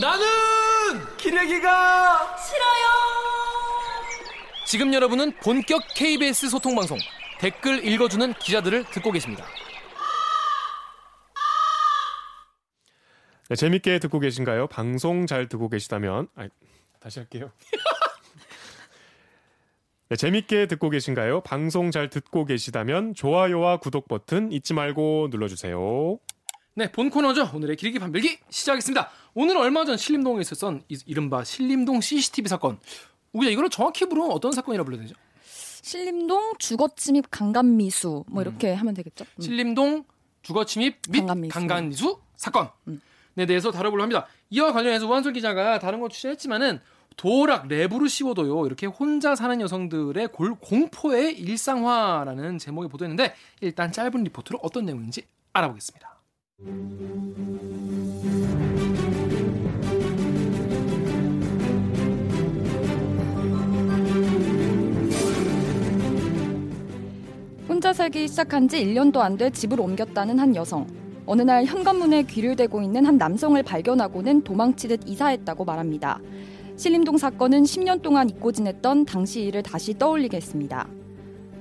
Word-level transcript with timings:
나는 0.00 0.26
기레기가 1.16 2.36
싫어요. 2.36 2.84
지금 4.66 4.92
여러분은 4.92 5.36
본격 5.36 5.82
KBS 5.94 6.48
소통 6.48 6.74
방송 6.74 6.98
댓글 7.38 7.86
읽어주는 7.86 8.34
기자들을 8.34 8.86
듣고 8.90 9.12
계십니다. 9.12 9.46
네, 13.48 13.54
재밌게 13.54 14.00
듣고 14.00 14.18
계신가요? 14.18 14.66
방송 14.66 15.26
잘 15.26 15.48
듣고 15.48 15.68
계시다면 15.68 16.26
아, 16.34 16.48
다시 16.98 17.20
할게요. 17.20 17.52
네, 20.08 20.16
재밌게 20.16 20.66
듣고 20.66 20.90
계신가요? 20.90 21.42
방송 21.42 21.92
잘 21.92 22.10
듣고 22.10 22.46
계시다면 22.46 23.14
좋아요와 23.14 23.76
구독 23.76 24.08
버튼 24.08 24.50
잊지 24.50 24.74
말고 24.74 25.28
눌러주세요. 25.30 26.18
네, 26.76 26.90
본 26.90 27.08
코너죠. 27.08 27.52
오늘의 27.54 27.76
길기 27.76 28.00
판별기 28.00 28.38
시작하겠습니다. 28.50 29.08
오늘 29.34 29.56
얼마 29.56 29.84
전 29.84 29.96
신림동에 29.96 30.40
있었던 30.40 30.82
이, 30.88 30.98
이른바 31.06 31.44
신림동 31.44 32.00
CCTV 32.00 32.48
사건. 32.48 32.80
우리가 33.32 33.52
이거를 33.52 33.70
정확히 33.70 34.08
부르면 34.08 34.32
어떤 34.32 34.50
사건이라 34.50 34.82
불러야 34.82 35.02
되죠? 35.02 35.14
신림동 35.44 36.54
주거침입 36.58 37.26
강간미수 37.30 38.24
뭐 38.26 38.42
이렇게 38.42 38.72
하면 38.72 38.92
되겠죠. 38.94 39.24
음. 39.36 39.40
신림동 39.40 40.04
주거침입 40.42 40.96
및 41.10 41.20
강간미수. 41.20 41.54
강간미수 41.54 42.18
사건. 42.34 42.70
음. 42.88 43.00
네, 43.34 43.46
대해서 43.46 43.70
다뤄보려 43.70 44.02
합니다. 44.02 44.26
이와 44.50 44.72
관련해서 44.72 45.06
우한솔 45.06 45.32
기자가 45.32 45.78
다른 45.78 46.00
거 46.00 46.08
취재했지만은 46.08 46.80
도락 47.16 47.68
랩으로 47.68 48.08
씌워도요 48.08 48.66
이렇게 48.66 48.86
혼자 48.86 49.36
사는 49.36 49.60
여성들의 49.60 50.28
골, 50.32 50.56
공포의 50.56 51.38
일상화라는 51.38 52.58
제목의 52.58 52.88
보도했는데 52.88 53.32
일단 53.60 53.92
짧은 53.92 54.24
리포트로 54.24 54.58
어떤 54.60 54.86
내용인지 54.86 55.22
알아보겠습니다. 55.52 56.13
혼자 67.68 67.92
살기 67.92 68.28
시작한 68.28 68.68
지 68.68 68.82
1년도 68.84 69.18
안 69.18 69.36
돼 69.36 69.50
집을 69.50 69.80
옮겼다는 69.80 70.38
한 70.38 70.54
여성. 70.56 70.86
어느 71.26 71.42
날 71.42 71.64
현관문에 71.64 72.22
귀를 72.22 72.56
대고 72.56 72.80
있는 72.82 73.04
한 73.04 73.18
남성을 73.18 73.62
발견하고는 73.62 74.42
도망치듯 74.42 75.00
이사했다고 75.06 75.64
말합니다. 75.64 76.20
신림동 76.76 77.18
사건은 77.18 77.64
10년 77.64 78.00
동안 78.00 78.30
잊고 78.30 78.52
지냈던 78.52 79.04
당시 79.04 79.42
일을 79.42 79.62
다시 79.62 79.92
떠올리게 79.98 80.36
했습니다. 80.36 80.88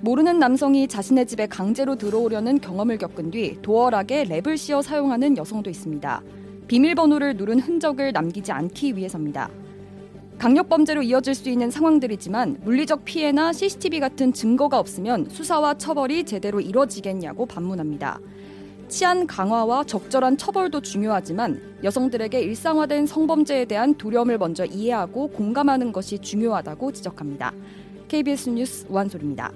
모르는 0.03 0.37
남성이 0.37 0.85
자신의 0.85 1.25
집에 1.27 1.47
강제로 1.47 1.95
들어오려는 1.95 2.59
경험을 2.59 2.97
겪은 2.97 3.31
뒤 3.31 3.57
도어락에 3.61 4.25
랩을 4.25 4.57
씌워 4.57 4.81
사용하는 4.81 5.37
여성도 5.37 5.69
있습니다. 5.69 6.21
비밀번호를 6.67 7.37
누른 7.37 7.61
흔적을 7.61 8.11
남기지 8.11 8.51
않기 8.51 8.97
위해서입니다. 8.97 9.49
강력범죄로 10.39 11.03
이어질 11.03 11.33
수 11.33 11.49
있는 11.49 11.71
상황들이지만 11.71 12.57
물리적 12.65 13.05
피해나 13.05 13.53
CCTV 13.53 14.01
같은 14.01 14.33
증거가 14.33 14.77
없으면 14.77 15.29
수사와 15.29 15.75
처벌이 15.75 16.25
제대로 16.25 16.59
이뤄지겠냐고 16.59 17.45
반문합니다. 17.45 18.19
치안 18.89 19.25
강화와 19.25 19.85
적절한 19.85 20.35
처벌도 20.35 20.81
중요하지만 20.81 21.61
여성들에게 21.81 22.41
일상화된 22.41 23.05
성범죄에 23.05 23.63
대한 23.63 23.93
두려움을 23.93 24.37
먼저 24.37 24.65
이해하고 24.65 25.29
공감하는 25.29 25.93
것이 25.93 26.19
중요하다고 26.19 26.91
지적합니다. 26.91 27.53
KBS 28.09 28.49
뉴스 28.49 28.85
우한솔입니다. 28.89 29.53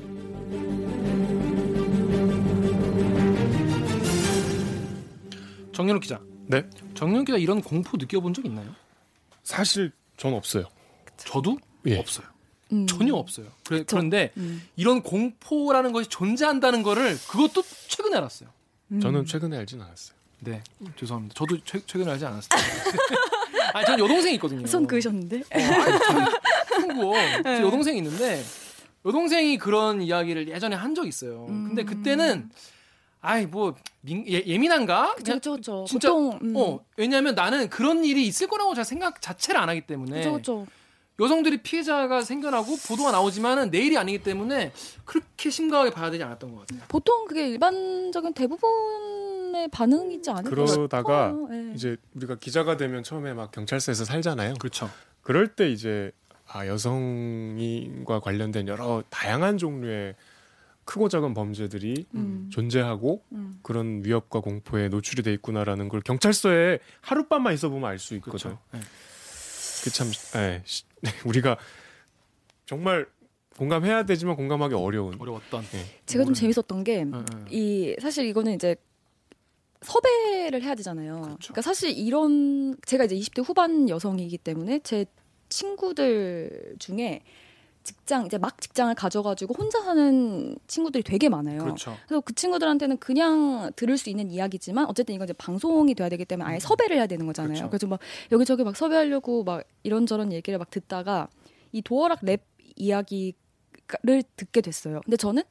정연욱 5.77 6.01
기자. 6.01 6.19
네, 6.47 6.63
정연욱 6.95 7.25
기자 7.25 7.37
이런 7.37 7.61
공포 7.61 7.97
느껴본 7.97 8.33
적 8.33 8.43
있나요? 8.47 8.73
사실 9.43 9.91
전 10.17 10.33
없어요. 10.33 10.65
저도 11.17 11.59
예. 11.85 11.99
없어요. 11.99 12.25
음. 12.73 12.87
전혀 12.87 13.13
없어요. 13.13 13.45
그래, 13.63 13.79
저- 13.85 13.95
그런데 13.95 14.31
음. 14.37 14.67
이런 14.75 15.03
공포라는 15.03 15.91
것이 15.93 16.09
존재한다는 16.09 16.81
거를 16.81 17.15
그것도 17.29 17.63
최근에 17.87 18.17
알았어요. 18.17 18.49
음. 18.91 18.99
저는 18.99 19.25
최근에 19.25 19.55
알진 19.55 19.79
않았어요. 19.79 20.17
네, 20.39 20.63
죄송합니다. 20.97 21.35
저도 21.35 21.59
최, 21.63 21.79
최근에 21.85 22.11
알지 22.11 22.25
않았어요. 22.25 22.49
아니, 23.73 23.85
전 23.85 23.99
여동생이 23.99 24.33
있거든요. 24.35 24.65
손 24.65 24.87
그으셨는데? 24.87 25.37
어, 25.41 25.43
아니, 25.51 27.43
제 27.43 27.61
여동생이 27.61 27.97
있는데 27.99 28.43
여동생이 29.05 29.57
그런 29.59 30.01
이야기를 30.01 30.47
예전에 30.49 30.75
한 30.75 30.95
적이 30.95 31.09
있어요. 31.09 31.45
근데 31.45 31.83
그때는 31.83 32.49
아이 33.27 33.45
뭐 33.45 33.75
민, 34.01 34.23
예, 34.27 34.41
예민한가? 34.45 35.15
그냥 35.15 35.39
그렇죠, 35.39 35.51
그렇죠. 35.51 35.85
진짜 35.85 36.09
보통 36.09 36.39
음. 36.41 36.53
어 36.55 36.79
왜냐하면 36.95 37.35
나는 37.35 37.69
그런 37.69 38.05
일이 38.05 38.25
있을 38.25 38.47
거라고 38.47 38.73
잘 38.73 38.85
생각 38.85 39.21
자체를 39.21 39.59
안 39.59 39.67
하기 39.67 39.81
때문에 39.81 40.21
그렇죠, 40.21 40.31
그렇죠. 40.31 40.67
여성들이 41.19 41.61
피해자가 41.61 42.21
생겨나고 42.21 42.77
보도가 42.87 43.11
나오지만은 43.11 43.69
내일이 43.69 43.97
아니기 43.97 44.23
때문에 44.23 44.71
그렇게 45.03 45.49
심각하게 45.49 45.89
봐야 45.89 46.09
되지 46.09 46.23
않았던 46.23 46.53
것 46.53 46.61
같아요. 46.61 46.79
보통 46.87 47.25
그게 47.25 47.49
일반적인 47.49 48.33
대부분의 48.33 49.67
반응이지 49.71 50.29
않을까 50.29 50.49
그러다가 50.49 51.29
싶어요. 51.29 51.49
예. 51.51 51.73
이제 51.73 51.97
우리가 52.15 52.35
기자가 52.35 52.77
되면 52.77 53.03
처음에 53.03 53.33
막 53.33 53.51
경찰서에서 53.51 54.05
살잖아요. 54.05 54.53
그렇죠. 54.59 54.89
그럴 55.21 55.49
때 55.49 55.69
이제 55.69 56.11
아 56.47 56.65
여성과 56.65 58.21
관련된 58.21 58.69
여러 58.69 59.03
다양한 59.09 59.57
종류의 59.57 60.15
크고 60.87 61.09
작은 61.09 61.33
범죄들이 61.33 62.05
음. 62.15 62.49
존재하고 62.51 63.21
음. 63.33 63.59
그런 63.61 64.01
위협과 64.05 64.39
공포에 64.39 64.87
노출이 64.87 65.21
돼 65.21 65.33
있구나라는 65.33 65.89
걸 65.89 65.99
경찰서에 66.01 66.79
하룻밤만 67.01 67.53
있어 67.53 67.69
보면 67.69 67.89
알 67.89 67.99
수 67.99 68.15
있거든. 68.15 68.31
그렇죠. 68.39 68.59
네. 68.71 68.79
그참 69.83 70.07
예, 70.41 70.63
시- 70.65 70.85
우리가 71.25 71.57
정말 72.65 73.05
공감해야 73.57 74.03
되지만 74.05 74.35
공감하기 74.37 74.75
어려운. 74.75 75.19
어려웠던. 75.19 75.63
예. 75.73 75.85
제가 76.05 76.23
좀 76.23 76.33
재밌었던 76.33 76.83
게 76.83 77.01
응, 77.03 77.13
응. 77.13 77.45
이 77.49 77.95
사실 78.01 78.25
이거는 78.25 78.53
이제 78.55 78.75
섭외를 79.81 80.63
해야 80.63 80.73
되잖아요. 80.75 81.15
그 81.15 81.21
그렇죠. 81.27 81.47
러니까 81.49 81.61
사실 81.61 81.91
이런 81.97 82.75
제가 82.85 83.03
이제 83.05 83.15
20대 83.15 83.43
후반 83.45 83.89
여성이기 83.89 84.37
때문에 84.37 84.79
제 84.83 85.05
친구들 85.49 86.75
중에 86.79 87.21
직장 87.87 88.25
이제 88.25 88.37
막 88.37 88.59
직장을 88.59 88.93
가져가지고 88.95 89.53
혼자 89.57 89.81
사는 89.81 90.57
친구들이 90.67 91.05
되게 91.05 91.29
많아요. 91.29 91.63
그렇죠. 91.63 91.95
그래서 92.05 92.19
그 92.19 92.35
친구들한테는 92.35 92.97
그냥 92.97 93.71
들을 93.77 93.97
수 93.97 94.09
있는 94.09 94.29
이야기지만 94.29 94.87
어쨌든 94.89 95.15
이건 95.15 95.25
이제 95.25 95.33
방송이 95.33 95.95
돼야 95.95 96.09
되기 96.09 96.25
때문에 96.25 96.49
아예 96.49 96.59
섭외를 96.59 96.97
해야 96.97 97.07
되는 97.07 97.25
거잖아요. 97.25 97.51
음. 97.51 97.53
그렇죠. 97.53 97.69
그래서 97.69 97.87
막 97.87 97.99
여기저기 98.33 98.65
막 98.65 98.75
섭외하려고 98.75 99.45
막 99.45 99.63
이런저런 99.83 100.33
얘기를 100.33 100.59
막 100.59 100.69
듣다가 100.69 101.29
이 101.71 101.81
도어락 101.81 102.19
랩 102.23 102.41
이야기를 102.75 103.33
듣게 104.35 104.59
됐어요. 104.59 104.99
근데 105.05 105.15
저는 105.15 105.43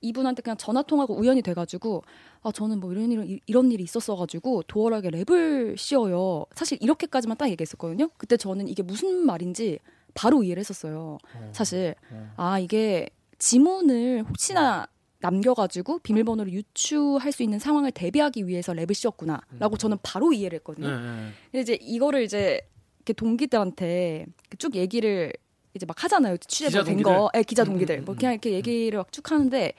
이분한테 0.00 0.40
그냥 0.40 0.56
전화 0.56 0.80
통화가 0.80 1.12
우연히 1.12 1.42
돼가지고 1.42 2.04
아 2.42 2.52
저는 2.52 2.80
뭐 2.80 2.90
이런 2.90 3.12
일 3.12 3.40
이런 3.44 3.70
일이 3.70 3.84
있었어가지고 3.84 4.62
도어락에 4.62 5.10
랩을 5.10 5.76
씌워요. 5.76 6.46
사실 6.54 6.78
이렇게까지만 6.80 7.36
딱 7.36 7.50
얘기했었거든요. 7.50 8.08
그때 8.16 8.38
저는 8.38 8.66
이게 8.66 8.82
무슨 8.82 9.26
말인지 9.26 9.78
바로 10.16 10.42
이해를 10.42 10.60
했었어요. 10.60 11.18
사실 11.52 11.94
어. 12.10 12.32
아 12.36 12.58
이게 12.58 13.08
지문을 13.38 14.24
혹시나 14.28 14.86
남겨가지고 15.20 16.00
비밀번호를 16.00 16.52
유추할 16.52 17.32
수 17.32 17.42
있는 17.42 17.58
상황을 17.58 17.90
대비하기 17.92 18.46
위해서 18.48 18.72
랩을 18.72 18.94
씌웠구나라고 18.94 19.76
저는 19.76 19.98
바로 20.02 20.32
이해를 20.32 20.56
했거든요. 20.58 20.88
네, 20.88 20.96
네. 20.96 21.30
근데 21.52 21.60
이제 21.60 21.78
이거를 21.80 22.22
이제 22.22 22.60
이렇게 22.98 23.12
동기들한테 23.12 24.26
쭉 24.58 24.74
얘기를 24.74 25.32
이제 25.74 25.84
막 25.86 26.02
하잖아요. 26.02 26.36
취재도 26.38 26.84
된? 26.84 27.02
거, 27.02 27.30
예, 27.36 27.42
기자 27.42 27.62
음, 27.62 27.66
동기들. 27.66 27.98
음, 28.00 28.04
뭐 28.04 28.14
음, 28.14 28.16
그냥 28.18 28.32
이렇게 28.34 28.52
얘기를 28.52 28.98
막 28.98 29.12
쭉 29.12 29.30
하는데 29.30 29.72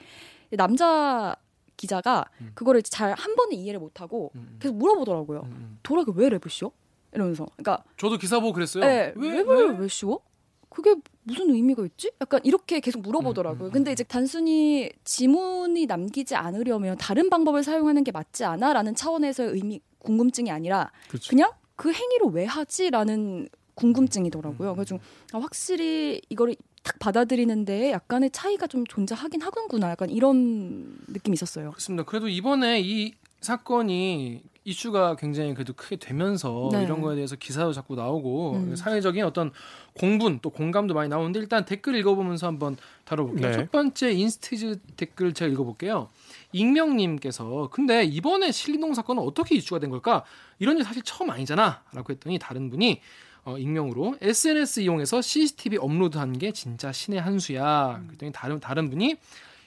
남자 0.52 1.34
기자가 1.76 2.24
음. 2.40 2.50
그거를 2.54 2.82
잘 2.82 3.14
한 3.14 3.36
번에 3.36 3.54
이해를 3.56 3.78
못 3.80 4.00
하고 4.00 4.30
음, 4.34 4.48
음. 4.52 4.58
계속 4.60 4.76
물어보더라고요. 4.76 5.40
음, 5.40 5.50
음. 5.50 5.78
도라가 5.82 6.12
왜 6.14 6.28
랩을 6.28 6.48
씌워? 6.50 6.72
이러면서. 7.12 7.46
그러니까 7.56 7.84
저도 7.96 8.18
기사 8.18 8.38
보고 8.40 8.52
그랬어요. 8.52 8.84
예, 8.84 9.12
왜, 9.16 9.42
랩을 9.42 9.72
왜? 9.72 9.78
왜 9.78 9.88
씌워? 9.88 10.20
그게 10.78 10.94
무슨 11.24 11.50
의미가 11.50 11.84
있지? 11.86 12.12
약간 12.20 12.40
이렇게 12.44 12.78
계속 12.78 13.02
물어보더라고요. 13.02 13.64
음, 13.64 13.70
음, 13.70 13.72
근데 13.72 13.90
이제 13.90 14.04
단순히 14.04 14.88
지문이 15.02 15.86
남기지 15.86 16.36
않으려면 16.36 16.96
다른 16.98 17.28
방법을 17.28 17.64
사용하는 17.64 18.04
게 18.04 18.12
맞지 18.12 18.44
않아?라는 18.44 18.94
차원에서의 18.94 19.50
의미 19.54 19.80
궁금증이 19.98 20.52
아니라 20.52 20.92
그렇죠. 21.08 21.30
그냥 21.30 21.50
그 21.74 21.92
행위를 21.92 22.28
왜 22.30 22.44
하지?라는 22.44 23.14
음, 23.18 23.48
궁금증이더라고요. 23.74 24.74
그래서 24.74 24.84
좀 24.84 24.98
아, 25.32 25.38
확실히 25.38 26.20
이거를 26.28 26.54
딱 26.84 26.96
받아들이는데 27.00 27.90
약간의 27.90 28.30
차이가 28.30 28.68
좀 28.68 28.86
존재하긴 28.86 29.40
하군구나. 29.42 29.90
약간 29.90 30.10
이런 30.10 30.96
느낌이 31.08 31.34
있었어요. 31.34 31.70
그렇습니다. 31.70 32.04
그래도 32.04 32.28
이번에 32.28 32.80
이 32.80 33.14
사건이 33.40 34.42
이슈가 34.68 35.16
굉장히 35.16 35.54
그래도 35.54 35.72
크게 35.72 35.96
되면서 35.96 36.68
네. 36.72 36.82
이런 36.82 37.00
거에 37.00 37.14
대해서 37.14 37.36
기사도 37.36 37.72
자꾸 37.72 37.94
나오고 37.94 38.52
음. 38.56 38.76
사회적인 38.76 39.24
어떤 39.24 39.50
공분 39.94 40.40
또 40.40 40.50
공감도 40.50 40.92
많이 40.92 41.08
나오는데 41.08 41.40
일단 41.40 41.64
댓글 41.64 41.96
읽어보면서 41.96 42.46
한번 42.46 42.76
다뤄볼게요. 43.04 43.50
네. 43.50 43.56
첫 43.56 43.70
번째 43.72 44.12
인스티즈 44.12 44.80
댓글 44.96 45.32
제가 45.32 45.50
읽어볼게요. 45.50 46.10
익명님께서 46.52 47.70
근데 47.72 48.04
이번에 48.04 48.52
신림동 48.52 48.92
사건은 48.92 49.22
어떻게 49.22 49.56
이슈가 49.56 49.80
된 49.80 49.88
걸까? 49.88 50.24
이런 50.58 50.76
일 50.76 50.84
사실 50.84 51.02
처음 51.02 51.30
아니잖아.라고 51.30 52.12
했더니 52.12 52.38
다른 52.38 52.68
분이 52.68 53.00
어, 53.44 53.56
익명으로 53.56 54.16
SNS 54.20 54.80
이용해서 54.80 55.22
CCTV 55.22 55.78
업로드한 55.78 56.38
게 56.38 56.52
진짜 56.52 56.92
신의 56.92 57.22
한 57.22 57.38
수야. 57.38 58.02
그랬더니 58.06 58.32
다른 58.32 58.60
다른 58.60 58.90
분이 58.90 59.16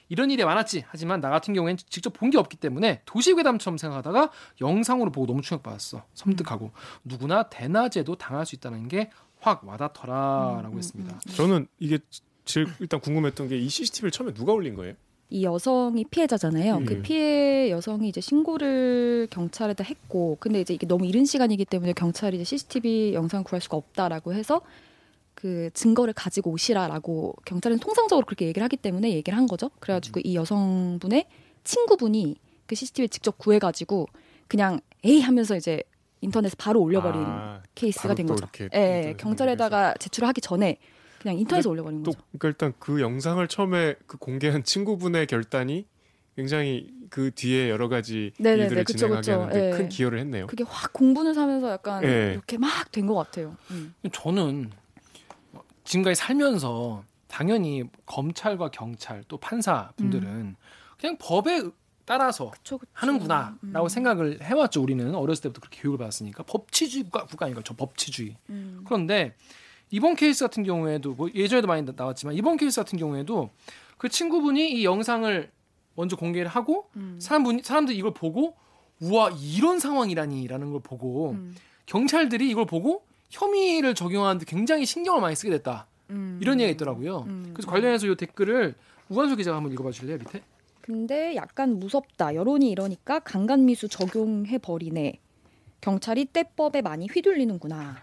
이런 0.08 0.30
일이 0.30 0.44
많았지. 0.44 0.84
하지만 0.86 1.20
나 1.20 1.30
같은 1.30 1.54
경우엔 1.54 1.76
직접 1.88 2.12
본 2.12 2.30
게 2.30 2.38
없기 2.38 2.56
때문에 2.56 3.02
도시괴담처럼 3.04 3.76
생각하다가 3.78 4.30
영상으로 4.60 5.10
보고 5.12 5.26
너무 5.26 5.42
충격받았어. 5.42 6.02
섬뜩하고 6.14 6.70
누구나 7.04 7.44
대낮에도 7.44 8.16
당할 8.16 8.46
수 8.46 8.54
있다는 8.54 8.88
게 8.88 9.10
확 9.44 9.66
와닿더라라고 9.66 10.68
음, 10.68 10.72
음, 10.74 10.78
했습니다. 10.78 11.18
저는 11.34 11.66
이게 11.80 11.98
제일 12.44 12.68
일단 12.78 13.00
궁금했던 13.00 13.48
게 13.48 13.56
이 13.58 13.68
CCTV를 13.68 14.12
처음에 14.12 14.32
누가 14.34 14.52
올린 14.52 14.76
거예요? 14.76 14.94
이 15.30 15.42
여성이 15.44 16.04
피해자잖아요. 16.04 16.76
음. 16.76 16.84
그 16.84 17.02
피해 17.02 17.68
여성이 17.70 18.08
이제 18.08 18.20
신고를 18.20 19.26
경찰에다 19.30 19.82
했고, 19.82 20.36
근데 20.38 20.60
이제 20.60 20.74
이게 20.74 20.86
너무 20.86 21.06
이른 21.06 21.24
시간이기 21.24 21.64
때문에 21.64 21.92
경찰이 21.92 22.36
이제 22.36 22.44
CCTV 22.44 23.14
영상 23.14 23.42
구할 23.42 23.60
수가 23.60 23.76
없다라고 23.78 24.32
해서 24.34 24.60
그 25.42 25.70
증거를 25.74 26.14
가지고 26.14 26.52
오시라라고 26.52 27.34
경찰은 27.44 27.80
통상적으로 27.80 28.24
그렇게 28.24 28.46
얘기를 28.46 28.62
하기 28.62 28.76
때문에 28.76 29.10
얘기를 29.10 29.36
한 29.36 29.48
거죠. 29.48 29.70
그래가지고 29.80 30.20
이 30.22 30.36
여성분의 30.36 31.26
친구분이 31.64 32.36
그 32.68 32.76
CCTV 32.76 33.02
를 33.02 33.08
직접 33.08 33.36
구해가지고 33.38 34.06
그냥 34.46 34.78
에이 35.02 35.20
하면서 35.20 35.56
이제 35.56 35.82
인터넷에 36.20 36.54
바로 36.56 36.80
올려버린 36.80 37.20
아, 37.24 37.60
케이스가 37.74 38.04
바로 38.10 38.14
된또 38.14 38.34
거죠. 38.36 38.46
예, 38.60 38.62
예, 38.62 38.68
인터넷에 38.68 39.14
경찰에다가 39.16 39.94
제출하기 39.98 40.40
전에 40.42 40.78
그냥 41.20 41.36
인터넷에 41.36 41.68
올려버린 41.68 42.04
또 42.04 42.12
거죠. 42.12 42.22
그러니까 42.38 42.48
일단 42.48 42.72
그 42.78 43.00
영상을 43.00 43.44
처음에 43.48 43.96
그 44.06 44.18
공개한 44.18 44.62
친구분의 44.62 45.26
결단이 45.26 45.86
굉장히 46.36 46.88
그 47.10 47.32
뒤에 47.34 47.68
여러 47.68 47.88
가지 47.88 48.30
네네네, 48.38 48.62
일들을 48.62 48.84
그쵸, 48.84 48.96
진행하게 48.98 49.20
그쵸. 49.32 49.40
하는데 49.42 49.66
예. 49.66 49.70
큰 49.76 49.88
기여를 49.88 50.20
했네요. 50.20 50.46
그게 50.46 50.62
확 50.68 50.92
공분을 50.92 51.34
사면서 51.34 51.72
약간 51.72 52.04
예. 52.04 52.30
이렇게 52.34 52.58
막 52.58 52.92
된 52.92 53.08
것 53.08 53.16
같아요. 53.16 53.56
음. 53.72 53.92
저는 54.12 54.70
지금까지 55.84 56.14
살면서 56.14 57.04
당연히 57.28 57.84
검찰과 58.06 58.70
경찰 58.70 59.24
또 59.28 59.36
판사 59.38 59.92
분들은 59.96 60.56
그냥 60.98 61.16
법에 61.18 61.62
따라서 62.04 62.50
그쵸, 62.50 62.78
그쵸. 62.78 62.90
하는구나라고 62.94 63.84
음. 63.84 63.88
생각을 63.88 64.42
해왔죠. 64.42 64.82
우리는 64.82 65.14
어렸을 65.14 65.42
때부터 65.44 65.60
그렇게 65.60 65.80
교육을 65.80 65.98
받았으니까 65.98 66.42
법치주의 66.42 67.04
국가, 67.04 67.26
국가니까 67.26 67.62
저 67.64 67.74
법치주의. 67.74 68.36
음. 68.50 68.82
그런데 68.84 69.34
이번 69.90 70.14
케이스 70.16 70.44
같은 70.44 70.62
경우에도 70.62 71.12
뭐 71.12 71.28
예전에도 71.34 71.68
많이 71.68 71.84
나- 71.84 71.92
나왔지만 71.96 72.34
이번 72.34 72.56
케이스 72.56 72.80
같은 72.80 72.98
경우에도 72.98 73.50
그 73.98 74.08
친구분이 74.08 74.72
이 74.72 74.84
영상을 74.84 75.50
먼저 75.94 76.16
공개를 76.16 76.48
하고 76.48 76.90
음. 76.96 77.18
사람분 77.20 77.62
사람들이 77.62 77.96
이걸 77.96 78.12
보고 78.14 78.56
우와 79.00 79.30
이런 79.40 79.78
상황이라니라는 79.78 80.70
걸 80.72 80.80
보고 80.80 81.32
음. 81.32 81.54
경찰들이 81.86 82.48
이걸 82.50 82.66
보고 82.66 83.04
혐의를 83.32 83.94
적용하는데 83.94 84.44
굉장히 84.46 84.86
신경을 84.86 85.20
많이 85.20 85.34
쓰게 85.34 85.50
됐다 85.50 85.86
음. 86.10 86.38
이런 86.40 86.60
얘기가 86.60 86.74
있더라고요. 86.74 87.24
음. 87.26 87.50
그래서 87.54 87.68
관련해서 87.70 88.06
이 88.06 88.14
댓글을 88.14 88.74
우관수 89.08 89.36
기자가 89.36 89.56
한번 89.56 89.72
읽어봐 89.72 89.90
주실래요 89.90 90.18
밑에? 90.18 90.42
근데 90.82 91.34
약간 91.36 91.78
무섭다. 91.78 92.34
여론이 92.34 92.70
이러니까 92.70 93.20
강간미수 93.20 93.88
적용해 93.88 94.58
버리네. 94.58 95.20
경찰이 95.80 96.26
때법에 96.26 96.82
많이 96.82 97.06
휘둘리는구나. 97.06 98.02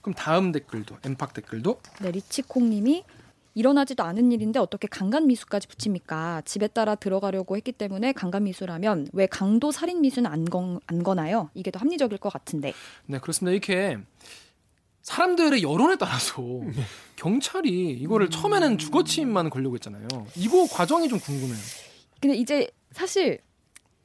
그럼 0.00 0.14
다음 0.14 0.52
댓글도 0.52 0.96
엠팍 1.04 1.34
댓글도 1.34 1.80
네, 2.00 2.10
리치콩님이 2.12 3.04
일어나지도 3.56 4.04
않은 4.04 4.32
일인데 4.32 4.58
어떻게 4.58 4.86
강간 4.86 5.26
미수까지 5.26 5.66
붙입니까? 5.66 6.42
집에 6.44 6.68
따라 6.68 6.94
들어가려고 6.94 7.56
했기 7.56 7.72
때문에 7.72 8.12
강간 8.12 8.44
미수라면 8.44 9.08
왜 9.14 9.26
강도 9.26 9.72
살인 9.72 10.02
미수는 10.02 10.30
안, 10.30 10.44
건, 10.44 10.78
안 10.86 11.02
거나요? 11.02 11.48
이게 11.54 11.70
더 11.70 11.78
합리적일 11.78 12.18
것 12.18 12.30
같은데. 12.30 12.74
네 13.06 13.18
그렇습니다. 13.18 13.52
이렇게 13.52 13.96
사람들의 15.00 15.62
여론에 15.62 15.96
따라서 15.96 16.42
경찰이 17.16 17.92
이거를 17.92 18.28
처음에는 18.28 18.76
주거침입만 18.76 19.48
걸려고 19.48 19.74
했잖아요. 19.76 20.06
이거 20.36 20.66
과정이 20.70 21.08
좀 21.08 21.18
궁금해요. 21.18 21.56
근데 22.20 22.36
이제 22.36 22.68
사실 22.92 23.38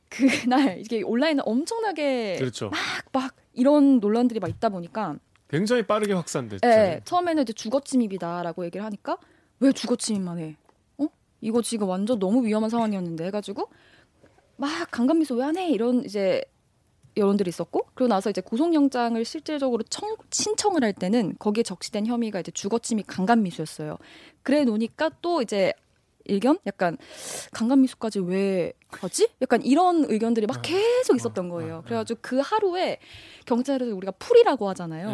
그날 0.07 0.80
이게 0.80 1.01
온라인에 1.01 1.42
엄청나게 1.45 2.38
그렇죠. 2.38 2.69
막, 2.69 2.80
막 3.12 3.36
이런 3.51 4.00
논란들이 4.00 4.39
막 4.39 4.50
있다 4.50 4.69
보니까 4.69 5.18
굉장히 5.50 5.83
빠르게 5.83 6.13
확산됐죠. 6.13 6.65
예, 6.65 7.01
처음에는 7.03 7.44
이제 7.44 7.51
주거 7.51 7.81
침입이다라고 7.81 8.63
얘기를 8.63 8.86
하니까 8.86 9.18
왜 9.62 9.72
주거침입만 9.72 10.40
해? 10.40 10.58
어? 10.98 11.08
이거 11.40 11.62
지금 11.62 11.88
완전 11.88 12.19
너무 12.19 12.46
위험한 12.46 12.69
상황이었는데 12.69 13.25
해가지고 13.25 13.69
막 14.58 14.69
강간미수 14.92 15.36
왜 15.36 15.44
안 15.46 15.58
해? 15.58 15.69
이런 15.69 16.04
이제 16.04 16.44
여론들이 17.18 17.50
있었고 17.50 17.88
그리고 17.94 18.08
나서 18.08 18.30
이제 18.30 18.42
구속영장을 18.42 19.24
실질적으로 19.25 19.84
청, 19.84 20.16
신청을 20.30 20.84
할 20.84 20.94
때는 20.94 21.36
거기에 21.40 21.63
적시된 21.63 22.06
혐의가 22.08 22.40
이제 22.40 22.52
주거침입 22.52 23.06
강간미수였어요. 23.08 23.98
그래 24.44 24.63
놓으니까 24.63 25.12
또 25.22 25.42
이제 25.42 25.74
의견 26.25 26.58
약간 26.68 26.98
강간미수까지 27.52 28.19
왜 28.19 28.74
하지? 28.90 29.28
약간 29.42 29.62
이런 29.63 30.06
의견들이 30.08 30.46
막 30.48 30.62
계속 30.62 31.16
있었던 31.18 31.50
거예요. 31.50 31.81
그래가지고 31.86 32.19
그 32.22 32.40
하루에 32.40 33.00
경찰에서 33.46 33.94
우리가 33.96 34.12
풀이라고 34.13 34.69
하잖아요. 34.69 35.10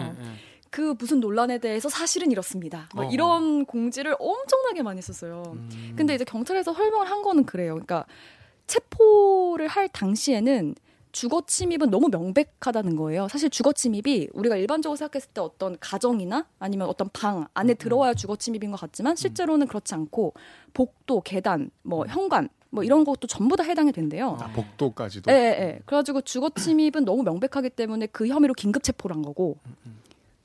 그 0.69 0.95
무슨 0.97 1.19
논란에 1.19 1.59
대해서 1.59 1.89
사실은 1.89 2.31
이렇습니다. 2.31 2.89
뭐 2.95 3.05
어. 3.05 3.09
이런 3.09 3.65
공지를 3.65 4.15
엄청나게 4.19 4.83
많이 4.83 4.97
했었어요. 4.97 5.43
음. 5.47 5.93
근데 5.95 6.15
이제 6.15 6.23
경찰에서 6.23 6.73
설명을 6.73 7.09
한 7.09 7.21
거는 7.21 7.45
그래요. 7.45 7.73
그러니까 7.73 8.05
체포를 8.67 9.67
할 9.67 9.87
당시에는 9.89 10.75
주거 11.11 11.41
침입은 11.47 11.89
너무 11.89 12.09
명백하다는 12.09 12.95
거예요. 12.95 13.27
사실 13.27 13.49
주거 13.49 13.73
침입이 13.73 14.29
우리가 14.33 14.55
일반적으로 14.55 14.95
생각했을 14.95 15.31
때 15.33 15.41
어떤 15.41 15.77
가정이나 15.79 16.45
아니면 16.59 16.87
어떤 16.87 17.09
방 17.11 17.47
안에 17.53 17.73
들어와야 17.73 18.13
주거 18.13 18.35
침입인 18.35 18.69
것 18.71 18.79
같지만 18.79 19.15
실제로는 19.15 19.67
그렇지 19.67 19.95
않고 19.95 20.33
복도, 20.73 21.21
계단, 21.21 21.71
뭐 21.81 22.05
현관 22.07 22.49
뭐 22.69 22.83
이런 22.83 23.03
것도 23.03 23.25
전부 23.27 23.55
다 23.55 23.63
해당이 23.63 23.93
된대요. 23.93 24.37
아, 24.39 24.51
복도까지도. 24.51 25.31
예, 25.31 25.35
예, 25.35 25.39
예. 25.39 25.79
그래가지고 25.85 26.21
주거 26.21 26.49
침입은 26.49 27.05
너무 27.05 27.23
명백하기 27.23 27.71
때문에 27.71 28.07
그 28.07 28.27
혐의로 28.27 28.53
긴급 28.53 28.83
체포를 28.83 29.15
한 29.15 29.23
거고. 29.23 29.57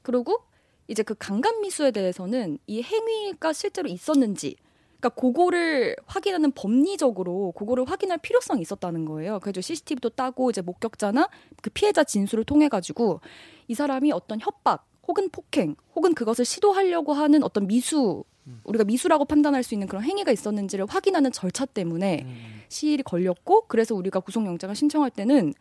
그리고 0.03 0.43
이제 0.89 1.03
그 1.03 1.15
강간 1.19 1.61
미수에 1.61 1.91
대해서는 1.91 2.59
이 2.67 2.83
행위가 2.83 3.53
실제로 3.53 3.89
있었는지, 3.89 4.57
그러니까 5.01 5.21
그거를 5.21 5.97
확인하는 6.07 6.53
법리적으로 6.53 7.53
그거를 7.53 7.85
확인할 7.89 8.19
필요성이 8.19 8.63
있었다는 8.63 9.05
거예요. 9.05 9.41
그래서 9.41 9.61
CCTV도 9.61 10.11
따고 10.11 10.51
이제 10.51 10.61
목격자나 10.61 11.29
그 11.61 11.71
피해자 11.71 12.05
진술을 12.05 12.45
통해 12.45 12.69
가지고 12.69 13.21
이 13.67 13.75
사람이 13.75 14.13
어떤 14.13 14.39
협박 14.41 14.87
혹은 15.09 15.29
폭행 15.31 15.75
혹은 15.97 16.15
그것을 16.15 16.45
시도하려고 16.45 17.13
하는 17.13 17.43
어떤 17.43 17.67
미수 17.67 18.25
우리가 18.65 18.85
미수라고 18.85 19.25
판단할 19.25 19.63
수 19.63 19.75
있는 19.75 19.87
그런 19.87 20.03
행위가 20.05 20.33
있었는지를 20.33 20.87
확인하는 20.87 21.31
절차 21.33 21.65
때문에 21.65 22.23
음. 22.25 22.63
시일이 22.69 23.03
걸렸고 23.03 23.67
그래서 23.69 23.95
우리가 23.95 24.21
구속영장을 24.21 24.75
신청할 24.75 25.11
때는 25.11 25.55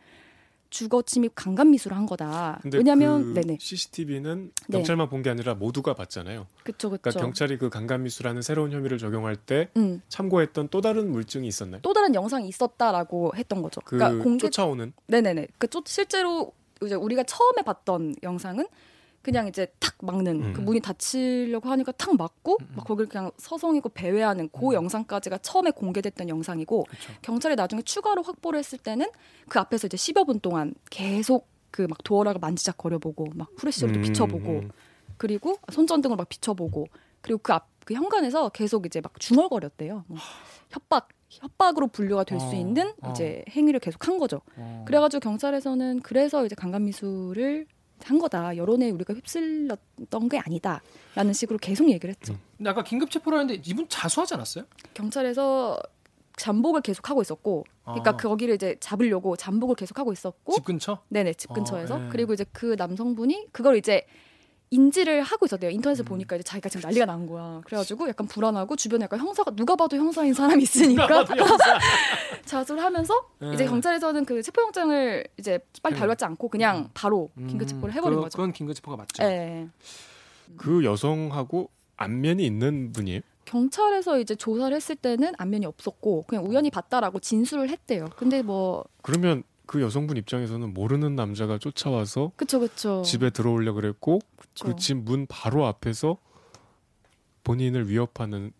주거 0.72 1.02
침입 1.02 1.32
강간 1.34 1.70
미수를 1.70 1.94
한 1.96 2.06
거다. 2.06 2.60
왜냐하면 2.72 3.34
그 3.34 3.40
네네 3.40 3.58
CCTV는 3.60 4.50
네. 4.68 4.78
경찰만 4.78 5.10
본게 5.10 5.28
아니라 5.28 5.54
모두가 5.54 5.92
봤잖아요. 5.94 6.46
그쵸 6.64 6.88
그쵸. 6.88 7.02
그러니까 7.02 7.20
경찰이 7.20 7.58
그 7.58 7.68
강간 7.68 8.02
미수라는 8.04 8.40
새로운 8.40 8.72
혐의를 8.72 8.96
적용할 8.96 9.36
때 9.36 9.68
음, 9.76 10.00
참고했던 10.08 10.68
또 10.70 10.80
다른 10.80 11.10
물증이 11.12 11.46
있었나요? 11.46 11.80
또 11.82 11.92
다른 11.92 12.14
영상이 12.14 12.48
있었다라고 12.48 13.32
했던 13.36 13.60
거죠. 13.62 13.82
그 13.84 13.98
그러니까 13.98 14.24
공개 14.24 14.48
쫓아오는 14.48 14.92
네네네. 15.08 15.48
그 15.58 15.68
쫓- 15.68 15.86
실제로 15.86 16.52
이제 16.82 16.94
우리가 16.94 17.22
처음에 17.24 17.62
봤던 17.62 18.16
영상은 18.22 18.66
그냥 19.22 19.46
이제 19.48 19.66
탁 19.78 19.94
막는 20.02 20.42
음. 20.42 20.52
그 20.52 20.60
문이 20.60 20.80
닫히려고 20.80 21.68
하니까 21.68 21.92
탁 21.92 22.16
막고 22.16 22.58
음. 22.60 22.68
막 22.74 22.84
거기를 22.84 23.08
그냥 23.08 23.30
서성이고 23.38 23.88
배회하는 23.90 24.48
그 24.52 24.74
영상까지가 24.74 25.38
처음에 25.38 25.70
공개됐던 25.70 26.28
영상이고 26.28 26.84
그렇죠. 26.84 27.12
경찰이 27.22 27.54
나중에 27.54 27.82
추가로 27.82 28.22
확보를 28.22 28.58
했을 28.58 28.78
때는 28.78 29.06
그 29.48 29.58
앞에서 29.58 29.86
이제 29.86 29.96
10여 29.96 30.26
분 30.26 30.40
동안 30.40 30.74
계속 30.90 31.52
그 31.72 31.86
막 31.88 32.04
도어락을 32.04 32.38
만지작 32.38 32.76
거려 32.76 32.98
보고 32.98 33.26
막 33.34 33.48
후레쉬로도 33.56 33.98
음, 33.98 34.02
비춰보고 34.02 34.50
음. 34.60 34.70
그리고 35.16 35.56
손전등을 35.72 36.16
막 36.16 36.28
비춰보고 36.28 36.86
그리고 37.20 37.38
그앞그 37.42 37.94
현관에서 37.94 38.50
계속 38.50 38.86
이제 38.86 39.00
막 39.00 39.18
중얼거렸대요. 39.18 40.04
뭐 40.06 40.18
협박 40.70 41.08
협박으로 41.28 41.86
분류가 41.88 42.24
될수 42.24 42.46
어, 42.46 42.52
있는 42.52 42.92
어. 43.00 43.10
이제 43.10 43.42
행위를 43.48 43.80
계속 43.80 44.06
한 44.06 44.18
거죠. 44.18 44.42
어. 44.56 44.84
그래가지고 44.86 45.20
경찰에서는 45.20 46.00
그래서 46.02 46.44
이제 46.44 46.54
강간 46.54 46.84
미수를 46.84 47.66
한 48.10 48.18
거다. 48.18 48.56
여론에 48.56 48.90
우리가 48.90 49.14
휩쓸렸던 49.14 50.28
게 50.28 50.38
아니다라는 50.38 51.32
식으로 51.32 51.58
계속 51.58 51.90
얘기를 51.90 52.10
했죠. 52.14 52.34
음. 52.34 52.38
근데 52.56 52.70
아까 52.70 52.82
긴급 52.82 53.10
체포를 53.10 53.38
하는데 53.38 53.60
이분 53.64 53.86
자수하지 53.88 54.34
않았어요? 54.34 54.64
경찰에서 54.94 55.78
잠복을 56.36 56.80
계속 56.80 57.10
하고 57.10 57.20
있었고, 57.22 57.64
그러니까 57.84 58.10
아. 58.10 58.16
거기를 58.16 58.54
이제 58.54 58.76
잡으려고 58.80 59.36
잠복을 59.36 59.74
계속 59.74 59.98
하고 59.98 60.12
있었고, 60.12 60.54
집 60.54 60.64
근처? 60.64 60.98
네네 61.08 61.34
집 61.34 61.50
어, 61.50 61.54
근처에서 61.54 62.06
예. 62.06 62.08
그리고 62.10 62.32
이제 62.32 62.44
그 62.52 62.74
남성분이 62.78 63.48
그걸 63.52 63.76
이제 63.76 64.06
인지를 64.72 65.22
하고 65.22 65.44
있었대요. 65.44 65.70
인터넷에 65.70 66.02
음. 66.02 66.04
보니까 66.06 66.36
이제 66.36 66.42
자기가 66.42 66.70
지금 66.70 66.80
난리가 66.82 67.04
난 67.04 67.26
거야. 67.26 67.60
그래가지고 67.66 68.08
약간 68.08 68.26
불안하고 68.26 68.74
주변에 68.74 69.04
약간 69.04 69.20
형사가 69.20 69.50
누가 69.50 69.76
봐도 69.76 69.96
형사인 69.98 70.32
사람이 70.32 70.62
있으니까 70.62 71.26
자수를 72.46 72.82
하면서 72.82 73.14
예. 73.42 73.52
이제 73.52 73.66
경찰에서는 73.66 74.24
그 74.24 74.42
체포영장을 74.42 75.26
이제 75.38 75.58
빨리 75.82 75.94
음. 75.94 75.98
발부하지 75.98 76.24
않고 76.24 76.48
그냥 76.48 76.88
바로 76.94 77.30
긴급 77.36 77.68
체포를 77.68 77.94
해버린 77.94 78.16
그, 78.16 78.22
거죠. 78.22 78.36
그건 78.36 78.52
긴급 78.52 78.74
체포가 78.74 78.96
맞죠. 78.96 79.22
예. 79.22 79.68
그 80.56 80.84
여성하고 80.84 81.68
안면이 81.98 82.44
있는 82.44 82.92
분이에요. 82.92 83.20
경찰에서 83.44 84.18
이제 84.20 84.34
조사를 84.34 84.74
했을 84.74 84.96
때는 84.96 85.34
안면이 85.36 85.66
없었고 85.66 86.24
그냥 86.26 86.46
우연히 86.46 86.70
봤다라고 86.70 87.20
진술을 87.20 87.68
했대요. 87.68 88.08
근데 88.16 88.40
뭐 88.40 88.84
그러면 89.02 89.42
그 89.72 89.80
여성분 89.80 90.18
입장에서는 90.18 90.74
모르는 90.74 91.16
남자가 91.16 91.56
쫓아와서 91.56 92.30
그쵸 92.36 92.60
그쵸 92.60 93.00
집에 93.06 93.30
들어오려 93.30 93.72
그랬고. 93.72 94.18
그 94.62 94.76
집 94.76 94.98
문 94.98 95.24
바로 95.26 95.64
앞에서 95.64 96.18
본인을 97.42 97.88
위협하는 97.88 98.52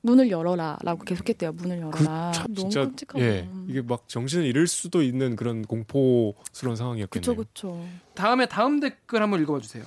문을 0.00 0.30
열어라라고 0.30 1.04
계속했대요. 1.04 1.52
문을 1.52 1.80
열어라. 1.80 2.30
그참 2.32 2.46
너무 2.54 2.54
진짜 2.54 2.84
끔찍하다. 2.86 3.22
예 3.22 3.48
이게 3.68 3.82
막 3.82 4.08
정신을 4.08 4.46
잃을 4.46 4.66
수도 4.66 5.02
있는 5.02 5.36
그런 5.36 5.60
공포스러운 5.66 6.76
상황이었겠네요. 6.76 7.36
그쵸. 7.36 7.84
다음에 8.14 8.46
다음 8.46 8.80
댓글 8.80 9.20
한번 9.20 9.42
읽어봐 9.42 9.60
주세요. 9.60 9.84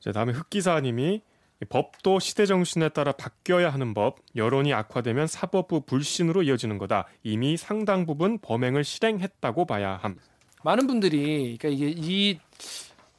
자, 0.00 0.10
다음에 0.10 0.32
흑기사님이 0.32 1.22
법도 1.68 2.18
시대 2.18 2.46
정신에 2.46 2.88
따라 2.90 3.12
바뀌어야 3.12 3.70
하는 3.70 3.94
법, 3.94 4.16
여론이 4.36 4.72
악화되면 4.74 5.26
사법부 5.26 5.82
불신으로 5.82 6.42
이어지는 6.42 6.78
거다. 6.78 7.06
이미 7.22 7.56
상당 7.56 8.06
부분 8.06 8.38
범행을 8.38 8.84
실행했다고 8.84 9.66
봐야 9.66 9.96
함. 9.96 10.16
많은 10.64 10.86
분들이 10.86 11.56
그러니까 11.58 11.68
이게 11.68 11.94
이 11.96 12.38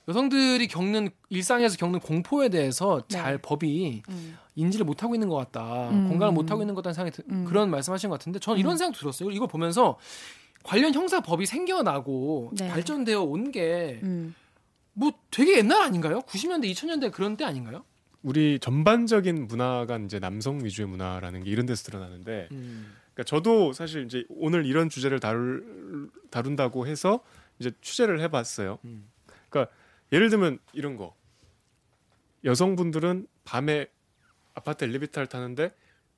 여성들이 0.08 0.68
겪는 0.68 1.10
일상에서 1.30 1.78
겪는 1.78 2.00
공포에 2.00 2.50
대해서 2.50 3.02
네. 3.10 3.18
잘 3.18 3.38
법이 3.38 4.04
음. 4.10 4.38
인지를 4.56 4.86
못 4.86 5.02
하고 5.04 5.16
있는 5.16 5.30
것 5.30 5.36
같다. 5.38 5.90
음. 5.90 6.10
공감을 6.10 6.34
못 6.34 6.52
하고 6.52 6.62
있는 6.62 6.76
것 6.76 6.84
같다는 6.84 6.94
생각이 6.94 7.16
드- 7.16 7.24
음. 7.34 7.46
그런 7.46 7.70
말씀하신 7.70 8.10
것 8.10 8.20
같은데 8.20 8.40
저는 8.40 8.60
이런 8.60 8.74
음. 8.74 8.78
생각 8.78 8.98
들었어요. 9.00 9.32
이걸 9.32 9.48
보면서 9.48 9.98
관련 10.64 10.94
형사 10.94 11.22
법이 11.22 11.46
생겨나고 11.46 12.52
네. 12.58 12.68
발전되어 12.70 13.22
온 13.22 13.52
게뭐 13.52 14.00
음. 14.04 14.36
되게 15.32 15.58
옛날 15.60 15.82
아닌가요? 15.82 16.20
90년대, 16.22 16.70
2000년대 16.74 17.12
그런 17.12 17.38
때 17.38 17.46
아닌가요? 17.46 17.84
우리 18.24 18.58
전반적인 18.60 19.48
문화가 19.48 19.98
이제 19.98 20.18
남성 20.20 20.64
위주의 20.64 20.88
문화라는 20.88 21.44
게 21.44 21.52
이런 21.52 21.66
데서 21.66 21.84
드러나는데, 21.84 22.48
음. 22.52 22.96
그러니까 23.14 23.24
저도 23.24 23.74
사실 23.74 24.06
이제 24.06 24.26
오늘 24.30 24.66
이런 24.66 24.90
주제를 24.90 25.20
다룰 25.20 26.10
다룬다고 26.32 26.88
해서 26.88 27.24
이제 27.60 27.72
취재를 27.82 28.22
해봤어요. 28.22 28.80
음. 28.86 29.10
그러니까 29.50 29.72
예를 30.12 30.30
들면 30.30 30.60
이런 30.72 30.96
거 30.98 31.16
여성분들은 32.44 33.28
밤에 33.44 33.88
아파트 34.54 34.84
엘리베이터를 34.84 35.28
타는데 35.28 35.74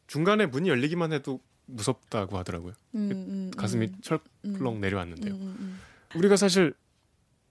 중간에 0.08 0.46
문이 0.46 0.70
열리기만 0.70 1.12
해도 1.12 1.40
무섭다고 1.66 2.38
하더라고요. 2.38 2.74
음, 2.94 3.12
음, 3.12 3.52
가슴이 3.58 3.88
음. 3.88 4.02
철렁 4.02 4.76
음. 4.76 4.82
내려왔는데요. 4.82 5.34
음, 5.34 5.42
음, 5.42 5.56
음. 5.60 5.80
우리가 6.16 6.36
사실 6.36 6.74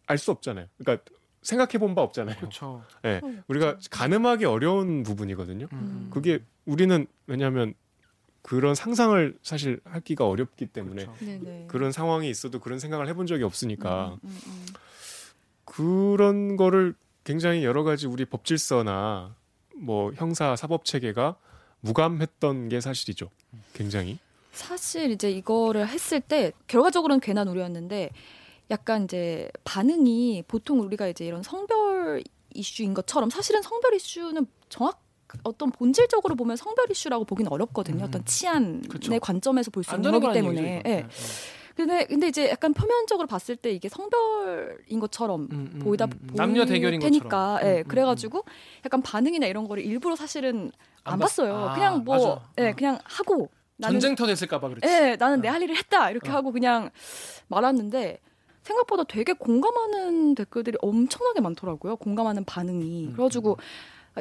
알 0.06 0.18
수 0.18 0.30
없잖아요. 0.30 0.66
그러니까 0.78 1.04
생각해 1.44 1.78
본 1.78 1.94
바 1.94 2.02
없잖아요. 2.02 2.36
그렇죠. 2.36 2.82
예. 3.04 3.20
어, 3.22 3.42
우리가 3.46 3.78
가늠하기 3.90 4.44
어려운 4.46 5.02
부분이거든요. 5.04 5.68
음. 5.72 6.08
그게 6.12 6.40
우리는 6.64 7.06
왜냐하면 7.26 7.74
그런 8.42 8.74
상상을 8.74 9.38
사실 9.42 9.80
하기가 9.84 10.26
어렵기 10.26 10.66
때문에 10.66 11.04
그렇죠. 11.06 11.24
네네. 11.24 11.66
그런 11.68 11.92
상황이 11.92 12.28
있어도 12.28 12.58
그런 12.60 12.78
생각을 12.78 13.06
해본 13.08 13.26
적이 13.26 13.44
없으니까 13.44 14.18
음, 14.24 14.28
음, 14.28 14.38
음. 14.46 14.66
그런 15.64 16.56
거를 16.56 16.94
굉장히 17.24 17.64
여러 17.64 17.84
가지 17.84 18.06
우리 18.06 18.24
법질서나 18.24 19.34
뭐 19.76 20.12
형사 20.14 20.56
사법 20.56 20.84
체계가 20.84 21.36
무감했던 21.80 22.68
게 22.68 22.80
사실이죠. 22.80 23.30
굉장히. 23.72 24.18
사실 24.52 25.10
이제 25.10 25.30
이거를 25.30 25.88
했을 25.88 26.20
때 26.20 26.52
결과적으로는 26.68 27.20
괜한 27.20 27.48
우려였는데 27.48 28.10
약간 28.70 29.04
이제 29.04 29.48
반응이 29.64 30.44
보통 30.48 30.80
우리가 30.80 31.06
이제 31.08 31.24
이런 31.24 31.42
성별 31.42 32.22
이슈인 32.54 32.94
것처럼 32.94 33.30
사실은 33.30 33.62
성별 33.62 33.94
이슈는 33.94 34.46
정확 34.68 35.02
어떤 35.42 35.70
본질적으로 35.72 36.36
보면 36.36 36.56
성별 36.56 36.88
이슈라고 36.90 37.24
보기는 37.24 37.50
어렵거든요. 37.50 38.04
음. 38.04 38.08
어떤 38.08 38.24
치안의 38.24 38.82
그쵸. 38.88 39.18
관점에서 39.18 39.70
볼수안 39.70 40.02
있는 40.04 40.20
거기 40.20 40.32
때문에. 40.32 40.82
예. 40.86 40.90
네, 40.92 41.06
근데 41.76 42.04
근데 42.06 42.28
이제 42.28 42.48
약간 42.50 42.72
표면적으로 42.72 43.26
봤을 43.26 43.56
때 43.56 43.72
이게 43.72 43.88
성별인 43.88 45.00
것처럼 45.00 45.48
음, 45.50 45.70
음, 45.74 45.78
보이다 45.80 46.04
음, 46.04 46.10
음. 46.12 46.30
남녀 46.36 46.64
대결인 46.64 47.00
테니까 47.00 47.28
것처럼. 47.28 47.60
예 47.64 47.78
음, 47.80 47.82
음, 47.84 47.88
그래가지고 47.88 48.44
약간 48.86 49.02
반응이나 49.02 49.46
이런 49.48 49.66
거를 49.66 49.84
일부러 49.84 50.14
사실은 50.14 50.70
안, 51.02 51.14
안 51.14 51.18
봤어요. 51.18 51.52
봤- 51.52 51.70
아, 51.70 51.74
그냥 51.74 52.04
뭐. 52.04 52.40
예 52.58 52.68
어. 52.68 52.74
그냥 52.76 52.98
하고 53.02 53.50
나는 53.76 53.98
전쟁터 53.98 54.26
됐을까봐 54.26 54.68
그랬지. 54.68 54.86
예 54.86 55.16
나는 55.18 55.40
내 55.40 55.48
어. 55.48 55.52
할 55.52 55.62
일을 55.62 55.76
했다 55.76 56.10
이렇게 56.12 56.30
어. 56.30 56.34
하고 56.34 56.52
그냥 56.52 56.90
말았는데 57.48 58.20
생각보다 58.64 59.04
되게 59.04 59.32
공감하는 59.32 60.34
댓글들이 60.34 60.78
엄청나게 60.80 61.40
많더라고요. 61.40 61.96
공감하는 61.96 62.44
반응이 62.44 63.06
음, 63.06 63.12
그래가지고 63.12 63.58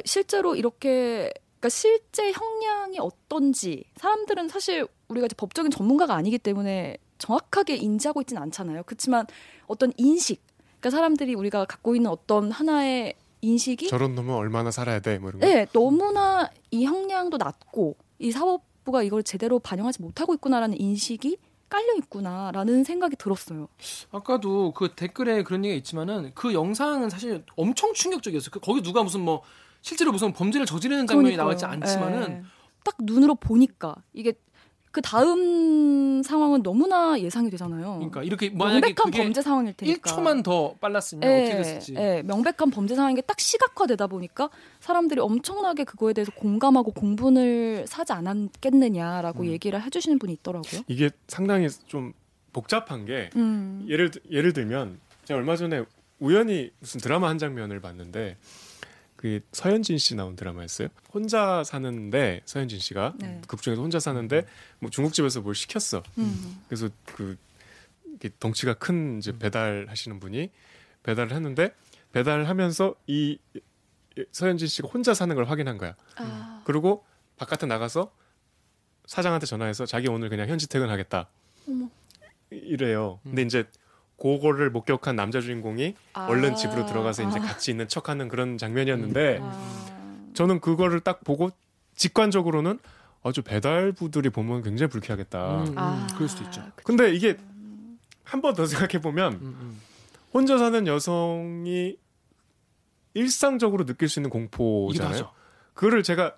실제로 0.04 0.54
이렇게 0.54 1.32
그러니까 1.58 1.68
실제 1.70 2.30
형량이 2.30 2.98
어떤지 3.00 3.84
사람들은 3.96 4.48
사실 4.48 4.86
우리가 5.08 5.26
이제 5.26 5.34
법적인 5.36 5.70
전문가가 5.70 6.14
아니기 6.14 6.38
때문에 6.38 6.98
정확하게 7.18 7.76
인지하고 7.76 8.20
있지는 8.20 8.42
않잖아요. 8.42 8.82
그렇지만 8.84 9.26
어떤 9.66 9.92
인식, 9.96 10.42
그러니까 10.80 10.90
사람들이 10.90 11.34
우리가 11.34 11.64
갖고 11.64 11.96
있는 11.96 12.10
어떤 12.10 12.50
하나의 12.50 13.14
인식이 13.40 13.88
저런 13.88 14.14
놈은 14.14 14.34
얼마나 14.34 14.70
살아야 14.70 15.00
돼? 15.00 15.18
뭐 15.18 15.30
이런 15.30 15.40
거. 15.40 15.46
네, 15.46 15.66
너무나 15.72 16.50
이 16.70 16.84
형량도 16.84 17.38
낮고 17.38 17.96
이 18.18 18.30
사법 18.30 18.62
부가 18.84 19.02
이걸 19.02 19.22
제대로 19.22 19.58
반영하지 19.58 20.02
못하고 20.02 20.34
있구나라는 20.34 20.78
인식이 20.78 21.38
깔려 21.68 21.94
있구나라는 21.98 22.84
생각이 22.84 23.16
들었어요. 23.16 23.68
아까도 24.12 24.72
그 24.72 24.94
댓글에 24.94 25.42
그런 25.42 25.64
얘기가 25.64 25.76
있지만은 25.78 26.32
그 26.34 26.54
영상은 26.54 27.10
사실 27.10 27.44
엄청 27.56 27.92
충격적이었어요. 27.94 28.50
그 28.50 28.60
거기 28.60 28.82
누가 28.82 29.02
무슨 29.02 29.20
뭐 29.20 29.42
실제로 29.80 30.12
무슨 30.12 30.32
범죄를 30.32 30.66
저지르는 30.66 31.06
장면이 31.06 31.36
그러니까요. 31.36 31.42
나와 31.42 31.52
있지 31.52 31.64
않지만은 31.64 32.30
예. 32.30 32.42
딱 32.84 32.96
눈으로 33.00 33.34
보니까 33.34 33.96
이게 34.12 34.34
그 34.94 35.02
다음 35.02 36.22
상황은 36.22 36.62
너무나 36.62 37.18
예상이 37.18 37.50
되잖아요. 37.50 37.94
그러니까 37.96 38.22
이렇게 38.22 38.48
만약에 38.50 38.80
명백한 38.94 39.10
그게 39.10 39.24
범죄 39.24 39.42
상황일 39.42 39.72
테니까. 39.74 40.08
1초만 40.12 40.44
더 40.44 40.74
빨랐으면 40.80 41.28
어떻게 41.28 41.50
예, 41.50 41.56
됐을지. 41.56 41.94
예, 41.96 42.22
명백한 42.24 42.70
범죄 42.70 42.94
상황인 42.94 43.16
게딱 43.16 43.40
시각화되다 43.40 44.06
보니까 44.06 44.50
사람들이 44.78 45.18
엄청나게 45.20 45.82
그거에 45.82 46.12
대해서 46.12 46.30
공감하고 46.30 46.92
공분을 46.92 47.86
사지 47.88 48.12
않았겠느냐라고 48.12 49.42
음. 49.42 49.46
얘기를 49.48 49.82
해주시는 49.82 50.20
분이 50.20 50.32
있더라고요. 50.34 50.82
이게 50.86 51.10
상당히 51.26 51.66
좀 51.88 52.12
복잡한 52.52 53.04
게 53.04 53.30
음. 53.34 53.84
예를 53.88 54.12
들- 54.12 54.22
예를 54.30 54.52
들면 54.52 55.00
제가 55.24 55.38
얼마 55.38 55.56
전에 55.56 55.82
우연히 56.20 56.70
무슨 56.78 57.00
드라마 57.00 57.28
한 57.30 57.38
장면을 57.38 57.80
봤는데 57.80 58.36
그 59.16 59.40
서현진 59.52 59.98
씨 59.98 60.14
나온 60.14 60.36
드라마였어요. 60.36 60.88
혼자 61.12 61.64
사는데 61.64 62.42
서현진 62.44 62.78
씨가 62.78 63.14
네. 63.18 63.40
극 63.46 63.62
중에서 63.62 63.80
혼자 63.80 63.98
사는데 63.98 64.46
뭐 64.80 64.90
중국집에서 64.90 65.40
뭘 65.40 65.54
시켰어. 65.54 66.02
음. 66.18 66.62
그래서 66.68 66.88
그 67.04 67.36
덩치가 68.38 68.74
큰 68.74 69.18
이제 69.18 69.36
배달 69.38 69.86
하시는 69.88 70.20
분이 70.20 70.50
배달을 71.02 71.32
했는데 71.32 71.74
배달을 72.12 72.48
하면서 72.48 72.94
이 73.06 73.38
서현진 74.30 74.68
씨가 74.68 74.88
혼자 74.88 75.14
사는 75.14 75.34
걸 75.34 75.44
확인한 75.44 75.78
거야. 75.78 75.96
아. 76.16 76.62
그리고 76.64 77.04
바깥에 77.36 77.66
나가서 77.66 78.12
사장한테 79.06 79.46
전화해서 79.46 79.86
자기 79.86 80.08
오늘 80.08 80.28
그냥 80.28 80.48
현지 80.48 80.68
퇴근하겠다. 80.68 81.28
어머. 81.68 81.90
이래요. 82.50 83.20
근데 83.22 83.42
음. 83.42 83.46
이제 83.46 83.64
그거를 84.20 84.70
목격한 84.70 85.16
남자 85.16 85.40
주인공이 85.40 85.94
아. 86.14 86.26
얼른 86.26 86.54
집으로 86.56 86.86
들어가서 86.86 87.28
이제 87.28 87.38
아. 87.38 87.42
같이 87.42 87.70
있는 87.70 87.88
척하는 87.88 88.28
그런 88.28 88.58
장면이었는데 88.58 89.38
아. 89.42 89.84
저는 90.34 90.60
그거를 90.60 91.00
딱 91.00 91.22
보고 91.24 91.50
직관적으로는 91.96 92.78
아주 93.22 93.42
배달부들이 93.42 94.30
보면 94.30 94.62
굉장히 94.62 94.90
불쾌하겠다. 94.90 95.62
음, 95.62 95.66
음, 95.68 95.74
아. 95.78 96.06
그럴 96.14 96.28
수도 96.28 96.44
있죠. 96.44 96.60
그쵸. 96.76 96.84
근데 96.84 97.12
이게 97.12 97.36
한 98.24 98.40
번 98.40 98.54
더 98.54 98.66
생각해 98.66 99.00
보면 99.02 99.34
음, 99.34 99.40
음. 99.60 99.80
혼자 100.32 100.58
사는 100.58 100.86
여성이 100.86 101.96
일상적으로 103.14 103.84
느낄 103.84 104.08
수 104.08 104.18
있는 104.18 104.30
공포잖아요. 104.30 105.30
그거를 105.74 106.02
제가 106.02 106.34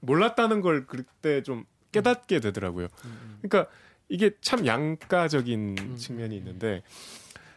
몰랐다는 0.00 0.60
걸 0.60 0.86
그때 0.86 1.42
좀 1.42 1.64
깨닫게 1.92 2.40
되더라고요. 2.40 2.88
음, 3.04 3.18
음. 3.22 3.38
그러니까 3.42 3.70
이게 4.08 4.30
참 4.40 4.66
양가적인 4.66 5.76
음. 5.78 5.96
측면이 5.96 6.36
있는데 6.36 6.82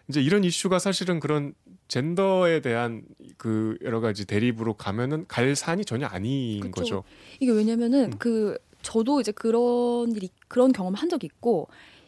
이제 0.07 0.21
이런 0.21 0.43
이슈가 0.43 0.79
사실은 0.79 1.19
그런 1.19 1.53
젠더에 1.87 2.61
대한 2.61 3.03
그 3.37 3.77
여러 3.81 3.99
가지 3.99 4.25
대립으로 4.25 4.73
가면은 4.73 5.25
갈 5.27 5.55
산이 5.55 5.85
전혀 5.85 6.07
아닌 6.07 6.59
그쵸. 6.71 6.71
거죠. 6.71 7.03
이게 7.39 7.51
왜냐면은 7.51 8.13
음. 8.13 8.17
그 8.17 8.57
저도 8.81 9.21
이제 9.21 9.31
그런 9.31 10.11
일이 10.15 10.29
그런 10.47 10.71
경험 10.71 10.93
한 10.95 11.09
적이 11.09 11.27
있고 11.27 11.67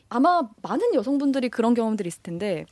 아마 0.09 0.41
많은 0.61 0.93
여성분들이 0.95 1.49
그런 1.49 1.73
경험들이 1.73 2.07
있을 2.07 2.21
텐데 2.23 2.65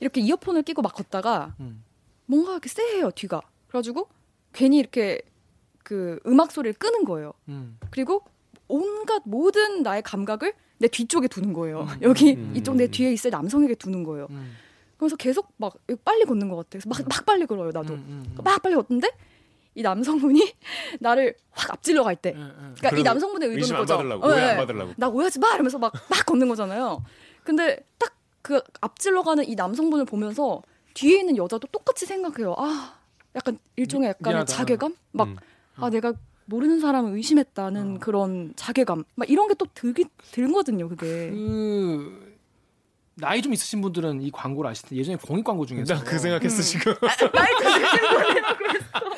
이렇게 0.00 0.20
이어폰을 0.20 0.62
끼고 0.62 0.82
막 0.82 0.94
걷다가 0.94 1.54
음. 1.60 1.82
뭔가 2.26 2.52
이렇게 2.52 2.68
쎄해요 2.68 3.10
뒤가 3.10 3.40
그래가지고 3.68 4.08
괜히 4.52 4.78
이렇게 4.78 5.22
그 5.82 6.20
음악 6.26 6.52
소리를 6.52 6.74
끄는 6.78 7.04
거예요. 7.04 7.32
음. 7.48 7.78
그리고 7.90 8.22
온갖 8.68 9.22
모든 9.24 9.82
나의 9.82 10.02
감각을 10.02 10.52
내 10.78 10.88
뒤쪽에 10.88 11.28
두는 11.28 11.52
거예요. 11.52 11.82
음. 11.82 11.98
여기 12.02 12.34
음. 12.34 12.52
이쪽 12.56 12.76
내 12.76 12.86
뒤에 12.86 13.12
있을 13.12 13.30
남성에게 13.30 13.74
두는 13.74 14.04
거예요. 14.04 14.26
음. 14.30 14.56
그래서 14.96 15.16
계속 15.16 15.52
막 15.56 15.74
빨리 16.04 16.24
걷는 16.24 16.48
것 16.48 16.56
같아. 16.56 16.68
그래서 16.72 16.88
막, 16.88 16.98
막 17.08 17.24
빨리 17.26 17.46
걸어요, 17.46 17.70
나도. 17.72 17.94
음, 17.94 18.04
음, 18.08 18.34
음. 18.36 18.44
막 18.44 18.60
빨리 18.62 18.74
걷는데 18.74 19.10
이 19.74 19.82
남성분이 19.82 20.54
나를 21.00 21.34
확 21.50 21.72
앞질러 21.72 22.02
갈 22.02 22.16
때. 22.16 22.32
그러니까 22.32 22.96
이 22.96 23.02
남성분의 23.02 23.48
의도는 23.50 23.76
거죠. 23.80 23.96
받으려고, 23.96 24.26
어, 24.26 24.30
오해 24.30 24.40
안 24.42 24.52
예. 24.52 24.56
받으려고. 24.56 24.92
나 24.96 25.08
오해하지 25.08 25.38
마 25.38 25.54
이러면서 25.54 25.78
막 25.78 25.92
막 26.10 26.26
걷는 26.26 26.48
거잖아요. 26.48 27.04
근데 27.44 27.78
딱 27.98 28.18
그 28.48 28.62
앞질러 28.80 29.22
가는 29.24 29.46
이 29.46 29.54
남성분을 29.54 30.06
보면서 30.06 30.62
뒤에 30.94 31.18
있는 31.20 31.36
여자도 31.36 31.66
똑같이 31.68 32.06
생각해요. 32.06 32.54
아, 32.56 32.94
약간 33.34 33.58
일종의 33.76 34.08
약간의 34.08 34.32
미안하다. 34.36 34.52
자괴감? 34.52 34.96
막 35.12 35.28
음. 35.28 35.36
아 35.76 35.90
내가 35.90 36.14
모르는 36.48 36.80
사람을 36.80 37.14
의심했다는 37.16 37.96
어. 37.96 37.98
그런 38.00 38.52
자괴감. 38.56 39.04
막 39.14 39.28
이런 39.30 39.48
게 39.48 39.54
또 39.54 39.66
들기 39.74 40.04
들거든요, 40.32 40.88
그게. 40.88 41.30
그 41.30 42.37
나이 43.20 43.42
좀 43.42 43.52
있으신 43.52 43.80
분들은 43.82 44.22
이 44.22 44.30
광고를 44.30 44.70
아실 44.70 44.88
텐데 44.88 45.00
예전에 45.00 45.16
공익 45.16 45.44
광고 45.44 45.66
중에서 45.66 45.94
나 45.94 46.04
그 46.04 46.18
생각했어 46.18 46.56
음. 46.58 46.62
지금. 46.62 46.94
나이 47.32 47.46
드신 47.58 47.82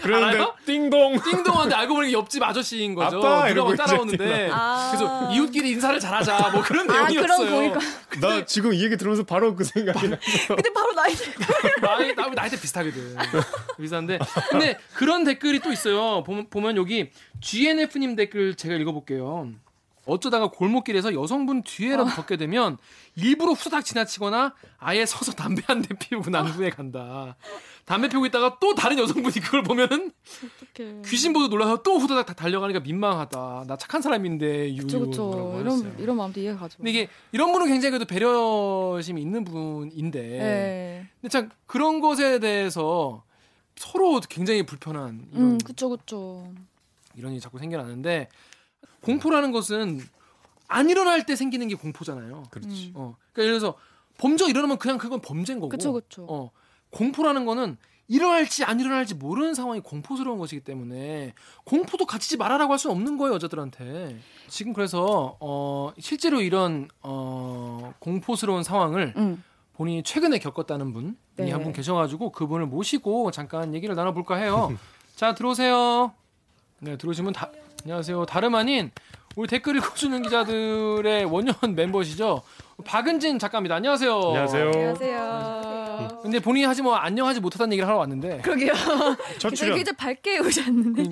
그런데 0.03 0.27
알아요? 0.39 0.55
띵동. 0.65 1.21
띵동한데 1.23 1.75
알고 1.75 1.95
보니 1.95 2.13
옆집 2.15 2.43
아저씨인 2.43 2.95
거죠. 2.95 3.19
아빠! 3.19 3.49
이러고 3.51 3.77
따라오는데 3.77 4.49
아. 4.51 4.91
그래서 4.91 5.31
이웃끼리 5.33 5.71
인사를 5.73 6.01
잘하자 6.01 6.51
뭐 6.53 6.63
그런 6.63 6.89
아, 6.91 6.95
내용이었어요. 7.09 7.49
그런 7.51 7.73
공익 7.73 7.91
나 8.21 8.45
지금 8.47 8.73
이 8.73 8.83
얘기 8.83 8.97
들으면서 8.97 9.23
바로 9.25 9.55
그 9.55 9.65
생각이 9.65 10.09
나. 10.09 10.19
근데 10.49 10.73
바로 10.73 10.93
나이 10.95 11.15
들 11.15 11.33
나이 11.83 12.15
나 12.15 12.29
나이 12.31 12.49
대 12.51 12.59
비슷하거든. 12.59 13.17
비슷한데 13.79 14.19
근데 14.51 14.79
그런 14.95 15.25
댓글이 15.25 15.61
또 15.61 15.71
있어요. 15.73 16.25
보면, 16.25 16.49
보면 16.49 16.77
여기 16.77 17.11
GNF님 17.41 18.17
댓글 18.17 18.55
제가 18.55 18.75
읽어볼게요. 18.77 19.51
어쩌다가 20.07 20.51
골목길에서 20.51 21.15
여성분 21.15 21.63
뒤에라도 21.63 22.11
걷게 22.11 22.37
되면 22.37 22.79
일부러 23.17 23.53
후다닥 23.53 23.85
지나치거나 23.85 24.55
아예 24.79 25.05
서서 25.07 25.33
담배 25.33 25.63
한 25.67 25.83
대 25.83 25.95
피우고 25.95 26.31
난 26.31 26.47
후에 26.47 26.71
간다. 26.71 27.37
담배 27.85 28.09
피우고 28.09 28.27
있다가 28.27 28.59
또 28.61 28.75
다른 28.75 28.99
여성분이 28.99 29.35
그걸 29.35 29.63
보면은 29.63 30.11
귀신 31.05 31.33
보도 31.33 31.49
놀라서 31.49 31.83
또 31.83 31.99
후다닥 31.99 32.27
다 32.27 32.35
달려가니까 32.35 32.81
민망하다. 32.81 33.65
나 33.67 33.77
착한 33.77 34.01
사람인데 34.03 34.75
유유. 34.75 34.87
뭐라고 34.87 35.61
이런. 35.61 35.97
이런 35.99 36.17
마음도 36.17 36.41
이해가 36.41 36.59
가죠. 36.61 36.79
근데 36.79 36.91
이게 36.91 37.09
이런 37.33 37.53
분은 37.53 37.67
굉장히 37.69 37.91
그래도 37.91 38.07
배려심이 38.07 39.21
있는 39.21 39.45
분인데 39.45 40.21
네. 40.23 41.07
근데 41.21 41.29
참 41.31 41.51
그런 41.67 42.01
것에 42.01 42.39
대해서 42.39 43.23
서로 43.77 44.21
굉장히 44.29 44.65
불편한 44.65 45.27
이런 45.33 45.43
음 45.53 45.59
그쵸 45.59 45.89
그쵸. 45.89 46.51
이런 47.17 47.33
일이 47.33 47.41
자꾸 47.41 47.59
생겨나는데 47.59 48.29
공포라는 49.03 49.53
것은 49.53 50.01
안 50.69 50.89
일어날 50.89 51.27
때 51.27 51.37
생기는 51.37 51.67
게 51.69 51.75
공포잖아요. 51.75 52.45
그렇지. 52.51 52.89
음. 52.89 52.93
어. 52.95 53.17
그러니까 53.33 53.43
예를 53.43 53.59
들어서 53.59 53.77
범죄가 54.19 54.51
일어나면 54.51 54.79
그냥 54.79 54.99
그건 54.99 55.21
범죄인 55.21 55.59
거고. 55.61 55.71
그쵸 55.71 55.93
그쵸. 55.93 56.27
어. 56.29 56.51
공포라는 56.91 57.45
거는 57.47 57.77
일어날지 58.09 58.65
안 58.65 58.81
일어날지 58.81 59.15
모르는 59.15 59.55
상황이 59.55 59.81
공포스러운 59.81 60.39
것이기 60.39 60.63
때문에 60.63 61.33
공포도 61.65 62.07
가지지 62.07 62.37
말아라고 62.37 62.73
할 62.73 62.79
수는 62.79 62.97
없는 62.97 63.17
거예요 63.19 63.35
여자들한테 63.35 64.19
지금 64.49 64.73
그래서 64.73 65.37
어 65.39 65.93
실제로 66.01 66.41
이런 66.41 66.89
어 67.03 67.95
공포스러운 68.01 68.65
상황을 68.65 69.15
음. 69.17 69.45
본인이 69.75 70.03
최근에 70.03 70.41
겪었다는 70.41 70.93
분이 70.93 71.15
네. 71.37 71.53
한분 71.53 71.73
계셔가지고 71.73 72.33
그분을 72.33 72.67
모시고 72.67 73.31
잠깐 73.31 73.75
얘기를 73.75 73.95
나눠볼까 73.95 74.37
해요. 74.37 74.77
자 75.15 75.35
들어오세요. 75.35 76.13
네 76.81 76.97
들어오시면 76.99 77.33
다, 77.33 77.51
안녕하세요. 77.85 78.27
다름 78.27 78.55
아닌 78.55 78.91
우리 79.37 79.49
댓글 79.49 79.77
읽어주는 79.77 80.23
기자들의 80.23 81.25
원년 81.25 81.55
멤버시죠. 81.75 82.43
박은진 82.85 83.39
작가입니다. 83.39 83.77
안녕하세요. 83.77 84.15
안녕하세요. 84.21 84.71
안녕하세요. 84.75 86.21
근데 86.23 86.41
본인이 86.41 86.67
하지 86.67 86.83
뭐 86.83 86.95
안녕하지 86.97 87.41
못하다는 87.41 87.73
얘기를 87.73 87.87
하러 87.87 87.99
왔는데. 87.99 88.39
그러게요. 88.39 88.73
첫 89.39 89.51
굉장히, 89.51 89.57
출연. 89.57 89.77
굉장히 89.77 89.97
밝게 89.97 90.39
오셨는데. 90.39 91.03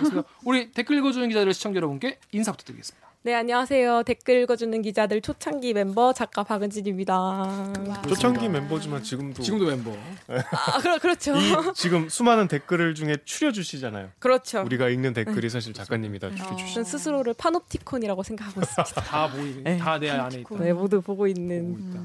그러니까 0.00 0.24
우리 0.44 0.70
댓글 0.72 0.98
읽어주는 0.98 1.28
기자들 1.28 1.54
시청자 1.54 1.76
여러분께 1.76 2.18
인사 2.32 2.50
부탁드리겠습니다. 2.52 3.08
네, 3.24 3.34
안녕하세요. 3.34 4.02
댓글 4.02 4.42
읽어주는 4.42 4.82
기자들 4.82 5.20
초창기 5.20 5.74
멤버 5.74 6.12
작가 6.12 6.42
박은진입니다. 6.42 7.72
초창기 8.08 8.48
멤버지만 8.48 9.00
지금도 9.00 9.44
지금도 9.44 9.66
멤버. 9.66 9.92
아, 10.26 10.80
그러, 10.80 10.98
그렇죠. 10.98 11.36
이 11.36 11.54
지금 11.76 12.08
수많은 12.08 12.48
댓글 12.48 12.96
중에 12.96 13.18
추려주시잖아요. 13.24 14.08
그렇죠. 14.18 14.62
우리가 14.62 14.88
읽는 14.88 15.12
댓글이 15.12 15.50
사실 15.50 15.72
작가님이 15.72 16.18
다 16.18 16.34
추려주시. 16.34 16.74
저는 16.74 16.84
스스로를 16.84 17.34
파놉티콘이라고 17.34 18.24
생각하고 18.24 18.60
있습니다. 18.60 19.00
다 19.02 19.28
모이 19.28 19.54
네. 19.62 19.78
다내 19.78 20.10
안에 20.10 20.40
있다. 20.40 20.56
네, 20.58 20.72
모두 20.72 21.00
보고 21.00 21.12
보고 21.12 21.26
있는. 21.28 21.78
있다. 21.78 22.00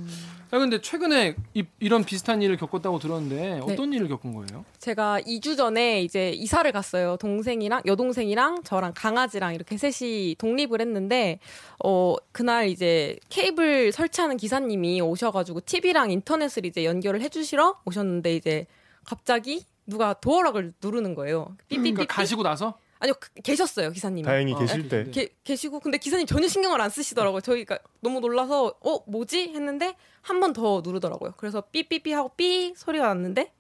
아 0.49 0.59
근데 0.59 0.79
최근에 0.79 1.35
이, 1.53 1.65
이런 1.79 2.03
비슷한 2.03 2.41
일을 2.41 2.57
겪었다고 2.57 2.99
들었는데 2.99 3.59
어떤 3.63 3.91
일을 3.91 4.07
겪은 4.07 4.33
거예요? 4.33 4.63
제가 4.79 5.19
2주 5.21 5.57
전에 5.57 6.01
이제 6.01 6.31
이사를 6.31 6.71
갔어요. 6.71 7.17
동생이랑, 7.17 7.81
여동생이랑 7.85 8.63
저랑 8.63 8.93
강아지랑 8.95 9.55
이렇게 9.55 9.77
셋이 9.77 10.35
독립을 10.37 10.79
했는데, 10.79 11.39
어, 11.83 12.15
그날 12.31 12.69
이제 12.69 13.17
케이블 13.29 13.91
설치하는 13.91 14.37
기사님이 14.37 15.01
오셔가지고 15.01 15.61
TV랑 15.65 16.11
인터넷을 16.11 16.65
이제 16.65 16.85
연결을 16.85 17.21
해주시러 17.21 17.81
오셨는데 17.85 18.35
이제 18.35 18.65
갑자기 19.03 19.65
누가 19.85 20.13
도어락을 20.13 20.73
누르는 20.81 21.15
거예요. 21.15 21.55
삐삐삐. 21.67 21.93
그러니까 21.93 22.15
가시고 22.15 22.43
나서 22.43 22.77
아니요, 22.99 23.13
그- 23.19 23.29
계셨어요, 23.43 23.91
기사님이. 23.91 24.23
다행히 24.23 24.53
어, 24.53 24.57
계실 24.59 24.89
때. 24.89 25.03
네. 25.03 25.11
게, 25.11 25.29
계시고 25.43 25.79
근데 25.79 25.97
기사님 25.97 26.25
전혀 26.25 26.47
신경을 26.47 26.81
안 26.81 26.89
쓰시더라고요. 26.89 27.41
저희가 27.41 27.77
너무 28.01 28.19
놀라서 28.19 28.73
어 28.81 28.99
뭐지 29.07 29.49
했는데 29.53 29.95
한 30.21 30.39
번 30.39 30.53
더 30.53 30.81
누르더라고요. 30.83 31.33
그래서 31.37 31.61
삐삐삐 31.61 32.11
하고 32.13 32.29
삐 32.35 32.73
소리가 32.75 33.07
났는데 33.07 33.53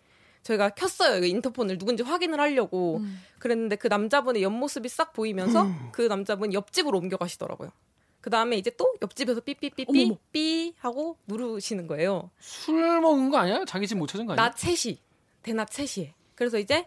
저희가 0.43 0.69
켰어요. 0.69 1.23
이 1.23 1.29
인터폰을 1.29 1.77
누군지 1.77 2.03
확인을 2.03 2.39
하려고 2.39 2.97
음. 2.97 3.21
그랬는데 3.39 3.75
그 3.75 3.87
남자분의 3.87 4.41
옆모습이 4.43 4.87
싹 4.89 5.13
보이면서 5.13 5.67
그 5.91 6.03
남자분 6.03 6.53
옆집으로 6.53 6.97
옮겨가시더라고요. 6.97 7.69
그 8.21 8.29
다음에 8.29 8.57
이제 8.57 8.71
또 8.77 8.93
옆집에서 9.01 9.41
삐삐삐삐 9.41 10.01
어머머. 10.03 10.17
삐 10.31 10.73
하고 10.79 11.17
누르시는 11.27 11.87
거예요. 11.87 12.31
술 12.39 12.99
먹은 13.01 13.29
거 13.29 13.37
아니야? 13.37 13.63
자기 13.65 13.87
집 13.87 13.95
못 13.95 14.07
찾은 14.07 14.25
거 14.25 14.33
아니야? 14.33 14.45
낮 14.49 14.55
3시. 14.55 14.97
대낮 15.43 15.69
3시에. 15.69 16.11
그래서 16.35 16.57
이제 16.59 16.85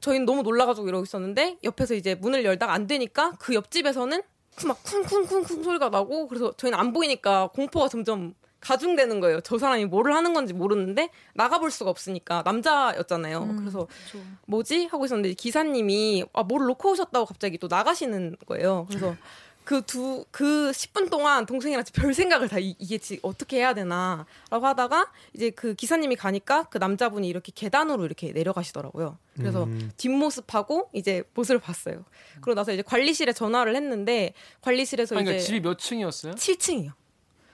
저희는 0.00 0.26
너무 0.26 0.42
놀라가지고 0.42 0.88
이러고 0.88 1.04
있었는데 1.04 1.58
옆에서 1.64 1.94
이제 1.94 2.14
문을 2.14 2.44
열다가 2.44 2.72
안 2.72 2.86
되니까 2.86 3.32
그 3.38 3.54
옆집에서는 3.54 4.22
막 4.66 4.82
쿵쿵쿵쿵 4.82 5.62
소리가 5.62 5.88
나고 5.88 6.28
그래서 6.28 6.52
저희는 6.56 6.78
안 6.78 6.92
보이니까 6.92 7.48
공포가 7.48 7.88
점점 7.88 8.34
가중되는 8.60 9.20
거예요. 9.20 9.40
저 9.40 9.58
사람이 9.58 9.86
뭐를 9.86 10.14
하는 10.14 10.34
건지 10.34 10.52
모르는데 10.52 11.08
나가볼 11.34 11.70
수가 11.70 11.90
없으니까 11.90 12.42
남자였잖아요. 12.44 13.42
음, 13.42 13.56
그래서 13.56 13.86
그쵸. 13.86 14.22
뭐지 14.46 14.86
하고 14.86 15.06
있었는데 15.06 15.32
기사님이 15.34 16.26
아 16.34 16.42
뭐를 16.42 16.66
놓고 16.66 16.92
오셨다고 16.92 17.24
갑자기 17.24 17.58
또 17.58 17.68
나가시는 17.68 18.36
거예요. 18.46 18.86
그래서 18.88 19.16
그 19.70 19.82
두 19.82 20.24
그 20.32 20.72
10분 20.72 21.10
동안 21.10 21.46
동생이랑 21.46 21.84
별 21.94 22.12
생각을 22.12 22.48
다 22.48 22.58
이, 22.58 22.74
이게 22.80 22.98
지, 22.98 23.20
어떻게 23.22 23.58
해야 23.58 23.72
되나라고 23.72 24.66
하다가 24.66 25.12
이제 25.32 25.50
그 25.50 25.74
기사님이 25.74 26.16
가니까 26.16 26.64
그 26.64 26.78
남자분이 26.78 27.28
이렇게 27.28 27.52
계단으로 27.54 28.04
이렇게 28.04 28.32
내려가시더라고요. 28.32 29.16
그래서 29.36 29.64
음. 29.64 29.92
뒷모습하고 29.96 30.90
이제 30.92 31.22
모습을 31.34 31.60
봤어요. 31.60 32.04
그러고 32.40 32.54
나서 32.54 32.72
이제 32.72 32.82
관리실에 32.82 33.32
전화를 33.32 33.76
했는데 33.76 34.34
관리실에서 34.60 35.14
아니, 35.14 35.24
그러니까 35.24 35.38
이제 35.40 35.46
집이 35.46 35.60
몇 35.60 35.78
층이었어요? 35.78 36.32
7층이요. 36.34 36.90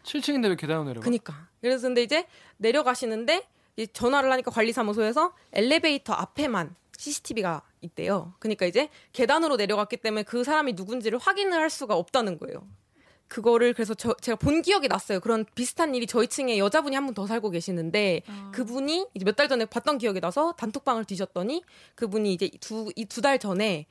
7층인데 0.04 0.48
왜 0.48 0.56
계단으로 0.56 0.84
내려가? 0.84 1.04
그니까. 1.04 1.48
그래서 1.60 1.86
근데 1.86 2.02
이제 2.02 2.26
내려가시는데 2.56 3.46
이제 3.76 3.92
전화를 3.92 4.32
하니까 4.32 4.50
관리사무소에서 4.50 5.34
엘리베이터 5.52 6.14
앞에만 6.14 6.74
CCTV가 6.96 7.60
있대요. 7.86 8.34
그러니까 8.38 8.66
이제 8.66 8.88
계단으로 9.12 9.56
내려갔기 9.56 9.96
때문에 9.98 10.22
그 10.24 10.44
사람이 10.44 10.74
누군지를 10.74 11.18
확인을 11.18 11.58
할 11.58 11.70
수가 11.70 11.96
없다는 11.96 12.38
거예요. 12.38 12.66
그거를 13.28 13.74
그래서 13.74 13.94
저, 13.94 14.14
제가 14.20 14.36
본 14.36 14.62
기억이 14.62 14.86
났어요. 14.86 15.18
그런 15.18 15.44
비슷한 15.56 15.94
일이 15.96 16.06
저희 16.06 16.28
층에 16.28 16.58
여자분이 16.58 16.94
한 16.94 17.06
분 17.06 17.14
더 17.14 17.26
살고 17.26 17.50
계시는데 17.50 18.22
그분이 18.52 19.08
이제 19.14 19.24
몇 19.24 19.34
달 19.36 19.48
전에 19.48 19.64
봤던 19.64 19.98
기억이 19.98 20.20
나서 20.20 20.52
단톡방을 20.52 21.04
뒤졌더니 21.06 21.62
그분이 21.96 22.32
이제 22.32 22.48
두 22.60 22.92
이 22.96 23.04
두 23.06 23.20
달 23.22 23.38
전에 23.40 23.86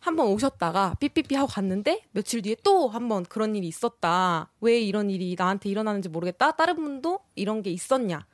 한 0.00 0.16
번 0.16 0.26
오셨다가 0.28 0.96
삐삐삐 1.00 1.34
하고 1.34 1.46
갔는데 1.48 2.02
며칠 2.12 2.42
뒤에 2.42 2.56
또 2.62 2.88
한 2.90 3.08
번 3.08 3.24
그런 3.24 3.56
일이 3.56 3.66
있었다. 3.68 4.50
왜 4.60 4.78
이런 4.78 5.08
일이 5.08 5.34
나한테 5.38 5.70
일어나는지 5.70 6.10
모르겠다. 6.10 6.52
다른 6.52 6.76
분도 6.76 7.20
이런 7.36 7.62
게 7.62 7.70
있었냐. 7.70 8.26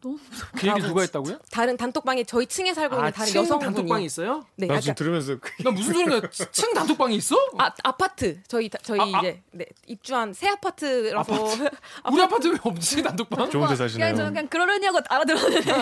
너무 0.00 0.16
그 0.56 0.66
얘기 0.68 0.70
아, 0.82 0.86
누가 0.86 1.00
했다고요? 1.02 1.38
다른 1.50 1.76
단톡방에 1.76 2.24
저희 2.24 2.46
층에 2.46 2.72
살고 2.72 2.94
있는 2.96 3.08
아, 3.08 3.10
다른 3.10 3.32
층 3.32 3.42
여성분이 3.42 3.74
단톡방이 3.74 4.04
있어요? 4.04 4.44
네, 4.56 4.66
나 4.66 4.74
약간 4.74 4.82
지금 4.82 4.94
들으면서 4.94 5.36
그- 5.40 5.62
나 5.62 5.70
무슨 5.70 5.92
소리인가? 5.94 6.28
층 6.52 6.72
단톡방이 6.74 7.16
있어? 7.16 7.36
아, 7.58 7.72
아파트 7.82 8.40
저희 8.46 8.68
다- 8.68 8.78
저희 8.82 9.00
아, 9.00 9.04
아. 9.04 9.18
이제 9.20 9.42
네, 9.52 9.66
입주한 9.86 10.32
새 10.32 10.48
아파트라서 10.48 11.32
우리 12.12 12.22
아파트 12.22 12.46
왜 12.48 12.56
없지 12.62 13.02
단톡방? 13.02 13.50
좋은 13.50 13.68
데 13.68 13.74
사시네요. 13.76 14.04
그냥 14.06 14.16
저는 14.16 14.32
그냥 14.32 14.48
그러려냐고 14.48 14.98
알아들었는데. 15.08 15.72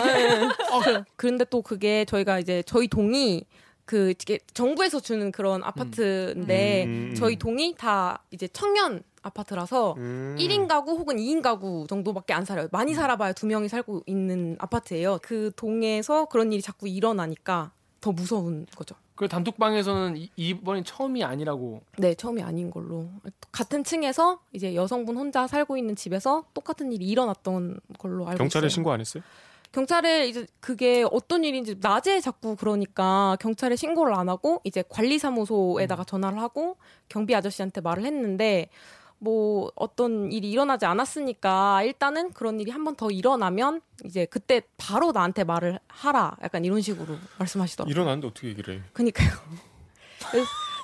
어, 0.71 0.81
그런데 1.15 1.45
또 1.45 1.61
그게 1.61 2.05
저희가 2.05 2.39
이제 2.39 2.63
저희 2.65 2.87
동이 2.87 3.45
그 3.85 4.09
이게 4.11 4.39
정부에서 4.53 4.99
주는 4.99 5.31
그런 5.31 5.63
아파트인데 5.63 6.83
음. 6.85 7.15
저희 7.15 7.37
동이 7.37 7.73
다 7.77 8.23
이제 8.31 8.47
청년 8.49 9.01
아파트라서 9.27 9.93
음. 9.97 10.35
1인 10.39 10.67
가구 10.67 10.91
혹은 10.93 11.17
2인 11.17 11.41
가구 11.41 11.85
정도밖에 11.89 12.33
안 12.33 12.43
살아요. 12.45 12.67
많이 12.71 12.93
살아봐야 12.93 13.33
두 13.33 13.45
명이 13.45 13.69
살고 13.69 14.03
있는 14.07 14.55
아파트예요. 14.59 15.19
그 15.21 15.51
동에서 15.55 16.25
그런 16.25 16.51
일이 16.51 16.61
자꾸 16.61 16.87
일어나니까 16.87 17.71
더 18.01 18.11
무서운 18.11 18.65
거죠. 18.75 18.95
그 19.15 19.27
단톡방에서는 19.27 20.15
이- 20.17 20.29
이번이 20.35 20.83
처음이 20.83 21.23
아니라고. 21.23 21.81
네, 21.97 22.13
처음이 22.13 22.43
아닌 22.43 22.69
걸로. 22.69 23.09
같은 23.51 23.83
층에서 23.83 24.39
이제 24.53 24.75
여성분 24.75 25.17
혼자 25.17 25.47
살고 25.47 25.75
있는 25.77 25.95
집에서 25.95 26.43
똑같은 26.53 26.91
일이 26.91 27.05
일어났던 27.07 27.79
걸로 27.97 28.27
알고 28.27 28.37
경찰에 28.37 28.67
있어요. 28.67 28.69
신고 28.69 28.91
안 28.91 28.99
했어요? 28.99 29.23
경찰에 29.71 30.27
이제 30.27 30.45
그게 30.59 31.05
어떤 31.11 31.43
일인지 31.43 31.75
낮에 31.81 32.21
자꾸 32.21 32.55
그러니까 32.55 33.35
경찰에 33.41 33.75
신고를 33.75 34.13
안 34.13 34.29
하고 34.29 34.61
이제 34.63 34.83
관리사무소에다가 34.87 36.03
전화를 36.03 36.39
하고 36.39 36.77
경비 37.09 37.35
아저씨한테 37.35 37.81
말을 37.81 38.05
했는데 38.05 38.69
뭐 39.19 39.71
어떤 39.75 40.31
일이 40.31 40.51
일어나지 40.51 40.85
않았으니까 40.85 41.83
일단은 41.83 42.31
그런 42.33 42.59
일이 42.59 42.69
한 42.71 42.83
번 42.83 42.95
더 42.95 43.09
일어나면 43.11 43.81
이제 44.05 44.25
그때 44.25 44.61
바로 44.77 45.11
나한테 45.11 45.43
말을 45.43 45.79
하라 45.87 46.37
약간 46.43 46.63
이런 46.65 46.81
식으로 46.81 47.15
말씀하시더라고요. 47.39 47.91
일어났는데 47.91 48.27
어떻게 48.27 48.47
얘기를 48.49 48.75
해? 48.75 48.81
그니까요. 48.93 49.29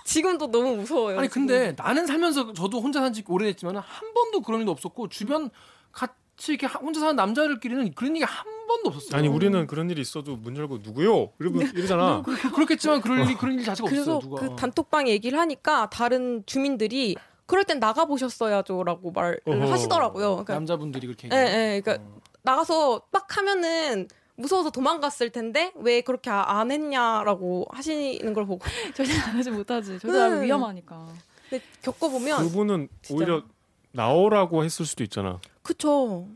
지금도 0.05 0.51
너무 0.51 0.75
무서워요. 0.77 1.19
아니 1.19 1.29
지금. 1.29 1.47
근데 1.47 1.73
나는 1.77 2.05
살면서 2.05 2.53
저도 2.53 2.81
혼자 2.81 2.99
산 2.99 3.13
지 3.13 3.23
오래됐지만 3.27 3.77
한 3.77 4.13
번도 4.13 4.41
그런 4.41 4.61
일도 4.61 4.71
없었고 4.71 5.07
주변 5.09 5.49
같이 5.91 6.53
이렇게 6.53 6.65
하- 6.65 6.79
혼자 6.79 6.99
사는 6.99 7.15
남자들끼리는 7.15 7.93
그런 7.93 8.15
일이 8.15 8.25
한 8.25 8.45
번도 8.67 8.89
없었어요. 8.89 9.17
아니 9.17 9.27
우리는 9.27 9.65
그런 9.67 9.89
일이 9.91 10.01
있어도 10.01 10.35
문 10.35 10.57
열고 10.57 10.79
누구요? 10.83 11.29
이러면 11.39 11.71
이러잖아. 11.75 12.21
그, 12.25 12.51
그렇겠지만 12.51 13.01
그런 13.01 13.23
일이 13.25 13.35
그런 13.35 13.59
일 13.59 13.63
자체가 13.63 13.87
그래서 13.89 14.15
없어요. 14.17 14.29
누가. 14.31 14.41
그 14.49 14.55
단톡방 14.55 15.07
얘기를 15.07 15.37
하니까 15.39 15.89
다른 15.89 16.43
주민들이 16.45 17.15
그럴 17.45 17.63
땐 17.65 17.79
나가 17.79 18.06
보셨어야죠라고 18.06 19.12
말을 19.12 19.41
어허. 19.45 19.71
하시더라고요. 19.71 20.29
그러니까 20.32 20.53
남자분들이 20.53 21.08
그렇게 21.08 21.29
예. 21.32 21.36
예, 21.75 21.82
그러니까 21.82 22.03
나가서 22.43 23.01
빡 23.12 23.38
하면은 23.38 24.08
무서워서 24.36 24.71
도망갔을 24.71 25.29
텐데 25.29 25.71
왜 25.75 26.01
그렇게 26.01 26.29
아- 26.29 26.60
안 26.60 26.71
했냐라고 26.71 27.67
하시는 27.71 28.34
걸 28.34 28.45
보고 28.45 28.63
절대 28.95 29.13
안 29.13 29.38
하지 29.38 29.51
못하지. 29.51 29.99
절대 29.99 30.17
안 30.17 30.23
하면 30.25 30.38
음. 30.39 30.43
위험하니까. 30.43 31.08
근데 31.49 31.63
겪어보면 31.84 32.39
그분은 32.47 32.88
진짜. 33.01 33.17
오히려 33.17 33.43
나오라고 33.91 34.63
했을 34.63 34.86
수도 34.86 35.03
있잖아. 35.03 35.39
그쵸. 35.62 36.27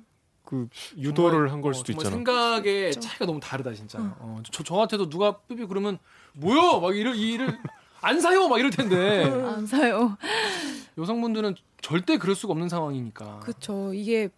그 0.46 0.70
유도를 0.98 1.32
정말, 1.40 1.50
한걸 1.50 1.72
어, 1.72 1.74
수도 1.74 1.92
있잖아. 1.92 2.10
생각의 2.12 2.92
차이가 2.94 3.26
너무 3.26 3.40
다르다 3.40 3.74
진짜. 3.74 3.98
어, 4.00 4.42
저 4.52 4.64
저한테도 4.64 5.10
누가 5.10 5.40
삐삐 5.40 5.66
그러면 5.66 5.98
뭐요? 6.34 6.80
막 6.80 6.96
이럴 6.96 7.16
이 7.16 7.32
일을 7.34 7.58
안 8.02 8.20
사요 8.22 8.48
막 8.48 8.60
이럴 8.60 8.70
텐데 8.72 9.24
안 9.46 9.66
사요. 9.66 10.18
여성분들은 10.98 11.56
절대 11.82 12.18
그럴 12.18 12.36
수가 12.36 12.52
없는 12.54 12.70
상황이니까. 12.70 13.40
그쵸. 13.40 13.94
이게 13.94 14.30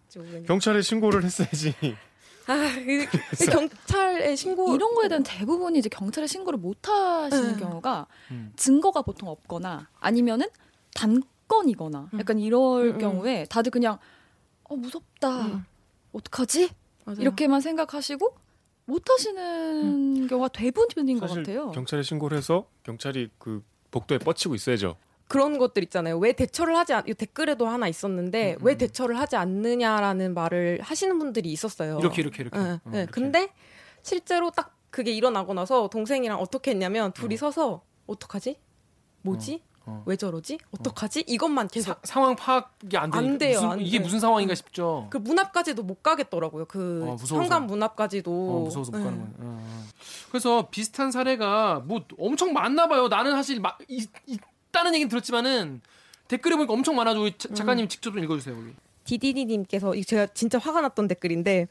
경찰에 0.46 0.82
신고를 0.82 1.24
했어야지. 1.24 1.74
아, 2.46 2.54
이- 2.78 3.06
이 3.42 3.46
경찰에 3.46 4.34
신고 4.34 4.74
이런 4.74 4.94
거에 4.94 5.08
대한 5.08 5.22
대부분이 5.22 5.78
이제 5.78 5.88
경찰에 5.88 6.26
신고를 6.26 6.58
못 6.58 6.88
하시는 6.88 7.54
음. 7.54 7.58
경우가 7.58 8.06
음. 8.32 8.52
증거가 8.56 9.02
보통 9.02 9.28
없거나 9.28 9.88
아니면은 10.00 10.48
단건이거나 10.94 12.08
약간 12.18 12.38
이럴 12.38 12.88
음, 12.88 12.94
음. 12.94 12.98
경우에 12.98 13.46
다들 13.48 13.70
그냥 13.70 13.98
어 14.64 14.74
무섭다. 14.76 15.46
음. 15.46 15.64
어떡하지? 16.12 16.70
맞아요. 17.04 17.20
이렇게만 17.20 17.60
생각하시고 17.60 18.34
못 18.90 19.08
하시는 19.08 20.26
경우가 20.26 20.48
대부분인 20.48 21.20
것 21.20 21.30
같아요. 21.30 21.70
경찰에 21.70 22.02
신고를 22.02 22.36
해서 22.36 22.66
경찰이 22.82 23.30
그 23.38 23.62
복도에 23.92 24.18
뻗치고 24.18 24.56
있어야죠. 24.56 24.96
그런 25.28 25.58
것들 25.58 25.84
있잖아요. 25.84 26.18
왜 26.18 26.32
대처를 26.32 26.76
하지 26.76 26.92
않, 26.92 27.04
이 27.06 27.14
댓글에도 27.14 27.68
하나 27.68 27.86
있었는데 27.86 28.54
음, 28.54 28.66
왜 28.66 28.72
음. 28.72 28.78
대처를 28.78 29.16
하지 29.16 29.36
않느냐라는 29.36 30.34
말을 30.34 30.80
하시는 30.82 31.16
분들이 31.20 31.52
있었어요. 31.52 31.98
이렇게 32.00 32.22
이렇게 32.22 32.42
이렇게. 32.42 32.58
예, 32.58 32.62
어, 32.62 32.80
예. 32.92 32.98
이렇게. 32.98 33.12
근데 33.12 33.52
실제로 34.02 34.50
딱 34.50 34.76
그게 34.90 35.12
일어나고 35.12 35.54
나서 35.54 35.88
동생이랑 35.88 36.40
어떻게 36.40 36.72
했냐면 36.72 37.12
둘이 37.12 37.36
서서 37.36 37.84
어떡하지? 38.08 38.58
뭐지? 39.22 39.62
어. 39.62 39.69
왜 40.06 40.16
저러지? 40.16 40.58
어떡하지? 40.78 41.24
이것만 41.26 41.68
계속 41.68 41.88
사- 41.92 41.98
상황 42.04 42.36
파악이 42.36 42.96
안 42.96 43.12
안 43.12 43.38
돼요, 43.38 43.54
무슨- 43.60 43.70
안 43.72 43.80
이게 43.80 43.98
돼. 43.98 44.04
무슨 44.04 44.20
상황인가 44.20 44.54
싶죠. 44.54 45.08
그 45.10 45.18
문 45.18 45.38
앞까지도 45.38 45.82
못 45.82 46.02
가겠더라고요. 46.02 46.66
그 46.66 47.04
어. 47.08 47.16
현관 47.26 47.66
문 47.66 47.82
앞까지도 47.82 48.30
어, 48.30 48.60
무서워서 48.64 48.92
못 48.92 48.98
예. 49.00 49.02
가는 49.04 49.18
거예요. 49.18 49.34
어, 49.40 49.58
어. 49.60 49.84
그래서 50.30 50.68
비슷한 50.70 51.10
사례가 51.10 51.82
뭐 51.84 52.04
엄청 52.18 52.52
많나 52.52 52.86
봐요. 52.88 53.08
나는 53.08 53.32
사실 53.32 53.60
마, 53.60 53.74
이, 53.88 54.06
있다는 54.26 54.94
얘기는 54.94 55.08
들었지만은 55.08 55.80
댓글에 56.28 56.54
보니까 56.56 56.72
엄청 56.72 56.94
자- 57.36 57.48
음. 57.50 57.54
작가님 57.54 57.88
직접 57.88 58.12
좀 58.12 58.22
읽어주세요. 58.22 58.54
거기. 58.54 58.72
디디디님께서 59.04 59.94
제가 60.06 60.26
진짜 60.34 60.58
화가 60.58 60.80
났던 60.82 61.08
댓글인데 61.08 61.52
네. 61.52 61.66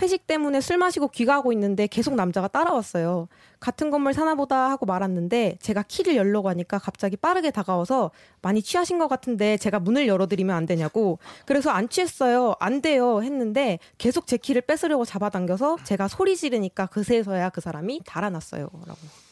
회식 0.00 0.26
때문에 0.26 0.60
술 0.60 0.78
마시고 0.78 1.08
귀가하고 1.08 1.52
있는데 1.52 1.86
계속 1.86 2.14
남자가 2.14 2.48
따라왔어요. 2.48 3.28
같은 3.60 3.90
건물 3.90 4.14
사나보다 4.14 4.70
하고 4.70 4.86
말았는데 4.86 5.58
제가 5.60 5.82
키를 5.82 6.16
열려고 6.16 6.48
하니까 6.48 6.78
갑자기 6.78 7.16
빠르게 7.16 7.50
다가와서 7.50 8.12
많이 8.40 8.62
취하신 8.62 8.98
것 8.98 9.08
같은데 9.08 9.56
제가 9.56 9.80
문을 9.80 10.06
열어드리면 10.06 10.54
안 10.54 10.66
되냐고 10.66 11.18
그래서 11.44 11.70
안 11.70 11.88
취했어요 11.88 12.54
안 12.60 12.80
돼요 12.80 13.22
했는데 13.22 13.80
계속 13.98 14.28
제 14.28 14.36
키를 14.36 14.62
뺏으려고 14.62 15.04
잡아당겨서 15.04 15.78
제가 15.84 16.06
소리 16.06 16.36
지르니까 16.36 16.86
그새서야 16.86 17.50
그 17.50 17.60
사람이 17.60 18.02
달아났어요라고. 18.04 19.27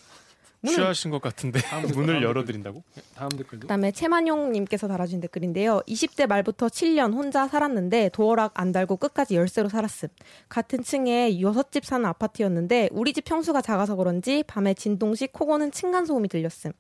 문을- 0.67 0.75
취하신 0.75 1.11
것 1.11 1.21
같은데 1.23 1.61
문을 1.95 2.23
열어드린다고? 2.23 2.83
다음 3.15 3.29
댓글도. 3.31 3.61
그다음에 3.63 3.91
채만용님께서 3.93 4.89
달아준 4.89 5.21
댓글인데요. 5.21 5.81
20대 5.87 6.27
말부터 6.27 6.67
7년 6.69 7.15
혼자 7.15 7.49
살았는데 7.49 8.11
도어락 8.11 8.53
안 8.55 8.73
달고 8.73 8.97
끝까지 8.99 9.37
열쇠로 9.37 9.69
살았음. 9.69 10.09
같은 10.49 10.83
층에 10.83 11.41
여섯 11.41 11.73
집 11.73 11.85
사는 11.85 12.05
아파트였는데 12.07 12.89
우리 12.93 13.13
집 13.13 13.25
평수가 13.25 13.61
작아서 13.63 13.97
그런지 13.97 14.43
밤에 14.47 14.75
진동식 14.75 15.33
코고는 15.33 15.73
층간 15.73 16.07
소음이 16.07 16.29
들렸음. 16.29 16.73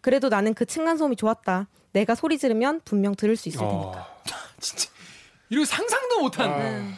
그래도 0.00 0.28
나는 0.28 0.54
그 0.54 0.64
층간 0.66 0.96
소음이 0.98 1.16
좋았다. 1.16 1.68
내가 1.92 2.14
소리 2.14 2.38
지르면 2.38 2.82
분명 2.84 3.14
들을 3.14 3.34
수 3.36 3.48
있을 3.48 3.60
테니까. 3.60 3.76
어. 3.78 4.06
진짜 4.60 4.88
이거 5.50 5.64
상상도 5.64 6.20
못한. 6.20 6.50
네. 6.58 6.90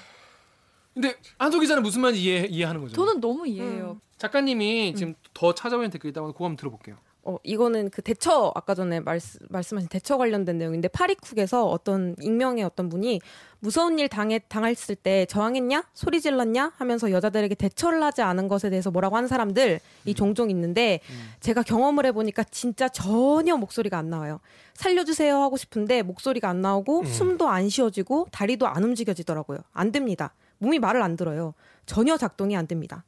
근데 0.93 1.15
한소 1.39 1.61
기자는 1.61 1.83
무슨 1.83 2.01
말인지 2.03 2.23
이해 2.23 2.47
이해하는 2.51 2.81
거죠. 2.83 2.95
저는 2.97 3.21
너무 3.21 3.47
이해해요. 3.47 4.01
작가님이 4.21 4.95
지금 4.95 5.15
더 5.33 5.55
찾아오는 5.55 5.89
댓글 5.89 6.11
있다고 6.11 6.33
그거 6.35 6.45
한번 6.45 6.57
들어볼게요. 6.57 6.97
어, 7.23 7.37
이거는 7.43 7.89
그 7.91 8.03
대처 8.03 8.53
아까 8.55 8.75
전에 8.75 9.01
말씀, 9.01 9.41
말씀하신 9.49 9.89
대처 9.89 10.19
관련된 10.19 10.59
내용인데 10.59 10.89
파리쿡에서 10.89 11.67
어떤 11.67 12.15
익명의 12.21 12.65
어떤 12.65 12.91
분이 12.91 13.21
무서운 13.61 13.99
일 13.99 14.09
당해 14.09 14.39
당했을 14.39 14.95
때 14.95 15.25
저항했냐 15.27 15.85
소리 15.95 16.21
질렀냐 16.21 16.73
하면서 16.77 17.11
여자들에게 17.11 17.55
대처를 17.55 18.03
하지 18.03 18.21
않은 18.21 18.49
것에 18.49 18.69
대해서 18.69 18.91
뭐라고 18.91 19.17
하는 19.17 19.29
사람들이 19.29 19.81
종종 20.17 20.51
있는데 20.51 21.01
제가 21.41 21.63
경험을 21.63 22.05
해보니까 22.07 22.45
진짜 22.45 22.89
전혀 22.89 23.57
목소리가 23.57 23.97
안 23.97 24.11
나와요. 24.11 24.41
살려주세요 24.75 25.37
하고 25.37 25.57
싶은데 25.57 26.03
목소리가 26.03 26.49
안 26.49 26.61
나오고 26.61 27.05
숨도 27.05 27.49
안 27.49 27.71
쉬어지고 27.71 28.29
다리도 28.33 28.67
안 28.67 28.85
움직여지더라고요. 28.85 29.61
안 29.73 29.93
됩니다. 29.93 30.35
몸이 30.59 30.79
말을 30.79 31.03
안 31.03 31.17
들어요. 31.17 31.55
전혀 31.87 32.17
작동이 32.19 32.57
안 32.57 32.67
됩니다. 32.67 33.05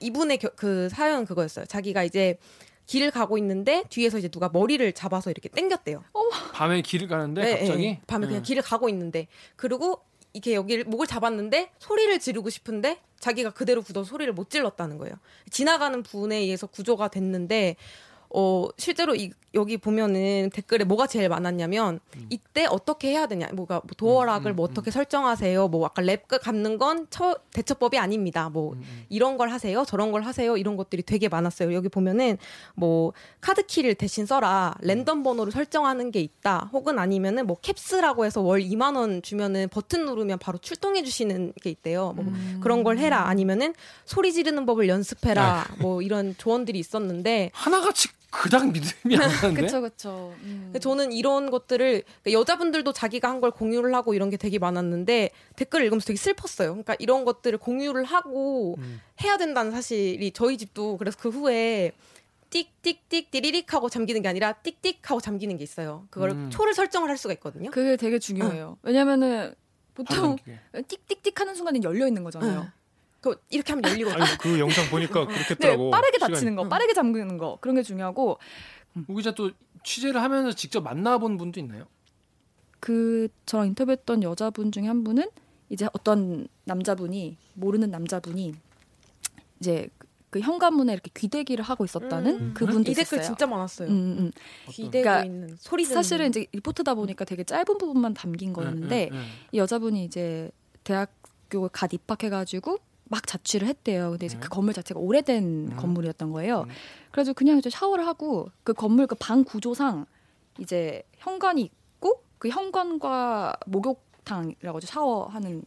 이분의 0.00 0.38
겨- 0.38 0.50
그 0.56 0.88
사연은 0.88 1.24
그거였어요. 1.26 1.66
자기가 1.66 2.02
이제 2.04 2.38
길을 2.86 3.10
가고 3.12 3.38
있는데 3.38 3.84
뒤에서 3.88 4.18
이제 4.18 4.28
누가 4.28 4.48
머리를 4.52 4.92
잡아서 4.94 5.30
이렇게 5.30 5.48
당겼대요. 5.48 6.02
밤에 6.52 6.82
길을 6.82 7.06
가는데 7.06 7.40
네, 7.42 7.58
갑자기 7.58 7.82
네. 7.86 8.00
밤에 8.06 8.26
그냥 8.26 8.42
네. 8.42 8.46
길을 8.46 8.62
가고 8.62 8.88
있는데 8.88 9.28
그리고 9.56 10.00
이렇게 10.32 10.54
여기를 10.54 10.84
목을 10.84 11.06
잡았는데 11.06 11.70
소리를 11.78 12.18
지르고 12.18 12.50
싶은데 12.50 12.98
자기가 13.20 13.50
그대로 13.50 13.82
굳어 13.82 14.02
소리를 14.04 14.32
못 14.32 14.50
질렀다는 14.50 14.98
거예요. 14.98 15.16
지나가는 15.50 16.02
분에 16.02 16.36
의해서 16.36 16.66
구조가 16.66 17.08
됐는데 17.08 17.76
어 18.32 18.68
실제로 18.78 19.14
이 19.14 19.32
여기 19.54 19.76
보면은 19.76 20.50
댓글에 20.50 20.84
뭐가 20.84 21.08
제일 21.08 21.28
많았냐면 21.28 21.98
이때 22.28 22.66
어떻게 22.66 23.10
해야 23.10 23.26
되냐 23.26 23.48
뭐가 23.52 23.80
뭐 23.84 23.90
도어락을 23.96 24.52
음, 24.52 24.56
뭐 24.56 24.66
음, 24.66 24.70
어떻게 24.70 24.92
설정하세요 24.92 25.66
뭐 25.68 25.86
아까 25.86 26.02
랩 26.02 26.28
갖는 26.28 26.78
건 26.78 27.08
처, 27.10 27.34
대처법이 27.52 27.98
아닙니다 27.98 28.48
뭐 28.48 28.74
음, 28.74 28.78
음. 28.78 29.04
이런 29.08 29.36
걸 29.36 29.50
하세요 29.50 29.84
저런 29.84 30.12
걸 30.12 30.22
하세요 30.22 30.56
이런 30.56 30.76
것들이 30.76 31.02
되게 31.02 31.28
많았어요 31.28 31.74
여기 31.74 31.88
보면은 31.88 32.38
뭐 32.74 33.12
카드키를 33.40 33.96
대신 33.96 34.24
써라 34.24 34.74
랜덤 34.80 35.24
번호를 35.24 35.50
설정하는 35.50 36.12
게 36.12 36.20
있다 36.20 36.70
혹은 36.72 37.00
아니면은 37.00 37.48
뭐 37.48 37.56
캡스라고 37.60 38.24
해서 38.24 38.40
월 38.42 38.60
2만 38.60 38.96
원 38.96 39.20
주면은 39.20 39.68
버튼 39.68 40.06
누르면 40.06 40.38
바로 40.38 40.58
출동해 40.58 41.02
주시는 41.02 41.54
게 41.60 41.70
있대요 41.70 42.12
뭐 42.14 42.24
음. 42.24 42.60
그런 42.62 42.84
걸 42.84 42.98
해라 42.98 43.26
아니면은 43.26 43.74
소리 44.04 44.32
지르는 44.32 44.64
법을 44.64 44.88
연습해라 44.88 45.66
네. 45.70 45.82
뭐 45.82 46.02
이런 46.02 46.36
조언들이 46.38 46.78
있었는데 46.78 47.50
하나같이 47.52 48.19
그닥 48.30 48.70
믿음이 48.70 49.16
안 49.16 49.28
가는데. 49.30 49.62
그쵸 49.62 49.80
그쵸. 49.80 50.34
음. 50.42 50.60
근데 50.66 50.78
저는 50.78 51.12
이런 51.12 51.50
것들을 51.50 52.04
그러니까 52.22 52.32
여자분들도 52.32 52.92
자기가 52.92 53.28
한 53.28 53.40
걸 53.40 53.50
공유를 53.50 53.94
하고 53.94 54.14
이런 54.14 54.28
게 54.30 54.36
되게 54.36 54.58
많았는데 54.58 55.30
댓글을 55.56 55.84
읽으면서 55.86 56.06
되게 56.06 56.16
슬펐어요. 56.18 56.70
그러니까 56.72 56.94
이런 56.98 57.24
것들을 57.24 57.58
공유를 57.58 58.04
하고 58.04 58.76
음. 58.78 59.00
해야 59.22 59.36
된다는 59.36 59.72
사실이 59.72 60.30
저희 60.32 60.58
집도 60.58 60.96
그래서 60.98 61.16
그 61.20 61.28
후에 61.30 61.92
띡띡띡 62.50 63.30
띠리릭 63.30 63.72
하고 63.72 63.88
잠기는 63.88 64.20
게 64.22 64.28
아니라 64.28 64.54
띡띡 64.54 64.96
하고 65.02 65.20
잠기는 65.20 65.56
게 65.56 65.62
있어요. 65.64 66.06
그걸 66.10 66.30
음. 66.30 66.50
초를 66.50 66.74
설정을 66.74 67.08
할 67.08 67.16
수가 67.16 67.32
있거든요. 67.34 67.70
그게 67.70 67.96
되게 67.96 68.18
중요해요. 68.18 68.76
왜냐면은 68.82 69.54
보통 69.94 70.36
띡띡띡 70.74 71.36
하는 71.38 71.54
순간에 71.54 71.80
열려 71.82 72.06
있는 72.06 72.24
거잖아요. 72.24 72.68
그 73.20 73.36
이렇게 73.50 73.72
하면 73.72 73.90
열리거든요. 73.90 74.22
아니 74.24 74.38
그 74.38 74.58
영상 74.58 74.88
보니까 74.88 75.26
네, 75.28 75.34
했더라고. 75.50 75.90
빠르게 75.90 76.16
시간이. 76.16 76.32
닫히는 76.34 76.56
거, 76.56 76.62
음. 76.62 76.68
빠르게 76.68 76.94
잠그는 76.94 77.36
거 77.38 77.58
그런 77.60 77.76
게 77.76 77.82
중요하고 77.82 78.38
우 79.08 79.16
기자 79.16 79.32
또 79.32 79.50
취재를 79.84 80.22
하면서 80.22 80.52
직접 80.52 80.80
만나본 80.82 81.36
분도 81.36 81.60
있나요? 81.60 81.84
그 82.80 83.28
저랑 83.46 83.66
인터뷰했던 83.68 84.22
여자분 84.22 84.72
중에 84.72 84.86
한 84.86 85.04
분은 85.04 85.28
이제 85.68 85.86
어떤 85.92 86.48
남자분이 86.64 87.36
모르는 87.54 87.90
남자분이 87.90 88.54
이제 89.60 89.88
그- 89.98 90.08
그 90.30 90.38
현관문에 90.40 90.92
이렇게 90.92 91.10
귀대기를 91.14 91.64
하고 91.64 91.84
있었다는 91.84 92.40
음. 92.40 92.54
그분도 92.54 92.92
이 92.92 92.94
댓글 92.94 93.18
있었어요. 93.18 93.22
진짜 93.22 93.46
많았어요. 93.48 93.88
음, 93.88 94.16
음. 94.18 94.30
기대고 94.68 94.90
그러니까 95.02 95.24
있는 95.24 95.56
소리 95.58 95.84
사실은 95.84 96.28
이제 96.28 96.46
리포트다 96.52 96.94
보니까 96.94 97.24
되게 97.24 97.42
짧은 97.42 97.64
부분만 97.78 98.14
담긴 98.14 98.52
거였는데 98.52 99.08
응, 99.10 99.16
응, 99.16 99.20
응. 99.20 99.26
이 99.50 99.58
여자분이 99.58 100.04
이제 100.04 100.50
대학교 100.84 101.68
갓 101.72 101.92
입학해가지고 101.92 102.78
막 103.10 103.26
자취를 103.26 103.66
했대요. 103.66 104.10
근데 104.10 104.26
이제 104.26 104.36
음. 104.38 104.40
그 104.40 104.48
건물 104.48 104.72
자체가 104.72 105.00
오래된 105.00 105.42
음. 105.72 105.76
건물이었던 105.76 106.30
거예요. 106.30 106.60
음. 106.62 106.68
그래가지고 107.10 107.34
그냥 107.34 107.58
이제 107.58 107.68
샤워를 107.68 108.06
하고 108.06 108.48
그 108.62 108.72
건물 108.72 109.06
그 109.08 109.16
방 109.18 109.42
구조상 109.44 110.06
이제 110.58 111.02
현관이 111.18 111.60
있고 111.62 112.22
그 112.38 112.48
현관과 112.48 113.56
목욕탕이라고 113.66 114.76
하죠. 114.76 114.86
샤워하는 114.86 115.62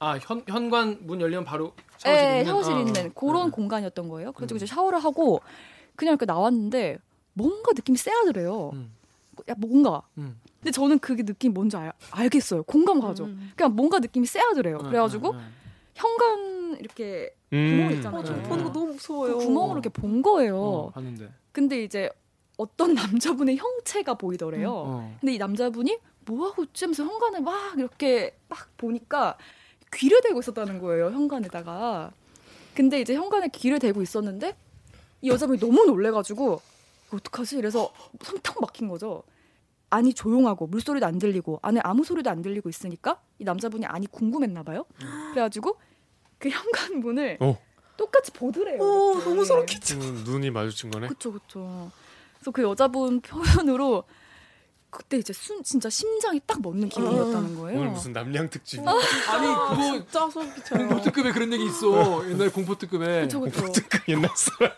아 0.00 0.18
현, 0.18 0.42
현관 0.46 0.98
문 1.06 1.20
열리면 1.20 1.44
바로 1.44 1.72
샤워실 1.98 2.24
예, 2.24 2.30
있는 2.40 2.44
샤워실 2.44 2.72
아, 2.74 2.78
있는 2.80 3.14
그런 3.14 3.46
음. 3.46 3.50
공간이었던 3.50 4.08
거예요. 4.08 4.32
그래가지고 4.32 4.54
음. 4.54 4.58
이제 4.58 4.66
샤워를 4.66 4.98
하고 4.98 5.40
그냥 5.96 6.12
이렇게 6.12 6.26
나왔는데 6.26 6.98
뭔가 7.32 7.72
느낌이 7.74 7.96
쎄하더래요. 7.96 8.70
음. 8.74 8.92
야 9.48 9.54
뭔가. 9.56 10.02
음. 10.18 10.38
근데 10.58 10.70
저는 10.72 10.98
그게 10.98 11.22
느낌 11.22 11.54
뭔지 11.54 11.76
알, 11.78 11.92
알겠어요. 12.10 12.64
공감 12.64 13.00
가죠. 13.00 13.24
음. 13.24 13.50
그냥 13.56 13.74
뭔가 13.74 13.98
느낌이 13.98 14.26
쎄하더래요. 14.26 14.78
응, 14.82 14.90
그래가지고. 14.90 15.34
현관 15.94 16.76
이렇게 16.78 17.34
음. 17.52 17.76
구멍 17.76 17.92
있잖아요. 17.92 18.20
어, 18.20 18.24
저 18.24 18.34
음. 18.34 18.42
보는 18.44 18.64
거 18.64 18.72
너무 18.72 18.92
무서워요. 18.92 19.38
그 19.38 19.44
구멍으로 19.46 19.80
이렇게 19.80 19.88
본 19.88 20.22
거예요. 20.22 20.56
어, 20.56 20.90
봤는데. 20.90 21.30
근데 21.52 21.82
이제 21.82 22.10
어떤 22.56 22.94
남자분의 22.94 23.56
형체가 23.56 24.14
보이더래요. 24.14 24.72
어. 24.72 25.16
근데 25.20 25.34
이 25.34 25.38
남자분이 25.38 25.98
뭐 26.26 26.48
하고 26.48 26.64
있지 26.64 26.84
하면서 26.84 27.04
현관을 27.04 27.40
막 27.40 27.78
이렇게 27.78 28.36
막 28.48 28.68
보니까 28.76 29.36
귀를 29.94 30.20
대고 30.22 30.40
있었다는 30.40 30.78
거예요. 30.78 31.10
현관에다가. 31.10 32.12
근데 32.74 33.00
이제 33.00 33.14
현관에 33.14 33.48
귀를 33.48 33.78
대고 33.78 34.02
있었는데 34.02 34.54
이 35.22 35.28
여자분이 35.28 35.58
너무 35.58 35.84
놀래가지고 35.86 36.60
어떡하지? 37.12 37.58
이래서 37.58 37.92
성탁 38.22 38.60
막힌 38.60 38.88
거죠. 38.88 39.24
안이 39.90 40.14
조용하고 40.14 40.68
물소리도 40.68 41.04
안 41.04 41.18
들리고 41.18 41.58
안에 41.62 41.80
아무 41.82 42.04
소리도 42.04 42.30
안 42.30 42.42
들리고 42.42 42.68
있으니까 42.68 43.20
이 43.38 43.44
남자분이 43.44 43.84
안이 43.86 44.06
궁금했나 44.10 44.62
봐요. 44.62 44.84
그래가지고 45.32 45.76
그 46.38 46.48
현관 46.48 47.00
문을 47.00 47.38
어. 47.40 47.58
똑같이 47.96 48.32
보더래요. 48.32 48.80
오. 48.80 49.18
너무 49.20 49.44
소름끼쳐. 49.44 49.96
음, 49.96 50.22
눈이 50.24 50.50
마주친 50.50 50.90
거네. 50.90 51.08
그쵸 51.08 51.32
그쵸. 51.32 51.90
그래서 52.38 52.50
그 52.52 52.62
여자분 52.62 53.20
표현으로 53.20 54.04
그때 54.90 55.18
이제 55.18 55.32
순 55.32 55.62
진짜 55.62 55.88
심장이 55.88 56.40
딱 56.46 56.60
멎는 56.60 56.88
기분이었다는 56.88 57.56
거예요. 57.58 57.78
오늘 57.80 57.90
무슨 57.92 58.12
남양 58.12 58.50
특집? 58.50 58.80
아니 58.86 59.46
그거 59.46 59.76
진짜 59.82 60.30
소름 60.30 60.54
끼쳐요. 60.54 60.88
공포특급에 60.88 61.32
그런 61.32 61.52
얘기 61.52 61.66
있어. 61.66 62.28
옛날 62.28 62.50
공포특급에 62.50 63.22
그쵸 63.22 63.40
그쵸. 63.40 63.64
옛날 64.08 64.30
사람. 64.34 64.72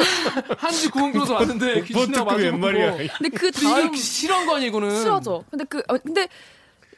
한지 0.56 0.90
구멍 0.90 1.12
뚫어서 1.12 1.34
왔는데 1.34 1.84
옛 2.44 2.50
말이야. 2.52 2.90
마주보고. 2.92 3.14
근데 3.18 3.36
그 3.36 3.50
다음 3.52 3.94
싫어한 3.94 4.46
거 4.46 4.56
아니 4.56 4.66
이거는. 4.68 4.98
싫어져. 4.98 5.44
근데 5.50 5.64
그 5.64 5.78
어, 5.88 5.98
근데 5.98 6.28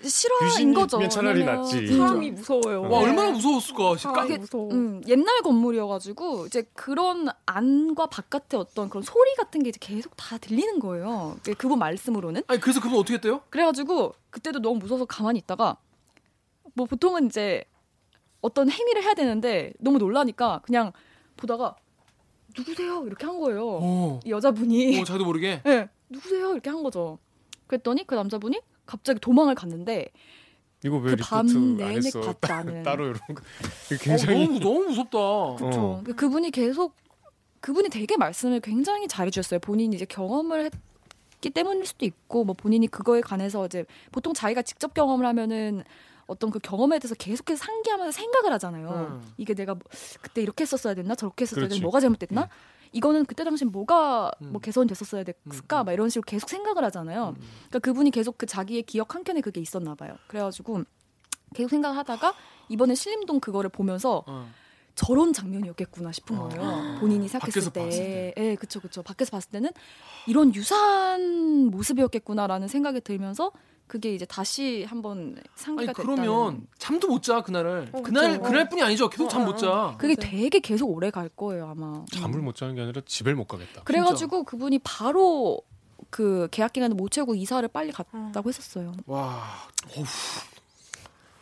실화인 0.05 0.49
귀신이면 0.49 0.75
거죠. 0.75 1.09
차라리 1.09 1.45
낫지. 1.45 1.97
사람이 1.97 2.31
무서워요. 2.33 2.83
와 2.83 2.89
네. 3.01 3.07
얼마나 3.07 3.31
무서웠을까. 3.31 3.97
사람이 3.97 4.29
깜- 4.31 4.41
무서워. 4.41 4.71
음, 4.73 5.01
옛날 5.07 5.43
건물이어가지고 5.43 6.47
이제 6.47 6.63
그런 6.75 7.29
안과 7.47 8.07
바깥의 8.07 8.59
어떤 8.59 8.89
그런 8.89 9.03
소리 9.03 9.35
같은 9.37 9.63
게 9.63 9.69
이제 9.71 9.79
계속 9.81 10.17
다 10.17 10.39
들리는 10.39 10.79
거예요. 10.81 11.37
그- 11.45 11.55
그분 11.55 11.79
말씀으로는. 11.79 12.43
아니 12.47 12.61
그래서 12.61 12.81
그분 12.81 12.99
어떻게 12.99 13.15
했대요? 13.15 13.41
그래가지고 13.51 14.15
그때도 14.31 14.61
너무 14.61 14.79
무서워서 14.79 15.05
가만히 15.05 15.39
있다가 15.39 15.77
뭐 16.75 16.87
보통은 16.87 17.27
이제 17.27 17.65
어떤 18.41 18.71
행위를 18.71 19.03
해야 19.05 19.15
되는데 19.15 19.73
너무 19.79 19.99
놀라니까 19.99 20.61
그냥 20.65 20.93
보다가 21.37 21.77
누구세요 22.57 23.05
이렇게 23.07 23.25
한 23.27 23.39
거예요. 23.39 23.79
어. 23.81 24.21
이 24.25 24.31
여자분이 24.31 25.01
어 25.01 25.05
자기도 25.05 25.25
모르게. 25.25 25.63
네, 25.65 25.89
누구세요 26.09 26.53
이렇게 26.53 26.69
한 26.71 26.83
거죠. 26.83 27.19
그랬더니 27.67 28.07
그 28.07 28.15
남자분이 28.15 28.61
갑자기 28.93 29.19
도망을 29.21 29.55
갔는데 29.55 30.09
이거 30.85 30.99
왜 30.99 31.15
그밤안 31.17 31.77
내내 31.79 32.11
않은. 32.43 32.83
따로 32.83 33.07
이런 33.07 33.21
거. 33.21 33.41
어, 33.43 33.99
굉장히 33.99 34.47
너무 34.47 34.61
너무 34.61 34.85
무섭다. 34.89 35.19
그렇죠. 35.57 35.81
어. 35.81 36.03
그분이 36.15 36.51
계속 36.51 36.95
그분이 37.61 37.89
되게 37.89 38.19
말씀을 38.19 38.61
굉장히 38.61 39.09
잘해 39.09 39.31
주셨어요. 39.31 39.61
본인이 39.61 39.97
이제 39.97 40.05
경험을 40.05 40.71
했기 41.35 41.49
때문일 41.49 41.87
수도 41.87 42.05
있고 42.05 42.45
뭐 42.45 42.55
본인이 42.55 42.87
그거에 42.87 43.23
관해서 43.23 43.65
이제 43.65 43.87
보통 44.11 44.35
자기가 44.35 44.61
직접 44.61 44.93
경험을 44.93 45.25
하면은 45.25 45.85
어떤 46.27 46.51
그 46.51 46.59
경험에 46.59 46.99
대해서 46.99 47.15
계속해서 47.15 47.65
상기하면서 47.65 48.13
생각을 48.13 48.53
하잖아요. 48.53 49.21
음. 49.23 49.33
이게 49.39 49.55
내가 49.55 49.73
뭐 49.75 49.83
그때 50.21 50.43
이렇게 50.43 50.63
했었어야 50.65 50.93
됐나 50.95 51.15
저렇게 51.15 51.43
했었어야 51.43 51.63
그렇지. 51.63 51.77
됐나 51.77 51.83
뭐가 51.83 52.01
잘못됐나? 52.01 52.49
이거는 52.93 53.25
그때 53.25 53.43
당시 53.45 53.65
뭐가 53.65 54.31
음. 54.43 54.53
뭐 54.53 54.61
개선됐었어야 54.61 55.25
됐을까? 55.25 55.83
음. 55.83 55.87
막 55.87 55.93
이런 55.93 56.09
식으로 56.09 56.25
계속 56.27 56.49
생각을 56.49 56.85
하잖아요. 56.85 57.35
음. 57.37 57.43
그러니까 57.69 57.79
그분이 57.81 58.11
계속 58.11 58.39
그 58.39 58.47
자기의 58.47 58.83
기억 58.83 59.15
한 59.15 59.25
켠에 59.25 59.41
그게 59.41 59.61
있었나 59.61 59.95
봐요. 59.95 60.15
그래가지고 60.29 60.85
계속 61.55 61.71
생각하다가 61.71 62.35
이번에 62.69 62.95
신림동 62.95 63.41
그거를 63.41 63.71
보면서 63.71 64.25
어. 64.27 64.49
저런 64.95 65.33
장면이었겠구나 65.33 66.13
싶은 66.13 66.39
어. 66.39 66.49
거예요. 66.49 66.99
본인이 67.01 67.27
생각했을 67.29 67.73
봤을 67.73 67.91
때. 67.91 68.35
예, 68.37 68.55
그쵸, 68.57 68.81
그쵸. 68.81 69.03
밖에서 69.03 69.31
봤을 69.31 69.51
때는 69.51 69.71
이런 70.27 70.55
유사한 70.55 71.71
모습이었겠구나라는 71.71 72.69
생각이 72.69 73.01
들면서 73.01 73.53
그게 73.93 74.15
이제 74.15 74.25
다시 74.25 74.85
한번 74.89 75.37
상기가 75.55 75.93
그러면 75.93 76.17
됐다는. 76.17 76.67
잠도 76.79 77.09
못 77.09 77.21
자 77.21 77.43
그날을. 77.43 77.91
어, 77.93 78.01
그날 78.01 78.39
그쵸. 78.39 78.43
그날뿐이 78.45 78.83
아니죠. 78.83 79.11
계속 79.11 79.29
잠못 79.29 79.59
자. 79.59 79.95
그게 79.99 80.15
맞아요. 80.19 80.31
되게 80.31 80.61
계속 80.61 80.89
오래 80.89 81.11
갈 81.11 81.29
거예요, 81.29 81.69
아마. 81.69 82.03
잠을 82.11 82.39
음. 82.39 82.47
못 82.47 82.57
자는 82.57 82.75
게 82.75 82.81
아니라 82.81 83.03
집을 83.05 83.35
못 83.35 83.45
가겠다. 83.47 83.83
그래가지고 83.83 84.45
그분이 84.45 84.79
바로 84.79 85.61
그 86.09 86.49
계약 86.51 86.73
기간을 86.73 86.97
못 86.97 87.11
채우고 87.11 87.35
이사를 87.35 87.69
빨리 87.69 87.93
갔다고 87.93 88.49
했었어요. 88.49 88.95
와. 89.05 89.43
어후. 89.95 90.07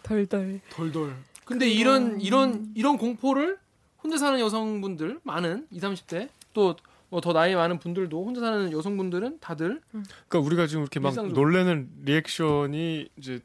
덜덜. 0.02 0.60
덜덜. 0.70 1.14
근데 1.44 1.68
이런 1.68 2.20
이런 2.20 2.72
이런 2.74 2.98
공포를 2.98 3.58
혼자 4.02 4.18
사는 4.18 4.40
여성분들 4.40 5.20
많은 5.22 5.68
20, 5.70 5.82
30대 5.84 6.28
또 6.52 6.74
뭐 7.10 7.20
더 7.20 7.32
나이 7.32 7.54
많은 7.54 7.78
분들도 7.78 8.24
혼자 8.24 8.40
사는 8.40 8.72
여성분들은 8.72 9.38
다들 9.40 9.80
그러니까 9.90 10.38
우리가 10.38 10.66
지금 10.66 10.82
이렇게 10.82 11.00
막 11.00 11.10
일상적으로. 11.10 11.40
놀래는 11.42 11.88
리액션이 12.04 13.08
이제 13.18 13.40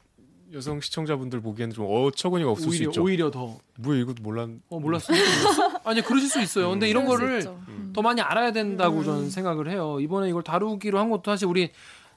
여성 0.52 0.80
시청자분들 0.80 1.40
보기에는 1.40 1.74
좀 1.74 1.86
어처구니가 1.88 2.48
없을 2.50 2.70
수 2.70 2.76
오히려 2.78 2.88
있죠. 2.90 3.02
오히려 3.02 3.30
더 3.32 3.58
뭐야 3.80 3.98
이것도 4.00 4.22
몰랐. 4.22 4.48
어, 4.68 4.78
몰랐어요. 4.78 5.18
아니 5.84 6.00
그러실 6.00 6.28
수 6.30 6.40
있어요. 6.40 6.70
근데 6.70 6.88
이런 6.88 7.04
그럴 7.04 7.42
수 7.42 7.48
거를. 7.48 7.58
음. 7.68 7.90
더 7.92 8.00
많이 8.02 8.20
알아야 8.20 8.52
된다고 8.52 8.98
음. 9.00 9.04
저는 9.04 9.30
생각을 9.30 9.68
해요. 9.68 9.98
이번에 10.00 10.28
이걸 10.28 10.42
다루기로 10.44 10.98
한 11.00 11.10
것도 11.10 11.30
사실 11.32 11.48
우리 11.48 11.70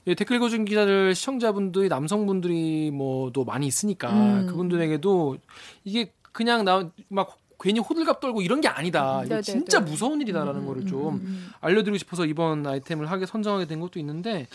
이 0.06 0.16
댓글 0.16 0.36
읽어준 0.38 0.66
기자들 0.66 1.16
시청자분들이 1.16 1.90
남성분들이 1.90 2.92
뭐도 2.92 3.44
많이 3.44 3.66
있으니까 3.66 4.12
음. 4.12 4.46
그분들에게도 4.48 5.38
이게 5.84 6.14
그냥 6.32 6.64
나 6.64 6.88
막 7.10 7.39
괜히 7.60 7.80
호들갑 7.80 8.20
떨고 8.20 8.42
이런 8.42 8.62
게 8.62 8.68
아니다. 8.68 9.18
이거 9.26 9.36
네네네. 9.36 9.42
진짜 9.42 9.80
무서운 9.80 10.22
일이다라는 10.22 10.66
거를 10.66 10.86
좀 10.86 11.16
음. 11.16 11.50
알려드리고 11.62 11.98
싶어서 11.98 12.26
이번 12.26 12.66
아이템을 12.66 13.12
하게 13.12 13.26
선정하게 13.26 13.66
된 13.66 13.80
것도 13.80 14.00
있는데 14.00 14.48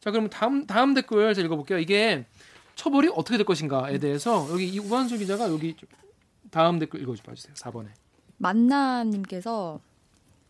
자 0.00 0.10
그럼 0.10 0.28
다음 0.28 0.66
다음 0.66 0.94
댓글 0.94 1.34
제가 1.34 1.46
읽어볼게요. 1.46 1.78
이게 1.78 2.26
처벌이 2.74 3.08
어떻게 3.08 3.36
될 3.36 3.44
것인가에 3.44 3.98
대해서 3.98 4.46
여기 4.50 4.68
이 4.68 4.78
우한수 4.78 5.18
기자가 5.18 5.50
여기 5.50 5.74
좀 5.74 5.88
다음 6.50 6.78
댓글 6.78 7.00
읽어주세요. 7.00 7.54
4번에. 7.54 7.88
만나님께서 8.38 9.80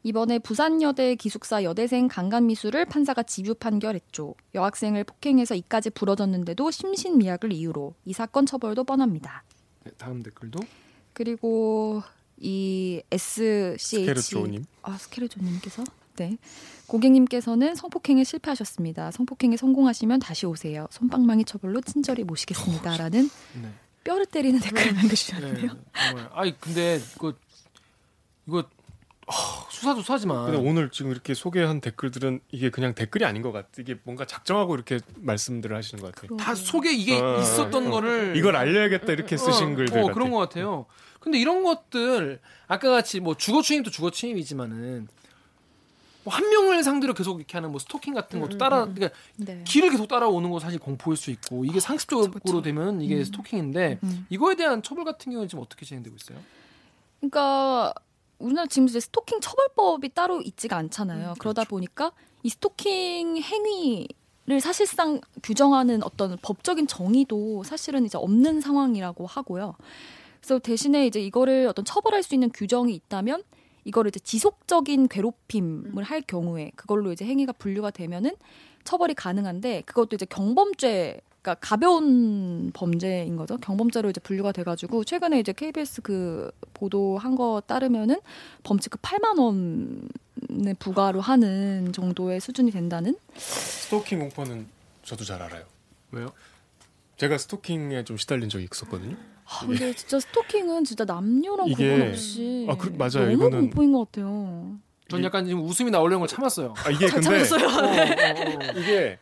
이번에 0.02 0.38
부산여대 0.38 1.16
기숙사 1.16 1.62
여대생 1.62 2.08
강간미수를 2.08 2.86
판사가 2.86 3.22
집유 3.22 3.54
판결했죠. 3.54 4.34
여학생을 4.54 5.04
폭행해서 5.04 5.54
이까지 5.54 5.90
부러졌는데도 5.90 6.70
심신미약을 6.70 7.52
이유로 7.52 7.94
이 8.06 8.12
사건 8.12 8.46
처벌도 8.46 8.84
뻔합니다. 8.84 9.44
네, 9.84 9.90
다음 9.98 10.22
댓글도 10.22 10.60
그리고 11.20 12.02
이 12.38 13.02
SCH 13.10 13.76
스케르조님. 13.76 14.64
아 14.80 14.96
스케르조님께서 14.96 15.84
네 16.16 16.38
고객님께서는 16.86 17.74
성폭행에 17.74 18.24
실패하셨습니다. 18.24 19.10
성폭행에 19.10 19.58
성공하시면 19.58 20.20
다시 20.20 20.46
오세요. 20.46 20.86
손방망이 20.90 21.44
처벌로 21.44 21.82
친절히 21.82 22.24
모시겠습니다라는 22.24 23.28
네. 23.60 23.68
뼈를 24.02 24.24
때리는 24.24 24.60
댓글을 24.64 24.86
네, 24.86 24.92
남겨주셨는데요. 24.92 25.76
정말. 25.94 26.30
아니 26.32 26.58
근데 26.58 26.98
이거 27.14 27.34
이거 28.48 28.64
아, 29.30 29.66
수사도 29.70 30.00
수사지만 30.00 30.46
근데 30.50 30.58
오늘 30.58 30.90
지금 30.90 31.10
이렇게 31.10 31.34
소개한 31.34 31.80
댓글들은 31.80 32.40
이게 32.50 32.70
그냥 32.70 32.94
댓글이 32.94 33.24
아닌 33.24 33.42
것 33.42 33.52
같아. 33.52 33.68
이게 33.78 33.96
뭔가 34.02 34.24
작정하고 34.24 34.74
이렇게 34.74 34.98
말씀들을 35.16 35.76
하시는 35.76 36.02
것 36.02 36.14
같아요. 36.14 36.36
다 36.36 36.54
속에 36.54 36.92
이게 36.92 37.18
어, 37.20 37.38
있었던 37.40 37.86
어, 37.86 37.90
거를 37.90 38.34
이걸 38.36 38.56
알려야겠다 38.56 39.12
이렇게 39.12 39.36
쓰신 39.36 39.72
어, 39.72 39.76
글들 39.76 39.98
어, 39.98 40.00
같아요. 40.02 40.14
그런 40.14 40.30
것 40.30 40.38
같아요. 40.38 40.86
근데 41.20 41.38
이런 41.38 41.62
것들 41.62 42.40
아까 42.66 42.90
같이 42.90 43.20
뭐 43.20 43.36
주거 43.36 43.62
침입도 43.62 43.90
주거 43.90 44.10
침입이지만은 44.10 45.08
뭐 46.24 46.34
한 46.34 46.48
명을 46.50 46.82
상대로 46.82 47.14
계속 47.14 47.38
이렇게 47.38 47.56
하는 47.56 47.70
뭐 47.70 47.78
스토킹 47.78 48.14
같은 48.14 48.40
것도 48.40 48.56
음, 48.56 48.58
따라 48.58 48.84
음, 48.84 48.90
음. 48.90 48.94
그러니까 48.94 49.18
네. 49.36 49.62
길을 49.64 49.90
계속 49.90 50.06
따라오는 50.06 50.50
거 50.50 50.58
사실 50.60 50.78
공포일 50.78 51.16
수 51.16 51.30
있고 51.30 51.64
이게 51.64 51.80
상습적으로 51.80 52.30
그쵸, 52.30 52.40
그쵸. 52.44 52.62
되면 52.62 53.00
이게 53.00 53.16
음. 53.16 53.24
스토킹인데 53.24 53.98
음. 54.02 54.26
이거에 54.28 54.54
대한 54.54 54.82
처벌 54.82 55.04
같은 55.04 55.32
경우는 55.32 55.48
지금 55.48 55.62
어떻게 55.62 55.86
진행되고 55.86 56.16
있어요? 56.16 56.38
그러니까 57.20 57.94
우리나라 58.40 58.66
지금 58.66 58.88
이제 58.88 58.98
스토킹 58.98 59.40
처벌법이 59.40 60.08
따로 60.14 60.40
있지가 60.40 60.76
않잖아요. 60.76 61.30
음, 61.30 61.34
그러다 61.38 61.62
그렇죠. 61.62 61.68
보니까 61.70 62.12
이 62.42 62.48
스토킹 62.48 63.36
행위를 63.36 64.60
사실상 64.60 65.20
규정하는 65.42 66.02
어떤 66.02 66.36
법적인 66.42 66.86
정의도 66.86 67.62
사실은 67.62 68.04
이제 68.04 68.18
없는 68.18 68.60
상황이라고 68.60 69.26
하고요. 69.26 69.76
그래서 70.40 70.58
대신에 70.58 71.06
이제 71.06 71.20
이거를 71.20 71.66
어떤 71.68 71.84
처벌할 71.84 72.22
수 72.22 72.34
있는 72.34 72.50
규정이 72.50 72.94
있다면 72.94 73.42
이거를 73.84 74.08
이제 74.08 74.18
지속적인 74.20 75.08
괴롭힘을 75.08 76.02
할 76.02 76.22
경우에 76.22 76.72
그걸로 76.76 77.12
이제 77.12 77.24
행위가 77.24 77.52
분류가 77.52 77.90
되면은 77.90 78.32
처벌이 78.84 79.14
가능한데 79.14 79.82
그것도 79.82 80.16
이제 80.16 80.26
경범죄 80.26 81.20
그러니까 81.42 81.54
가벼운 81.66 82.70
범죄인 82.74 83.36
거죠. 83.36 83.56
경범죄로 83.58 84.10
이제 84.10 84.20
분류가 84.20 84.52
돼가지고 84.52 85.04
최근에 85.04 85.40
이제 85.40 85.52
KBS 85.52 86.02
그 86.02 86.50
보도한 86.74 87.34
거 87.34 87.62
따르면은 87.66 88.16
범칙금 88.62 88.98
8만 89.00 89.38
원에 89.38 90.74
부과로 90.74 91.20
하는 91.20 91.92
정도의 91.92 92.40
수준이 92.40 92.70
된다는. 92.70 93.16
스토킹 93.36 94.18
공포는 94.18 94.66
저도 95.02 95.24
잘 95.24 95.42
알아요. 95.42 95.64
왜요? 96.12 96.28
제가 97.16 97.38
스토킹에 97.38 98.04
좀 98.04 98.16
시달린 98.18 98.48
적이 98.50 98.68
있었거든요. 98.70 99.16
아, 99.46 99.66
근데 99.66 99.92
진짜 99.94 100.20
스토킹은 100.20 100.84
진짜 100.84 101.04
남녀랑 101.04 101.68
이게- 101.68 101.90
구분 101.96 102.08
없이 102.10 102.66
아, 102.68 102.76
그- 102.76 102.90
맞아요. 102.90 103.30
너무 103.30 103.48
이거는- 103.48 103.50
공포인 103.60 103.92
것 103.92 104.06
같아요. 104.12 104.76
전 105.08 105.24
약간 105.24 105.44
지금 105.44 105.62
웃음이 105.64 105.90
나오려는 105.90 106.20
걸 106.20 106.28
참았어요. 106.28 106.72
아 106.84 106.90
이게 106.90 107.08
잘 107.08 107.20
근데 107.20 107.44
참았어요. 107.44 107.66
어, 107.66 107.82
어, 107.82 107.90
어. 107.90 108.78
이게 108.78 109.18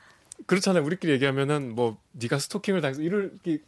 그렇잖아요. 0.49 0.83
우리끼리 0.83 1.13
얘기하면은 1.13 1.75
뭐 1.75 1.99
네가 2.13 2.39
스토킹을 2.39 2.81
당해서 2.81 3.03
이렇게 3.03 3.59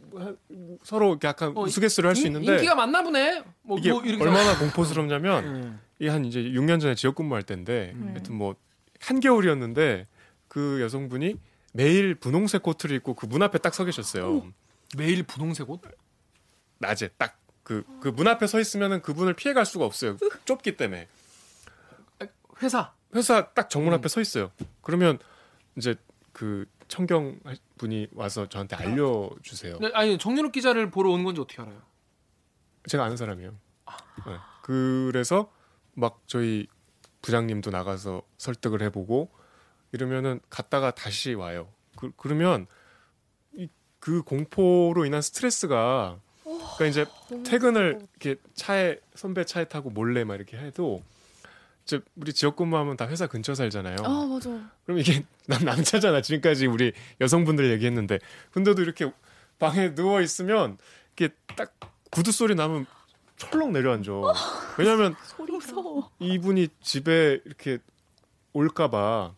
서로 0.83 1.11
이렇게 1.11 1.29
약간 1.29 1.53
어, 1.57 1.63
우스갯소리를 1.63 2.09
할수 2.09 2.23
인- 2.23 2.29
있는데 2.29 2.55
인기가 2.55 2.75
많나 2.75 3.03
보네. 3.03 3.45
뭐, 3.63 3.79
이게 3.79 3.91
뭐 3.93 4.03
이렇게 4.03 4.25
얼마나 4.25 4.59
공포스럽냐면 4.59 5.45
음. 5.45 5.81
이게 5.99 6.09
한 6.11 6.25
이제 6.25 6.41
6년 6.43 6.81
전에 6.81 6.95
지역 6.95 7.15
근무할 7.17 7.43
때인데 7.43 7.93
음. 7.95 8.09
하여튼 8.13 8.35
뭐 8.35 8.57
한겨울이었는데 9.01 10.07
그 10.49 10.81
여성분이 10.81 11.37
매일 11.75 12.15
분홍색 12.17 12.63
코트를 12.63 12.97
입고 12.97 13.15
그 13.15 13.27
문 13.27 13.43
앞에 13.43 13.59
딱 13.59 13.75
서 13.75 13.85
계셨어요. 13.85 14.51
매일 14.97 15.23
분홍색 15.23 15.69
옷? 15.71 15.83
낮에 16.79 17.09
딱 17.19 17.39
그 17.63 17.85
그 18.01 18.09
문 18.11 18.27
앞에 18.27 18.47
서 18.47 18.59
있으면은 18.59 19.03
그분을 19.03 19.35
피해 19.35 19.53
갈 19.55 19.67
수가 19.67 19.85
없어요. 19.85 20.17
좁기 20.47 20.77
때문에. 20.79 21.07
회사. 22.63 22.93
회사 23.15 23.49
딱 23.51 23.69
정문 23.71 23.93
음. 23.93 23.99
앞에 23.99 24.09
서 24.09 24.21
있어요. 24.21 24.51
그러면 24.83 25.19
이제 25.77 25.95
그 26.41 26.65
청경 26.89 27.39
분이 27.77 28.09
와서 28.15 28.49
저한테 28.49 28.75
알려주세요. 28.75 29.77
네, 29.79 29.91
아니 29.93 30.17
정윤욱 30.17 30.53
기자를 30.53 30.91
보러 30.91 31.11
온 31.11 31.23
건지 31.23 31.39
어떻게 31.39 31.61
알아요? 31.61 31.83
제가 32.89 33.05
아는 33.05 33.19
사람이에요. 33.19 33.55
아. 33.85 33.97
네. 34.27 34.39
그래서 34.63 35.53
막 35.93 36.23
저희 36.25 36.67
부장님도 37.21 37.71
나가서 37.71 38.23
설득을 38.39 38.81
해보고 38.85 39.29
이러면은 39.93 40.41
갔다가 40.49 40.93
다시 40.93 41.35
와요. 41.35 41.69
그, 41.95 42.11
그러면 42.17 42.67
이, 43.53 43.69
그 43.99 44.23
공포로 44.23 45.05
인한 45.05 45.21
스트레스가 45.21 46.19
그러니까 46.43 46.87
이제 46.87 47.05
퇴근을 47.45 47.99
이렇게 48.01 48.41
차에 48.55 48.99
선배 49.15 49.45
차에 49.45 49.67
타고 49.67 49.91
몰래 49.91 50.25
막 50.25 50.37
이렇게 50.37 50.57
해도 50.57 51.03
이제 51.91 52.01
우리 52.15 52.33
지역 52.33 52.55
근무하면 52.55 52.97
다 52.97 53.09
회사 53.09 53.27
근처 53.27 53.55
살잖아요. 53.55 53.97
아 54.05 54.27
맞아. 54.27 54.51
그럼 54.85 54.99
이게 54.99 55.25
남 55.47 55.65
남자잖아. 55.65 56.23
지금까지 56.23 56.67
우리 56.67 56.93
여성분들 57.21 57.69
얘기했는데 57.73 58.21
근데도 58.53 58.83
이렇게 58.83 59.13
방에 59.59 59.95
누워 59.95 60.21
있으면 60.21 60.79
이게 61.13 61.31
딱 61.57 61.75
구두 62.13 62.31
소리 62.31 62.55
나면 62.55 62.87
철렁 63.37 63.73
내려앉아. 63.73 64.13
무서워. 65.49 66.11
이분이 66.21 66.69
집에 66.81 67.41
이렇게 67.45 67.79
올까봐 68.53 69.35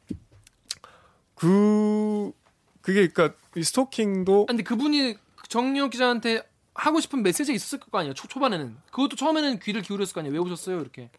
그 1.34 2.32
그게 2.82 3.08
그러니까 3.08 3.36
이 3.56 3.62
스토킹도 3.62 4.46
아니, 4.48 4.58
근데 4.58 4.62
그분이 4.62 5.16
정윤욱 5.48 5.90
기자한테 5.90 6.42
하고 6.74 7.00
싶은 7.00 7.22
메시지가 7.22 7.54
있었을 7.54 7.78
거 7.80 7.98
아니에요. 7.98 8.14
초, 8.14 8.26
초반에는. 8.26 8.76
그것도 8.90 9.16
처음에는 9.16 9.58
귀를 9.60 9.82
기울였을 9.82 10.14
거 10.14 10.20
아니에요. 10.20 10.32
왜 10.32 10.38
오셨어요? 10.38 10.80
이렇게. 10.80 11.10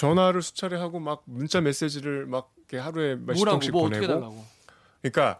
전화를 0.00 0.40
수차례 0.40 0.78
하고 0.78 0.98
막 0.98 1.22
문자 1.26 1.60
메시지를 1.60 2.24
막 2.24 2.54
하루에 2.72 3.16
몇십 3.16 3.44
통씩 3.44 3.70
뭐 3.70 3.82
보내고. 3.82 4.46
그러니까 5.02 5.38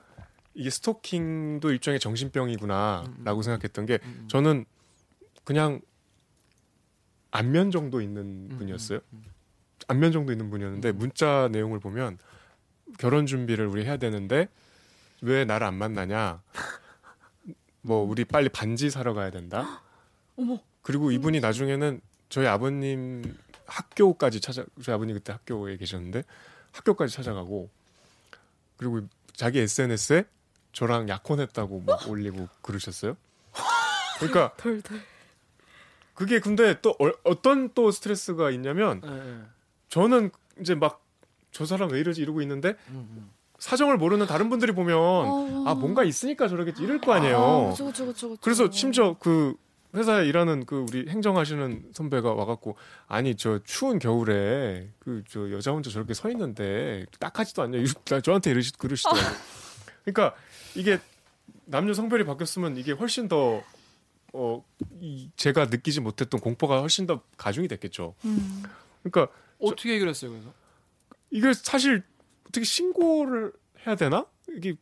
이게 0.52 0.68
스토킹도 0.68 1.70
일종의 1.70 1.98
정신병이구나라고 1.98 3.40
생각했던 3.40 3.86
게 3.86 3.98
음, 4.04 4.20
음. 4.24 4.28
저는 4.28 4.64
그냥 5.44 5.80
안면 7.30 7.70
정도 7.70 8.02
있는 8.02 8.50
음, 8.50 8.56
분이었어요. 8.58 8.98
음, 8.98 9.22
음. 9.24 9.24
안면 9.88 10.12
정도 10.12 10.30
있는 10.30 10.50
분이었는데 10.50 10.92
문자 10.92 11.48
내용을 11.50 11.80
보면 11.80 12.18
결혼 12.98 13.24
준비를 13.24 13.66
우리 13.66 13.86
해야 13.86 13.96
되는데 13.96 14.48
왜 15.22 15.46
나를 15.46 15.66
안 15.66 15.74
만나냐? 15.74 16.42
뭐 17.80 18.04
우리 18.04 18.26
빨리 18.26 18.50
반지 18.50 18.90
사러 18.90 19.14
가야 19.14 19.30
된다. 19.30 19.82
어머. 20.36 20.58
그리고 20.82 21.12
이분이 21.12 21.40
나중에는 21.40 22.02
저희 22.28 22.46
아버님 22.46 23.22
학교까지 23.70 24.40
찾아 24.40 24.64
저희 24.82 24.94
아버님 24.94 25.14
그때 25.14 25.32
학교에 25.32 25.76
계셨는데 25.76 26.24
학교까지 26.72 27.14
찾아가고 27.14 27.70
그리고 28.76 29.00
자기 29.34 29.60
SNS에 29.60 30.24
저랑 30.72 31.08
약혼했다고 31.08 31.82
막 31.86 32.06
올리고 32.08 32.48
그러셨어요. 32.62 33.16
그러니까 34.18 34.54
덜덜. 34.58 35.00
그게 36.14 36.38
근데 36.40 36.80
또 36.82 36.90
어, 36.90 37.10
어떤 37.24 37.72
또 37.74 37.90
스트레스가 37.90 38.50
있냐면 38.50 39.00
예, 39.04 39.10
예. 39.10 39.42
저는 39.88 40.30
이제 40.60 40.74
막 40.74 41.10
저 41.52 41.66
사람 41.66 41.90
왜 41.90 42.00
이러지 42.00 42.22
이러고 42.22 42.42
있는데 42.42 42.70
음, 42.88 43.08
음. 43.10 43.30
사정을 43.58 43.98
모르는 43.98 44.26
다른 44.26 44.48
분들이 44.48 44.72
보면 44.72 45.66
아 45.66 45.74
뭔가 45.74 46.02
있으니까 46.04 46.48
저러겠지 46.48 46.82
이럴 46.82 47.00
거 47.00 47.12
아니에요. 47.12 47.70
그쵸, 47.72 47.84
그쵸, 47.86 48.06
그쵸, 48.06 48.28
그쵸. 48.30 48.40
그래서 48.40 48.70
심지어 48.70 49.16
그 49.18 49.54
회사에 49.94 50.26
일하는 50.26 50.66
그 50.66 50.84
우리 50.88 51.08
행정하시는 51.08 51.90
선배가 51.94 52.32
와갖고 52.34 52.76
아니 53.06 53.34
저 53.36 53.60
추운 53.64 53.98
겨울에 53.98 54.90
그 54.98 55.22
저 55.28 55.50
여자 55.52 55.72
혼자 55.72 55.90
저렇게 55.90 56.14
서 56.14 56.30
있는데 56.30 57.06
딱하지도 57.18 57.62
않냐 57.62 57.78
저한테 58.22 58.50
이러시 58.50 58.72
그러시더라고요. 58.72 59.24
그러니까 60.04 60.36
이게 60.74 60.98
남녀 61.66 61.92
성별이 61.94 62.24
바뀌었으면 62.24 62.76
이게 62.76 62.92
훨씬 62.92 63.28
더 63.28 63.62
어, 64.32 64.64
이 65.00 65.30
제가 65.36 65.66
느끼지 65.66 66.00
못했던 66.00 66.40
공포가 66.40 66.80
훨씬 66.80 67.06
더 67.06 67.22
가중이 67.36 67.68
됐겠죠. 67.68 68.14
음. 68.24 68.62
그러니까 69.02 69.32
어떻게 69.58 69.94
해결했어요, 69.94 70.30
그래서? 70.30 70.52
이게 71.30 71.52
사실 71.52 72.02
어떻게 72.48 72.64
신고를 72.64 73.52
해야 73.86 73.96
되나? 73.96 74.26
이게 74.48 74.74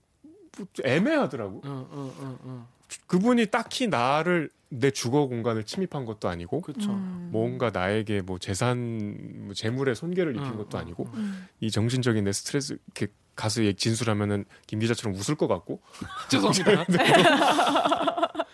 뭐 0.56 0.66
애매하더라고. 0.84 1.62
어, 1.64 1.88
어, 1.90 2.14
어, 2.18 2.38
어. 2.42 2.68
그분이 3.06 3.46
딱히 3.46 3.86
나를 3.86 4.50
내 4.70 4.90
주거 4.90 5.26
공간을 5.26 5.64
침입한 5.64 6.04
것도 6.04 6.28
아니고 6.28 6.60
그렇죠. 6.60 6.90
음. 6.90 7.30
뭔가 7.32 7.70
나에게 7.70 8.20
뭐 8.20 8.38
재산 8.38 9.46
뭐 9.46 9.54
재물의 9.54 9.94
손괴를 9.94 10.36
입힌 10.36 10.52
음, 10.52 10.56
것도 10.58 10.76
음, 10.76 10.80
아니고 10.80 11.08
음. 11.14 11.48
이 11.60 11.70
정신적인 11.70 12.24
내 12.24 12.32
스트레스 12.32 12.78
이렇게 12.86 13.12
가서 13.34 13.64
얘 13.64 13.72
진술하면은 13.72 14.44
김 14.66 14.80
기자처럼 14.80 15.16
웃을 15.16 15.36
것 15.36 15.48
같고 15.48 15.80
죄송합니다. 16.28 16.84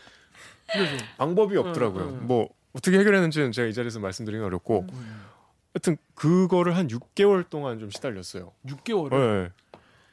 그래서 0.70 1.04
방법이 1.18 1.56
없더라고요. 1.56 2.04
음, 2.04 2.18
음. 2.20 2.26
뭐 2.26 2.48
어떻게 2.72 2.98
해결했는지는 2.98 3.52
제가 3.52 3.68
이 3.68 3.72
자리에서 3.72 3.98
말씀드리긴 3.98 4.44
어렵고 4.44 4.86
음. 4.92 5.24
하여튼 5.72 5.96
그거를 6.14 6.76
한 6.76 6.86
6개월 6.86 7.48
동안 7.48 7.80
좀 7.80 7.90
시달렸어요. 7.90 8.52
6개월을 8.66 9.10
네. 9.10 9.50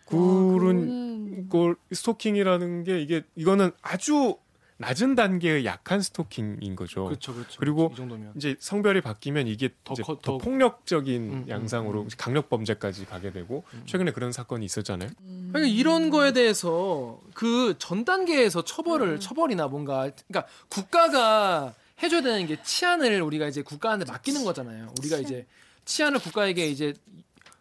그런 0.07 1.47
걸 1.49 1.75
스토킹이라는 1.91 2.83
게 2.83 3.01
이게 3.01 3.21
이거는 3.35 3.71
아주 3.81 4.37
낮은 4.81 5.15
단계의 5.15 5.65
약한 5.65 6.01
스토킹인 6.01 6.75
거죠. 6.75 7.05
그렇죠, 7.05 7.33
그렇죠. 7.33 7.59
그리고 7.59 7.89
이 7.93 7.95
정도면 7.95 8.33
이제 8.35 8.55
성별이 8.59 9.01
바뀌면 9.01 9.47
이게 9.47 9.69
더 9.83 9.93
이제 9.93 10.03
커- 10.03 10.15
더 10.15 10.21
더- 10.33 10.37
폭력적인 10.39 11.21
음, 11.21 11.33
음, 11.43 11.45
양상으로 11.49 12.01
음. 12.03 12.09
강력 12.17 12.49
범죄까지 12.49 13.05
가게 13.05 13.31
되고 13.31 13.63
음. 13.73 13.83
최근에 13.85 14.11
그런 14.11 14.31
사건이 14.31 14.65
있었잖아요. 14.65 15.09
그러니까 15.51 15.59
이런 15.73 16.09
거에 16.09 16.33
대해서 16.33 17.21
그 17.33 17.75
전 17.79 18.03
단계에서 18.05 18.63
처벌을 18.63 19.07
음. 19.13 19.19
처벌이나 19.19 19.67
뭔가 19.67 20.09
그러니까 20.27 20.45
국가가 20.69 21.73
해줘야 22.03 22.21
되는 22.21 22.45
게 22.47 22.61
치안을 22.61 23.21
우리가 23.21 23.47
이제 23.47 23.61
국가한테 23.61 24.05
맡기는 24.05 24.43
거잖아요. 24.43 24.93
우리가 24.99 25.17
이제 25.17 25.45
치안을 25.85 26.19
국가에게 26.19 26.67
이제 26.67 26.93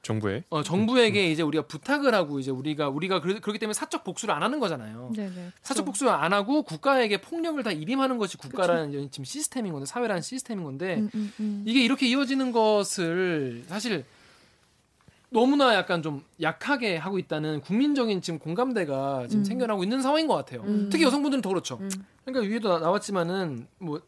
정부에 0.03 0.45
어, 0.49 0.63
정부에게 0.63 1.31
이제 1.31 1.43
우리가 1.43 1.67
부탁을 1.67 2.15
하고 2.15 2.39
이제 2.41 2.51
우리가 2.51 2.89
우리가 2.89 3.21
그러, 3.21 3.39
그렇기 3.39 3.59
때문에 3.59 3.75
사적 3.75 4.03
복수를 4.03 4.35
안 4.35 4.43
하는 4.43 4.59
거잖아요. 4.59 5.13
네네. 5.15 5.53
사적 5.63 5.85
복수를 5.85 6.11
안 6.13 6.33
하고 6.33 6.63
국가에게 6.63 7.21
폭력을 7.21 7.63
다 7.63 7.71
일임하는 7.71 8.17
것이 8.17 8.39
국가라는 8.39 8.91
이제 8.91 9.09
지금 9.11 9.25
시스템인 9.25 9.73
건데 9.73 9.85
사회라는 9.87 10.23
시스템인 10.23 10.65
건데 10.65 10.97
음, 11.01 11.11
음, 11.15 11.33
음. 11.41 11.63
이게 11.67 11.85
이렇게 11.85 12.07
이어지는 12.07 12.51
것을 12.53 13.65
사실 13.67 14.05
너무나 15.29 15.75
약간 15.75 16.03
좀 16.03 16.25
약하게 16.41 16.97
하고 16.97 17.19
있다는 17.19 17.61
국민적인 17.61 18.21
지금 18.23 18.39
공감대가 18.39 19.27
지금 19.29 19.43
음. 19.43 19.45
생겨나고 19.45 19.83
있는 19.85 20.01
상황인 20.03 20.27
것 20.27 20.35
같아요. 20.35 20.63
음. 20.63 20.89
특히 20.91 21.05
여성분들은 21.05 21.43
더 21.43 21.51
그렇죠. 21.51 21.77
음. 21.81 21.91
그러니까 22.25 22.51
위에도 22.51 22.69
나- 22.71 22.79
나왔지만은 22.81 23.67
뭐 23.79 24.01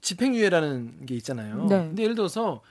집행유예라는 0.00 1.04
게 1.06 1.14
있잖아요. 1.16 1.64
네. 1.64 1.78
근데 1.88 2.02
예를 2.04 2.14
들어서 2.14 2.62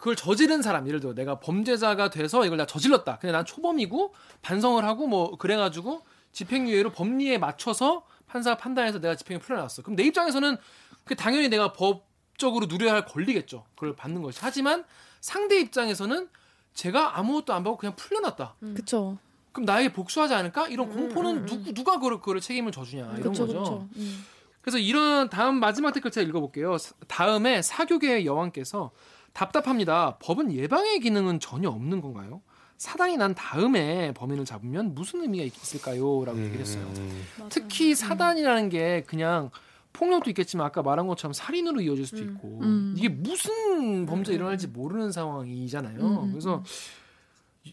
그걸 0.00 0.16
저지른 0.16 0.62
사람, 0.62 0.88
예를 0.88 0.98
들어 0.98 1.14
내가 1.14 1.38
범죄자가 1.40 2.08
돼서 2.08 2.46
이걸 2.46 2.56
내가 2.56 2.66
저질렀다. 2.66 3.18
근데 3.18 3.32
난 3.32 3.44
초범이고 3.44 4.14
반성을 4.40 4.82
하고 4.82 5.06
뭐 5.06 5.36
그래가지고 5.36 6.00
집행유예로 6.32 6.92
법리에 6.92 7.36
맞춰서 7.36 8.04
판사가 8.26 8.56
판단해서 8.56 8.98
내가 8.98 9.14
집행유 9.14 9.40
풀어놨어. 9.40 9.82
그럼 9.82 9.96
내 9.96 10.04
입장에서는 10.04 10.56
그 11.04 11.14
당연히 11.16 11.50
내가 11.50 11.74
법적으로 11.74 12.64
누려야 12.66 12.94
할 12.94 13.04
권리겠죠. 13.04 13.66
그걸 13.74 13.94
받는 13.94 14.22
것이. 14.22 14.38
하지만 14.40 14.84
상대 15.20 15.60
입장에서는 15.60 16.28
제가 16.72 17.18
아무것도 17.18 17.52
안 17.52 17.62
받고 17.62 17.76
그냥 17.76 17.94
풀려났다. 17.96 18.54
그쵸. 18.74 19.18
그럼 19.52 19.66
나에게 19.66 19.92
복수하지 19.92 20.32
않을까? 20.32 20.68
이런 20.68 20.90
음, 20.92 20.96
공포는 20.96 21.30
음, 21.30 21.36
음. 21.42 21.46
누구 21.46 21.74
누가 21.74 21.94
그걸, 21.98 22.20
그걸 22.20 22.40
책임을 22.40 22.72
져주냐 22.72 23.04
이런 23.18 23.32
그쵸, 23.32 23.46
거죠. 23.46 23.58
그쵸. 23.58 23.88
음. 23.96 24.24
그래서 24.62 24.78
이런 24.78 25.28
다음 25.28 25.56
마지막 25.60 25.92
댓글 25.92 26.10
제가 26.10 26.26
읽어볼게요. 26.26 26.78
사- 26.78 26.94
다음에 27.08 27.60
사교계의 27.60 28.24
여왕께서 28.24 28.92
답답합니다. 29.32 30.16
법은 30.20 30.52
예방의 30.52 31.00
기능은 31.00 31.40
전혀 31.40 31.68
없는 31.68 32.00
건가요? 32.00 32.42
사단이 32.76 33.18
난 33.18 33.34
다음에 33.34 34.12
범인을 34.14 34.44
잡으면 34.44 34.94
무슨 34.94 35.20
의미가 35.22 35.44
있을까요? 35.44 36.24
라고 36.24 36.38
얘기를 36.40 36.60
했어요. 36.60 36.90
음, 36.96 37.24
특히 37.50 37.94
사단이라는 37.94 38.70
게 38.70 39.02
그냥 39.06 39.50
폭력도 39.92 40.30
있겠지만 40.30 40.66
아까 40.66 40.82
말한 40.82 41.06
것처럼 41.06 41.32
살인으로 41.32 41.80
이어질 41.82 42.06
수도 42.06 42.22
음. 42.22 42.30
있고 42.30 42.60
음. 42.62 42.94
이게 42.96 43.08
무슨 43.08 44.06
범죄가 44.06 44.34
음, 44.34 44.36
일어날지 44.36 44.68
모르는 44.68 45.12
상황이잖아요. 45.12 46.00
음, 46.00 46.18
음, 46.18 46.30
그래서 46.30 46.62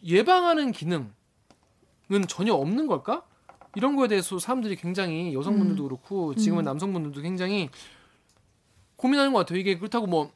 예방하는 0.04 0.72
기능은 0.72 1.08
전혀 2.28 2.54
없는 2.54 2.88
걸까? 2.88 3.24
이런 3.76 3.96
거에 3.96 4.08
대해서 4.08 4.40
사람들이 4.40 4.76
굉장히 4.76 5.34
여성분들도 5.34 5.84
그렇고 5.84 6.36
지금은 6.36 6.64
음. 6.64 6.66
남성분들도 6.66 7.22
굉장히 7.22 7.70
고민하는 8.96 9.32
것 9.32 9.40
같아요. 9.40 9.60
이게 9.60 9.78
그렇다고 9.78 10.08
뭐 10.08 10.32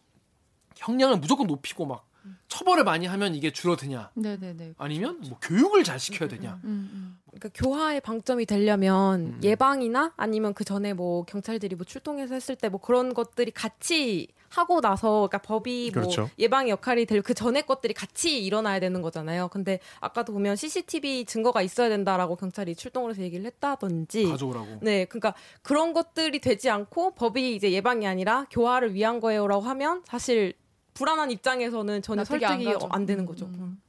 형량을 0.82 1.18
무조건 1.18 1.48
높이고 1.48 1.86
막 1.86 2.06
처벌을 2.48 2.84
많이 2.84 3.08
하면 3.08 3.34
이게 3.34 3.52
줄어드냐? 3.52 4.12
네네네. 4.14 4.74
아니면 4.78 5.22
뭐 5.28 5.40
교육을 5.42 5.84
잘 5.84 6.00
시켜야 6.00 6.30
되냐? 6.30 6.60
음, 6.66 6.90
음. 6.94 7.20
그러니까 7.32 7.50
교화의 7.56 8.02
방점이 8.02 8.46
되려면 8.46 9.22
음. 9.22 9.40
예방이나 9.42 10.14
아니면 10.18 10.54
그 10.54 10.64
전에 10.64 10.94
뭐 10.94 11.24
경찰들이 11.26 11.76
뭐 11.76 11.86
출동해서 11.86 12.34
했을 12.36 12.56
때 12.56 12.68
뭐 12.70 12.80
그런 12.80 13.14
것들이 13.14 13.52
같이 13.52 14.28
하고 14.50 14.82
나서 14.82 15.28
그러니까 15.30 15.38
법이 15.40 15.92
뭐 15.94 16.02
그렇죠. 16.04 16.30
예방의 16.38 16.72
역할이 16.72 17.06
될 17.06 17.22
그 17.24 17.34
전에 17.34 17.62
것들이 17.62 17.94
같이 17.94 18.44
일어나야 18.44 18.80
되는 18.82 19.02
거잖아요. 19.02 19.48
근데 19.48 19.80
아까도 20.02 20.34
보면 20.34 20.58
CCTV 20.58 21.26
증거가 21.26 21.62
있어야 21.62 21.88
된다라고 21.90 22.36
경찰이 22.36 22.76
출동을 22.76 23.12
해서 23.12 23.22
얘기를 23.22 23.46
했다든지 23.46 24.26
가져오라고. 24.26 24.80
네, 24.82 25.06
그러니까 25.06 25.34
그런 25.64 25.94
것들이 25.94 26.40
되지 26.40 26.70
않고 26.70 27.16
법이 27.16 27.56
이제 27.56 27.72
예방이 27.72 28.06
아니라 28.06 28.46
교화를 28.52 28.94
위한 28.94 29.20
거예요라고 29.22 29.64
하면 29.64 30.04
사실 30.06 30.54
불안한 30.94 31.32
입장에서는 31.32 31.96
안 31.96 32.26
설득이 32.26 32.66
가죠. 32.66 32.88
안, 32.92 33.06
되는 33.06 33.24
음, 33.24 33.28
거죠. 33.28 33.46
음. 33.46 33.82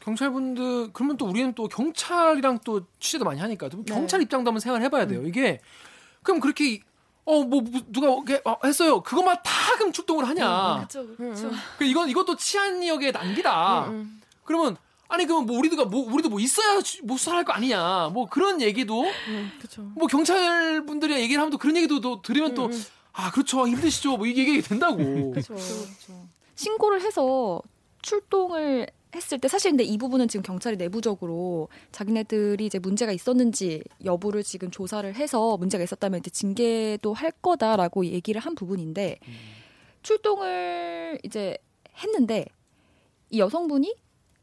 경찰분들 0.00 0.90
그러면 0.92 1.16
또 1.16 1.26
우리는 1.26 1.52
또 1.54 1.68
경찰이랑 1.68 2.60
또 2.64 2.82
취재도 2.98 3.24
많이 3.24 3.40
하니까 3.40 3.68
또 3.68 3.78
네. 3.84 3.92
경찰 3.94 4.22
입장도 4.22 4.48
한번 4.48 4.60
생각을 4.60 4.82
해봐야 4.84 5.06
돼요. 5.06 5.22
이게 5.26 5.60
그럼 6.22 6.40
그렇게 6.40 6.80
어 7.26 7.42
뭐 7.44 7.62
누가 7.88 8.06
이렇게 8.08 8.40
어, 8.44 8.56
했어요. 8.64 9.02
그것만 9.02 9.36
다 9.44 9.76
그럼 9.76 9.92
출동을 9.92 10.26
하냐? 10.26 10.80
그쵸, 10.82 11.00
음, 11.02 11.16
그쵸. 11.34 11.48
음. 11.48 11.52
그 11.78 11.84
이건 11.84 12.08
이것도 12.08 12.36
치안력의 12.36 13.12
난기다. 13.12 13.84
음, 13.88 13.92
음. 13.92 14.20
그러면 14.44 14.76
아니 15.06 15.26
그럼 15.26 15.44
뭐 15.44 15.58
우리도가 15.58 15.84
뭐 15.84 16.10
우리도 16.12 16.28
뭐 16.30 16.40
있어야 16.40 16.80
수- 16.80 17.04
뭐 17.04 17.16
수사할 17.18 17.44
거 17.44 17.52
아니냐? 17.52 18.08
뭐 18.14 18.26
그런 18.26 18.60
얘기도 18.62 19.02
음, 19.28 19.52
그렇죠. 19.58 19.82
뭐 19.94 20.06
경찰 20.08 20.84
분들이 20.86 21.14
얘기를 21.20 21.40
하면 21.40 21.50
또 21.50 21.58
그런 21.58 21.76
얘기도 21.76 22.00
또 22.00 22.22
들으면 22.22 22.54
또 22.54 22.66
음, 22.66 22.72
음. 22.72 22.84
아 23.20 23.30
그렇죠 23.30 23.68
힘드시죠 23.68 24.16
뭐 24.16 24.26
이게 24.26 24.48
얘기 24.48 24.62
된다고. 24.62 24.96
그렇죠. 25.32 25.54
신고를 26.54 27.02
해서 27.02 27.62
출동을 28.02 28.86
했을 29.14 29.38
때 29.38 29.48
사실 29.48 29.72
근데 29.72 29.84
이 29.84 29.98
부분은 29.98 30.28
지금 30.28 30.42
경찰이 30.42 30.76
내부적으로 30.76 31.68
자기네들이 31.92 32.64
이제 32.64 32.78
문제가 32.78 33.12
있었는지 33.12 33.82
여부를 34.04 34.42
지금 34.42 34.70
조사를 34.70 35.14
해서 35.14 35.56
문제가 35.56 35.82
있었다면 35.84 36.20
이제 36.20 36.30
징계도 36.30 37.12
할 37.12 37.32
거다라고 37.32 38.06
얘기를 38.06 38.40
한 38.40 38.54
부분인데 38.54 39.18
출동을 40.02 41.18
이제 41.24 41.58
했는데 41.98 42.46
이 43.30 43.40
여성분이 43.40 43.94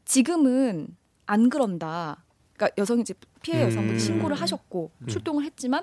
지금은 0.04 0.96
안 1.26 1.48
그런다. 1.48 2.24
그러니까 2.54 2.74
여성이 2.78 3.02
이제 3.02 3.14
피해 3.42 3.62
여성분이 3.62 3.94
음. 3.94 3.98
신고를 3.98 4.36
하셨고 4.36 4.90
음. 4.98 5.06
출동을 5.06 5.44
했지만 5.44 5.82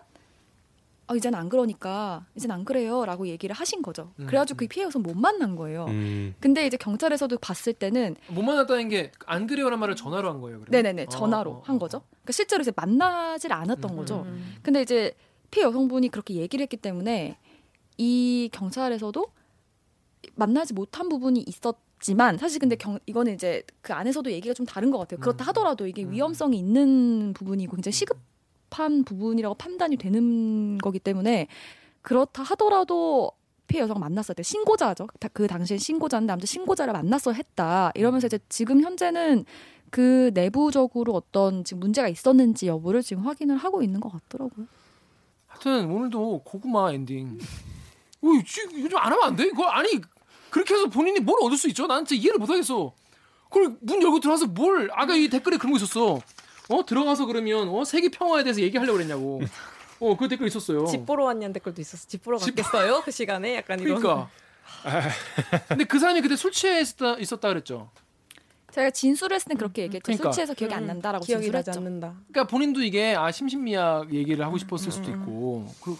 어, 1.07 1.15
이제는 1.15 1.37
안 1.37 1.49
그러니까 1.49 2.25
이제는 2.35 2.55
안 2.55 2.65
그래요라고 2.65 3.27
얘기를 3.27 3.55
하신 3.55 3.81
거죠. 3.81 4.11
음, 4.19 4.25
그래가지고 4.25 4.55
음. 4.55 4.57
그 4.57 4.67
피해 4.67 4.85
여성 4.85 5.03
못 5.03 5.15
만난 5.15 5.55
거예요. 5.55 5.85
음. 5.85 6.33
근데 6.39 6.65
이제 6.65 6.77
경찰에서도 6.77 7.37
봤을 7.37 7.73
때는 7.73 8.15
못 8.29 8.41
만났다는 8.41 8.89
게 8.89 9.11
안 9.27 9.45
그래요란 9.47 9.79
말을 9.79 9.95
전화로 9.95 10.29
한 10.29 10.41
거예요. 10.41 10.59
그러면? 10.61 10.71
네네네 10.71 11.03
어, 11.03 11.09
전화로 11.09 11.51
어, 11.51 11.53
어, 11.57 11.61
한 11.63 11.77
거죠. 11.79 12.01
그러니까 12.09 12.31
실제로 12.33 12.61
이제 12.61 12.71
만나질 12.75 13.53
않았던 13.53 13.91
음, 13.91 13.95
거죠. 13.97 14.23
음. 14.25 14.55
근데 14.63 14.81
이제 14.81 15.13
피해 15.51 15.65
여성분이 15.65 16.09
그렇게 16.09 16.35
얘기를 16.35 16.63
했기 16.63 16.77
때문에 16.77 17.37
이 17.97 18.49
경찰에서도 18.51 19.25
만나지 20.35 20.73
못한 20.73 21.07
부분이 21.07 21.45
있었지만 21.47 22.37
사실 22.37 22.59
근데 22.59 22.75
경, 22.75 22.99
이거는 23.05 23.33
이제 23.35 23.63
그 23.81 23.93
안에서도 23.93 24.31
얘기가 24.31 24.53
좀 24.53 24.65
다른 24.65 24.89
것 24.91 24.97
같아요. 24.97 25.19
그렇다 25.19 25.45
음. 25.45 25.47
하더라도 25.49 25.87
이게 25.87 26.03
음. 26.03 26.11
위험성이 26.11 26.57
있는 26.57 27.33
부분이고 27.33 27.75
굉장히 27.75 27.93
시급 27.93 28.17
한 28.75 29.03
부분이라고 29.03 29.55
판단이 29.55 29.95
되는 29.97 30.77
거기 30.79 30.99
때문에 30.99 31.47
그렇다 32.01 32.43
하더라도 32.43 33.31
피해 33.67 33.81
여성 33.81 33.99
만났을 33.99 34.35
때 34.35 34.43
신고자죠. 34.43 35.07
다- 35.19 35.29
그 35.33 35.47
당시엔 35.47 35.79
신고자인데 35.79 36.33
아무튼 36.33 36.45
신고자를 36.45 36.93
만났어 36.93 37.31
했다. 37.31 37.91
이러면서 37.95 38.27
이제 38.27 38.37
지금 38.49 38.81
현재는 38.81 39.45
그 39.89 40.29
내부적으로 40.33 41.13
어떤 41.13 41.63
지금 41.63 41.79
문제가 41.79 42.07
있었는지 42.07 42.67
여부를 42.67 43.01
지금 43.01 43.23
확인을 43.23 43.57
하고 43.57 43.81
있는 43.81 43.99
것 44.01 44.11
같더라고요. 44.11 44.67
하여튼 45.47 45.89
오늘도 45.89 46.41
고구마 46.43 46.91
엔딩. 46.91 47.39
어, 48.21 48.27
지금 48.45 48.81
요즘 48.81 48.97
안 48.97 49.11
하면 49.13 49.23
안 49.23 49.35
돼? 49.35 49.45
그거 49.49 49.65
아니 49.67 49.99
그렇게 50.49 50.73
해서 50.73 50.87
본인이 50.87 51.19
뭘 51.21 51.37
얻을 51.41 51.57
수 51.57 51.67
있죠? 51.69 51.87
나는 51.87 52.05
진짜 52.05 52.21
이해를 52.21 52.39
못 52.39 52.49
하겠어. 52.49 52.93
그걸 53.49 53.77
문 53.81 54.01
열고 54.01 54.19
들어가서 54.19 54.47
뭘 54.47 54.89
아까 54.93 55.15
이 55.15 55.27
댓글에 55.29 55.57
그런 55.57 55.71
거 55.71 55.77
있었어. 55.77 56.19
어 56.69 56.85
들어가서 56.85 57.25
그러면 57.25 57.69
어 57.69 57.83
세계 57.83 58.09
평화에 58.09 58.43
대해서 58.43 58.61
얘기하려고 58.61 58.97
그랬냐고. 58.97 59.41
어 59.99 60.15
그 60.17 60.27
댓글 60.27 60.47
있었어요. 60.47 60.85
집 60.87 61.05
보러 61.05 61.25
왔냐는 61.25 61.53
댓글도 61.53 61.81
있었어. 61.81 62.07
집 62.07 62.23
보러 62.23 62.37
집 62.37 62.55
갔겠어요? 62.55 63.01
그 63.03 63.11
시간에 63.11 63.55
약간 63.55 63.79
이런. 63.79 63.99
그러니까. 64.01 64.29
근데 65.69 65.83
그 65.85 65.99
사람이 65.99 66.21
그때 66.21 66.35
술 66.35 66.51
취해 66.51 66.81
있었다, 66.81 67.15
있었다 67.17 67.47
그랬죠. 67.49 67.89
제가 68.71 68.89
진술을 68.89 69.35
했을 69.35 69.47
땐 69.49 69.57
그렇게 69.57 69.83
얘기했죠. 69.83 70.03
그러니까. 70.05 70.23
술 70.31 70.31
취해서 70.33 70.53
기억이 70.53 70.73
안 70.73 70.83
음, 70.83 70.87
난다라고 70.87 71.23
기억이 71.23 71.49
나지 71.49 71.65
진술했죠. 71.71 71.79
않는다. 71.79 72.13
그러니까 72.29 72.47
본인도 72.51 72.81
이게 72.83 73.15
아 73.15 73.31
심신미약 73.31 74.13
얘기를 74.13 74.43
하고 74.45 74.57
싶었을 74.57 74.87
음, 74.87 74.91
수도 74.91 75.11
음, 75.11 75.19
있고 75.21 75.67
그 75.81 75.97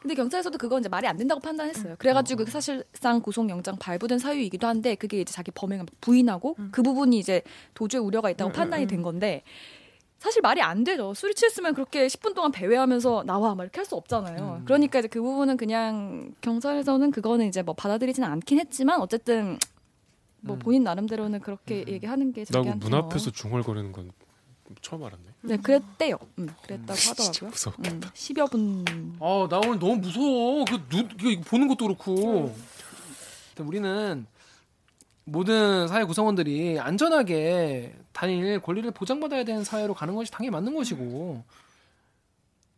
근데 0.00 0.14
경찰에서도 0.14 0.58
그건 0.58 0.80
이제 0.80 0.88
말이 0.88 1.06
안 1.06 1.16
된다고 1.16 1.40
판단했어요. 1.40 1.96
그래가지고 1.98 2.44
사실상 2.46 3.20
구속영장 3.20 3.78
발부된 3.78 4.18
사유이기도 4.18 4.66
한데 4.66 4.94
그게 4.94 5.22
이제 5.22 5.32
자기 5.32 5.50
범행을 5.50 5.86
부인하고 6.00 6.56
그 6.70 6.82
부분이 6.82 7.18
이제 7.18 7.42
도주의 7.74 8.02
우려가 8.02 8.30
있다고 8.30 8.52
판단이 8.52 8.86
된 8.86 9.02
건데 9.02 9.42
사실 10.18 10.42
말이 10.42 10.60
안 10.60 10.82
되죠. 10.84 11.14
술이 11.14 11.34
취했으면 11.34 11.74
그렇게 11.74 12.06
10분 12.08 12.34
동안 12.34 12.50
배회하면서 12.52 13.22
나와 13.24 13.54
막 13.54 13.62
이렇게 13.62 13.78
할 13.78 13.86
수 13.86 13.94
없잖아요. 13.94 14.56
음. 14.60 14.64
그러니까 14.64 14.98
이제 14.98 15.08
그 15.08 15.22
부분은 15.22 15.56
그냥 15.56 16.34
경찰에서는 16.40 17.10
그거는 17.12 17.46
이제 17.46 17.62
뭐 17.62 17.74
받아들이지는 17.74 18.28
않긴 18.28 18.58
했지만 18.58 19.00
어쨌든 19.00 19.58
뭐 20.40 20.56
음. 20.56 20.58
본인 20.58 20.82
나름대로는 20.84 21.40
그렇게 21.40 21.84
얘기하는 21.88 22.32
게 22.32 22.42
나고 22.42 22.52
자기한테 22.52 22.84
문 22.88 22.98
뭐. 22.98 23.06
앞에서 23.06 23.30
중얼거리는 23.30 23.92
건 23.92 24.10
처음 24.82 25.04
알았네. 25.04 25.24
네 25.42 25.56
그랬대요. 25.56 26.16
음, 26.38 26.48
그랬다고 26.62 26.94
진짜 26.98 27.22
하더라고요. 27.22 27.50
무섭겠다. 27.50 27.90
음, 27.94 28.00
10여 28.12 28.50
분 28.50 28.84
아, 29.20 29.48
나 29.48 29.56
오늘 29.58 29.78
너무 29.78 29.96
무서워. 29.96 30.64
그 30.66 30.82
눈, 30.90 31.40
보는 31.42 31.68
것도 31.68 31.86
그렇고. 31.86 32.52
음. 33.58 33.66
우리는 33.66 34.26
모든 35.30 35.86
사회 35.88 36.04
구성원들이 36.04 36.78
안전하게 36.80 37.94
다닐 38.12 38.60
권리를 38.60 38.90
보장받아야 38.90 39.44
되는 39.44 39.64
사회로 39.64 39.94
가는 39.94 40.14
것이 40.14 40.30
당연히 40.30 40.50
맞는 40.52 40.74
것이고, 40.74 41.44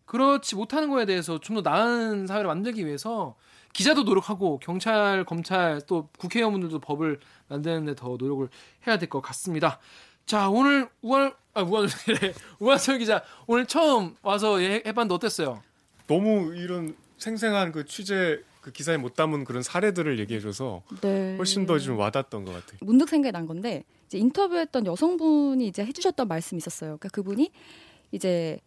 그렇지 0.07 0.57
못하는 0.57 0.90
거에 0.90 1.07
대해서 1.07 1.38
좀 1.38 1.57
더 1.57 1.62
나은 1.62 2.26
사회를 2.26 2.46
만들기 2.48 2.84
위해서 2.86 3.36
기자도 3.72 4.03
노력하고 4.03 4.59
경찰, 4.59 5.24
검찰 5.24 5.80
또 5.86 6.09
국회의원분들도 6.18 6.80
법을 6.80 7.20
만드는데 7.48 7.94
더 7.94 8.16
노력을 8.18 8.48
해야 8.86 8.98
될 8.98 9.09
것 9.09 9.20
같습니다. 9.20 9.78
자 10.26 10.48
오늘 10.48 10.88
우한 11.03 11.32
아 11.55 11.62
우한 11.62 11.88
우한철 12.59 12.98
기자 12.98 13.22
오늘 13.46 13.66
처음 13.66 14.16
와서 14.22 14.59
해- 14.59 14.82
해봤는데 14.84 15.14
어땠어요? 15.14 15.62
너무 16.09 16.55
이런 16.57 16.96
생생한 17.18 17.70
그 17.72 17.84
취재 17.84 18.40
그 18.61 18.72
기사에 18.72 18.96
못 18.96 19.14
담은 19.14 19.44
그런 19.44 19.62
사례들을 19.62 20.18
얘기해줘서 20.18 20.82
네. 21.00 21.36
훨씬 21.36 21.66
더 21.66 21.78
좀 21.78 21.98
와닿았던 21.98 22.44
것 22.44 22.52
같아요. 22.52 22.78
문득 22.82 23.08
생각이 23.08 23.32
난 23.32 23.46
건데 23.46 23.84
이제 24.06 24.18
인터뷰했던 24.18 24.86
여성분이 24.86 25.66
이제 25.66 25.84
해주셨던 25.84 26.28
말씀이 26.28 26.58
있었어요. 26.58 26.98
그러니까 26.98 27.08
그분이 27.11 27.50
이제 28.12 28.58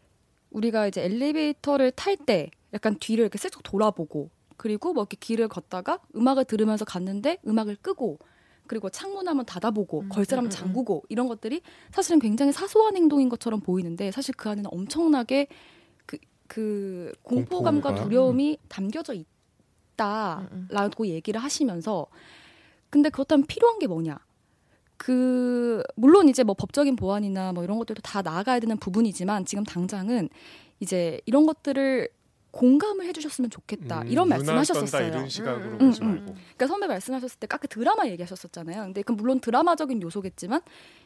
우리가 0.52 0.88
이제 0.88 1.04
엘리베이터를 1.04 1.92
탈 1.92 2.18
때 2.18 2.50
약간 2.74 2.98
뒤를 3.00 3.24
이렇게 3.24 3.38
슬쩍 3.38 3.62
돌아보고 3.64 4.30
그리고 4.58 4.94
뭐 4.94 5.04
이렇게 5.04 5.18
길을 5.20 5.48
걷다가 5.48 6.00
음악을 6.16 6.46
들으면서 6.46 6.86
갔는데 6.86 7.40
음악을 7.48 7.78
끄고 7.82 8.20
그리고 8.66 8.90
창문 8.90 9.28
한번 9.28 9.46
닫아보고 9.46 10.06
걸쇠를 10.10 10.40
한번 10.40 10.50
잠그고 10.50 11.04
이런 11.10 11.28
것들이 11.28 11.62
사실은 11.92 12.20
굉장히 12.20 12.52
사소한 12.54 12.96
행동인 12.96 13.30
것처럼 13.30 13.60
보이는데 13.60 14.12
사실 14.12 14.34
그 14.36 14.50
안에는 14.50 14.70
엄청나게 14.74 15.48
그, 16.06 16.18
그 16.48 17.12
공포감과 17.24 17.90
공포가. 17.90 18.04
두려움이 18.08 18.58
담겨져 18.70 19.14
있 19.14 19.26
다라고 19.96 21.08
얘기를 21.08 21.42
하시면서 21.42 22.08
근데 22.90 23.10
그렇다면 23.10 23.46
필요한 23.48 23.80
게 23.80 23.88
뭐냐? 23.88 24.20
그 24.98 25.84
물론 25.96 26.30
이제 26.30 26.44
뭐 26.44 26.56
법적인 26.56 26.96
보완이나 26.96 27.52
뭐 27.52 27.64
이런 27.64 27.78
것들도 27.78 28.02
다 28.02 28.22
나아가야 28.22 28.60
되는 28.60 28.78
부분이지만 28.78 29.46
지금 29.46 29.64
당장은 29.64 30.30
이제 30.80 31.20
이런 31.26 31.46
것들을 31.46 32.08
공감을 32.52 33.06
해주셨으면 33.08 33.50
좋겠다 33.50 34.02
음, 34.04 34.08
이런 34.08 34.30
말씀하셨었어요. 34.30 35.08
이런 35.08 35.28
시각으로 35.28 35.72
음, 35.72 35.78
보지 35.80 36.02
음, 36.02 36.06
음. 36.06 36.16
말고. 36.16 36.34
그러니까 36.34 36.68
선배 36.68 36.88
말씀하셨을 36.88 37.40
때 37.40 37.48
아까 37.50 37.68
드라마 37.68 38.06
얘기하셨었잖아요. 38.08 38.84
근데 38.84 39.02
그 39.02 39.12
물론 39.12 39.40
드라마적인 39.40 40.02
요소겠지만 40.02 40.62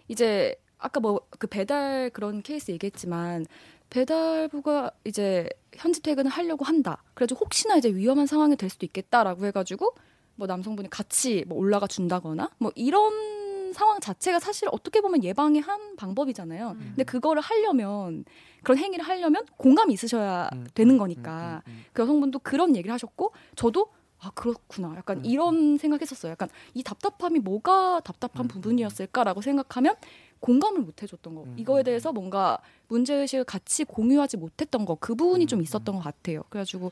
이제 0.09 0.55
아까 0.77 0.99
뭐 0.99 1.21
그 1.39 1.47
배달 1.47 2.09
그런 2.11 2.41
케이스 2.41 2.71
얘기했지만 2.71 3.45
배달부가 3.89 4.91
이제 5.05 5.49
현지 5.75 6.01
퇴근을 6.01 6.29
하려고 6.29 6.65
한다. 6.65 7.03
그래가지고 7.13 7.45
혹시나 7.45 7.75
이제 7.77 7.89
위험한 7.89 8.25
상황이 8.25 8.55
될 8.55 8.69
수도 8.69 8.85
있겠다라고 8.85 9.45
해가지고 9.45 9.95
뭐 10.35 10.47
남성분이 10.47 10.89
같이 10.89 11.45
뭐 11.47 11.57
올라가 11.57 11.87
준다거나 11.87 12.49
뭐 12.59 12.71
이런 12.75 13.73
상황 13.73 13.99
자체가 13.99 14.39
사실 14.39 14.67
어떻게 14.71 15.01
보면 15.01 15.23
예방의 15.23 15.61
한 15.61 15.95
방법이잖아요. 15.95 16.71
음. 16.71 16.79
근데 16.79 17.03
그거를 17.03 17.41
하려면 17.41 18.25
그런 18.63 18.77
행위를 18.77 19.05
하려면 19.05 19.45
공감이 19.57 19.93
있으셔야 19.93 20.49
음, 20.53 20.67
되는 20.73 20.97
거니까 20.97 21.61
음, 21.67 21.71
음, 21.71 21.75
음. 21.75 21.85
그 21.93 22.01
여성분도 22.01 22.39
그런 22.39 22.75
얘기를 22.75 22.93
하셨고 22.93 23.33
저도 23.55 23.91
아 24.19 24.31
그렇구나 24.31 24.95
약간 24.97 25.19
음. 25.19 25.25
이런 25.25 25.77
생각했었어요 25.77 26.31
약간 26.31 26.49
이 26.73 26.81
답답함이 26.81 27.39
뭐가 27.39 28.01
답답한 28.03 28.45
음. 28.45 28.47
부분이었을까라고 28.47 29.41
생각하면 29.41 29.95
공감을 30.39 30.81
못 30.81 31.01
해줬던 31.03 31.35
거 31.35 31.43
음. 31.43 31.55
이거에 31.57 31.83
대해서 31.83 32.11
뭔가 32.11 32.59
문제의식을 32.87 33.43
같이 33.45 33.83
공유하지 33.83 34.37
못했던 34.37 34.85
거 34.85 34.95
그 34.99 35.15
부분이 35.15 35.45
음. 35.45 35.47
좀 35.47 35.61
있었던 35.61 35.95
것 35.95 36.01
같아요 36.01 36.43
그래가지고 36.49 36.91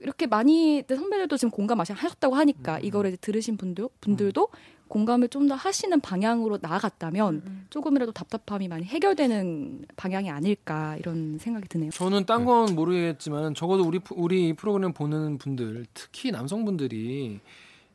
이렇게 0.00 0.26
많이 0.26 0.82
선배들도 0.86 1.36
지금 1.36 1.50
공감 1.50 1.80
하셨다고 1.80 2.34
하니까 2.34 2.76
음. 2.78 2.84
이거를 2.84 3.10
이제 3.10 3.16
들으신 3.20 3.56
분들, 3.56 3.88
분들도 4.00 4.48
공감을 4.88 5.28
좀 5.28 5.48
더 5.48 5.54
하시는 5.56 5.98
방향으로 6.00 6.58
나아갔다면 6.60 7.66
조금이라도 7.70 8.12
답답함이 8.12 8.68
많이 8.68 8.84
해결되는 8.84 9.86
방향이 9.96 10.30
아닐까 10.30 10.96
이런 10.98 11.38
생각이 11.38 11.66
드네요. 11.68 11.90
저는 11.90 12.24
딴 12.26 12.44
건 12.44 12.74
모르겠지만 12.76 13.54
적어도 13.54 13.84
우리 13.84 13.98
프- 13.98 14.14
우리 14.16 14.48
이 14.48 14.52
프로그램 14.52 14.92
보는 14.92 15.38
분들 15.38 15.86
특히 15.94 16.30
남성분들이 16.30 17.40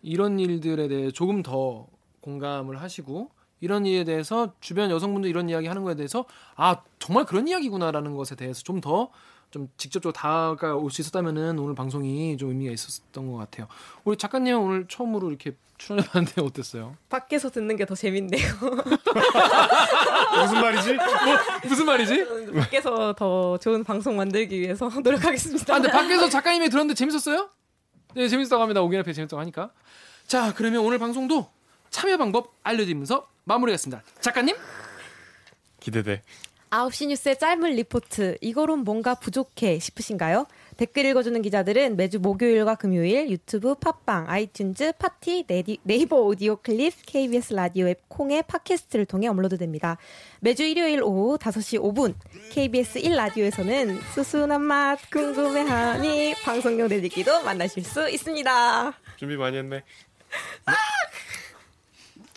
이런 0.01 0.39
일들에 0.39 0.87
대해 0.89 1.11
조금 1.11 1.43
더 1.43 1.87
공감을 2.21 2.81
하시고 2.81 3.29
이런 3.61 3.85
일에 3.85 4.03
대해서 4.03 4.53
주변 4.59 4.89
여성분들 4.91 5.29
이런 5.29 5.47
이야기 5.49 5.67
하는 5.67 5.83
거에 5.83 5.95
대해서 5.95 6.25
아 6.55 6.77
정말 6.99 7.25
그런 7.25 7.47
이야기구나라는 7.47 8.15
것에 8.17 8.35
대해서 8.35 8.61
좀더좀 8.63 9.69
직접적으로 9.77 10.11
다가올 10.13 10.91
수 10.91 11.01
있었다면은 11.01 11.57
오늘 11.59 11.75
방송이 11.75 12.35
좀 12.37 12.49
의미가 12.49 12.73
있었던 12.73 13.31
것 13.31 13.37
같아요. 13.37 13.67
우리 14.03 14.17
작가님 14.17 14.53
은 14.55 14.59
오늘 14.59 14.85
처음으로 14.89 15.29
이렇게 15.29 15.55
출연해봤는데 15.77 16.41
어땠어요? 16.41 16.95
밖에서 17.09 17.49
듣는 17.49 17.75
게 17.75 17.85
더 17.85 17.95
재밌네요. 17.95 18.47
무슨 20.41 20.61
말이지? 20.61 20.97
무슨 21.67 21.85
말이지? 21.85 22.25
밖에서 22.55 23.13
더 23.13 23.57
좋은 23.57 23.83
방송 23.83 24.15
만들기 24.17 24.59
위해서 24.59 24.89
노력하겠습니다. 25.03 25.73
아, 25.73 25.79
근데 25.79 25.91
밖에서 25.91 26.29
작가님이 26.29 26.69
들었는데 26.69 26.95
재밌었어요? 26.95 27.49
네, 28.15 28.27
재밌었다고 28.27 28.61
합니다. 28.61 28.81
오긴 28.81 28.99
앞에 28.99 29.13
재밌다고 29.13 29.39
하니까. 29.41 29.71
자, 30.27 30.53
그러면 30.53 30.81
오늘 30.81 30.99
방송도 30.99 31.47
참여 31.91 32.17
방법 32.17 32.55
알려드리면서 32.63 33.27
마무리하겠습니다. 33.43 34.01
작가님? 34.21 34.55
기대돼. 35.79 36.23
9시 36.71 37.07
뉴스의 37.07 37.37
짧은 37.37 37.69
리포트. 37.71 38.37
이거론 38.39 38.85
뭔가 38.85 39.13
부족해 39.13 39.77
싶으신가요? 39.77 40.47
댓글 40.77 41.03
읽어주는 41.05 41.41
기자들은 41.41 41.97
매주 41.97 42.19
목요일과 42.19 42.75
금요일 42.75 43.29
유튜브, 43.29 43.75
팟빵, 43.75 44.27
아이튠즈, 44.27 44.97
팟티, 44.97 45.43
네디, 45.47 45.79
네이버 45.83 46.15
오디오 46.21 46.55
클립, 46.55 46.93
KBS 47.05 47.55
라디오 47.55 47.89
앱 47.89 48.07
콩의 48.07 48.43
팟캐스트를 48.43 49.05
통해 49.05 49.27
업로드됩니다. 49.27 49.97
매주 50.39 50.63
일요일 50.63 51.03
오후 51.03 51.37
5시 51.37 51.81
5분 51.81 52.15
KBS 52.51 53.01
1라디오에서는 53.01 54.01
수순한 54.13 54.61
맛 54.61 54.97
궁금해하니 55.11 56.35
방송용 56.41 56.87
내리기도 56.87 57.43
만나실 57.43 57.83
수 57.83 58.09
있습니다. 58.09 58.93
준비 59.17 59.35
많이 59.35 59.57
했네. 59.57 59.83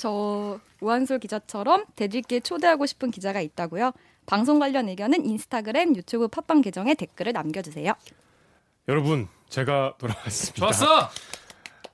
저 0.04 0.60
우한솔 0.82 1.18
기자처럼 1.18 1.86
대들기에 1.96 2.40
초대하고 2.40 2.84
싶은 2.84 3.10
기자가 3.10 3.40
있다고요. 3.40 3.92
방송 4.26 4.58
관련 4.58 4.86
의견은 4.90 5.24
인스타그램, 5.24 5.96
유튜브 5.96 6.28
팟빵 6.28 6.60
계정에 6.60 6.92
댓글을 6.92 7.32
남겨주세요. 7.32 7.94
여러분, 8.88 9.28
제가 9.48 9.94
돌아왔습니다. 9.96 10.58
좋았어! 10.58 11.08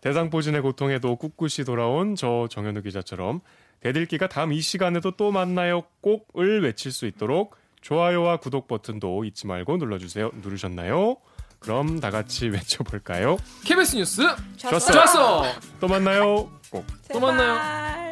대상포진의 0.00 0.60
고통에도 0.60 1.14
꿋꿋이 1.14 1.64
돌아온 1.64 2.16
저 2.16 2.48
정현우 2.50 2.82
기자처럼 2.82 3.42
대들기가 3.78 4.26
다음 4.28 4.52
이 4.52 4.60
시간에도 4.60 5.12
또 5.12 5.30
만나요 5.30 5.82
꼭을 6.00 6.64
외칠 6.64 6.90
수 6.90 7.06
있도록 7.06 7.54
좋아요와 7.80 8.38
구독 8.38 8.66
버튼도 8.66 9.22
잊지 9.24 9.46
말고 9.46 9.76
눌러주세요. 9.76 10.32
누르셨나요? 10.42 11.16
그럼 11.60 12.00
다 12.00 12.10
같이 12.10 12.48
외쳐볼까요? 12.50 13.36
KBS 13.64 13.96
뉴스 13.96 14.22
좋았어. 14.56 14.92
좋았어! 14.92 15.44
또 15.78 15.86
만나요 15.88 16.50
꼭. 16.70 16.84
또 17.12 17.20
만나요. 17.20 18.09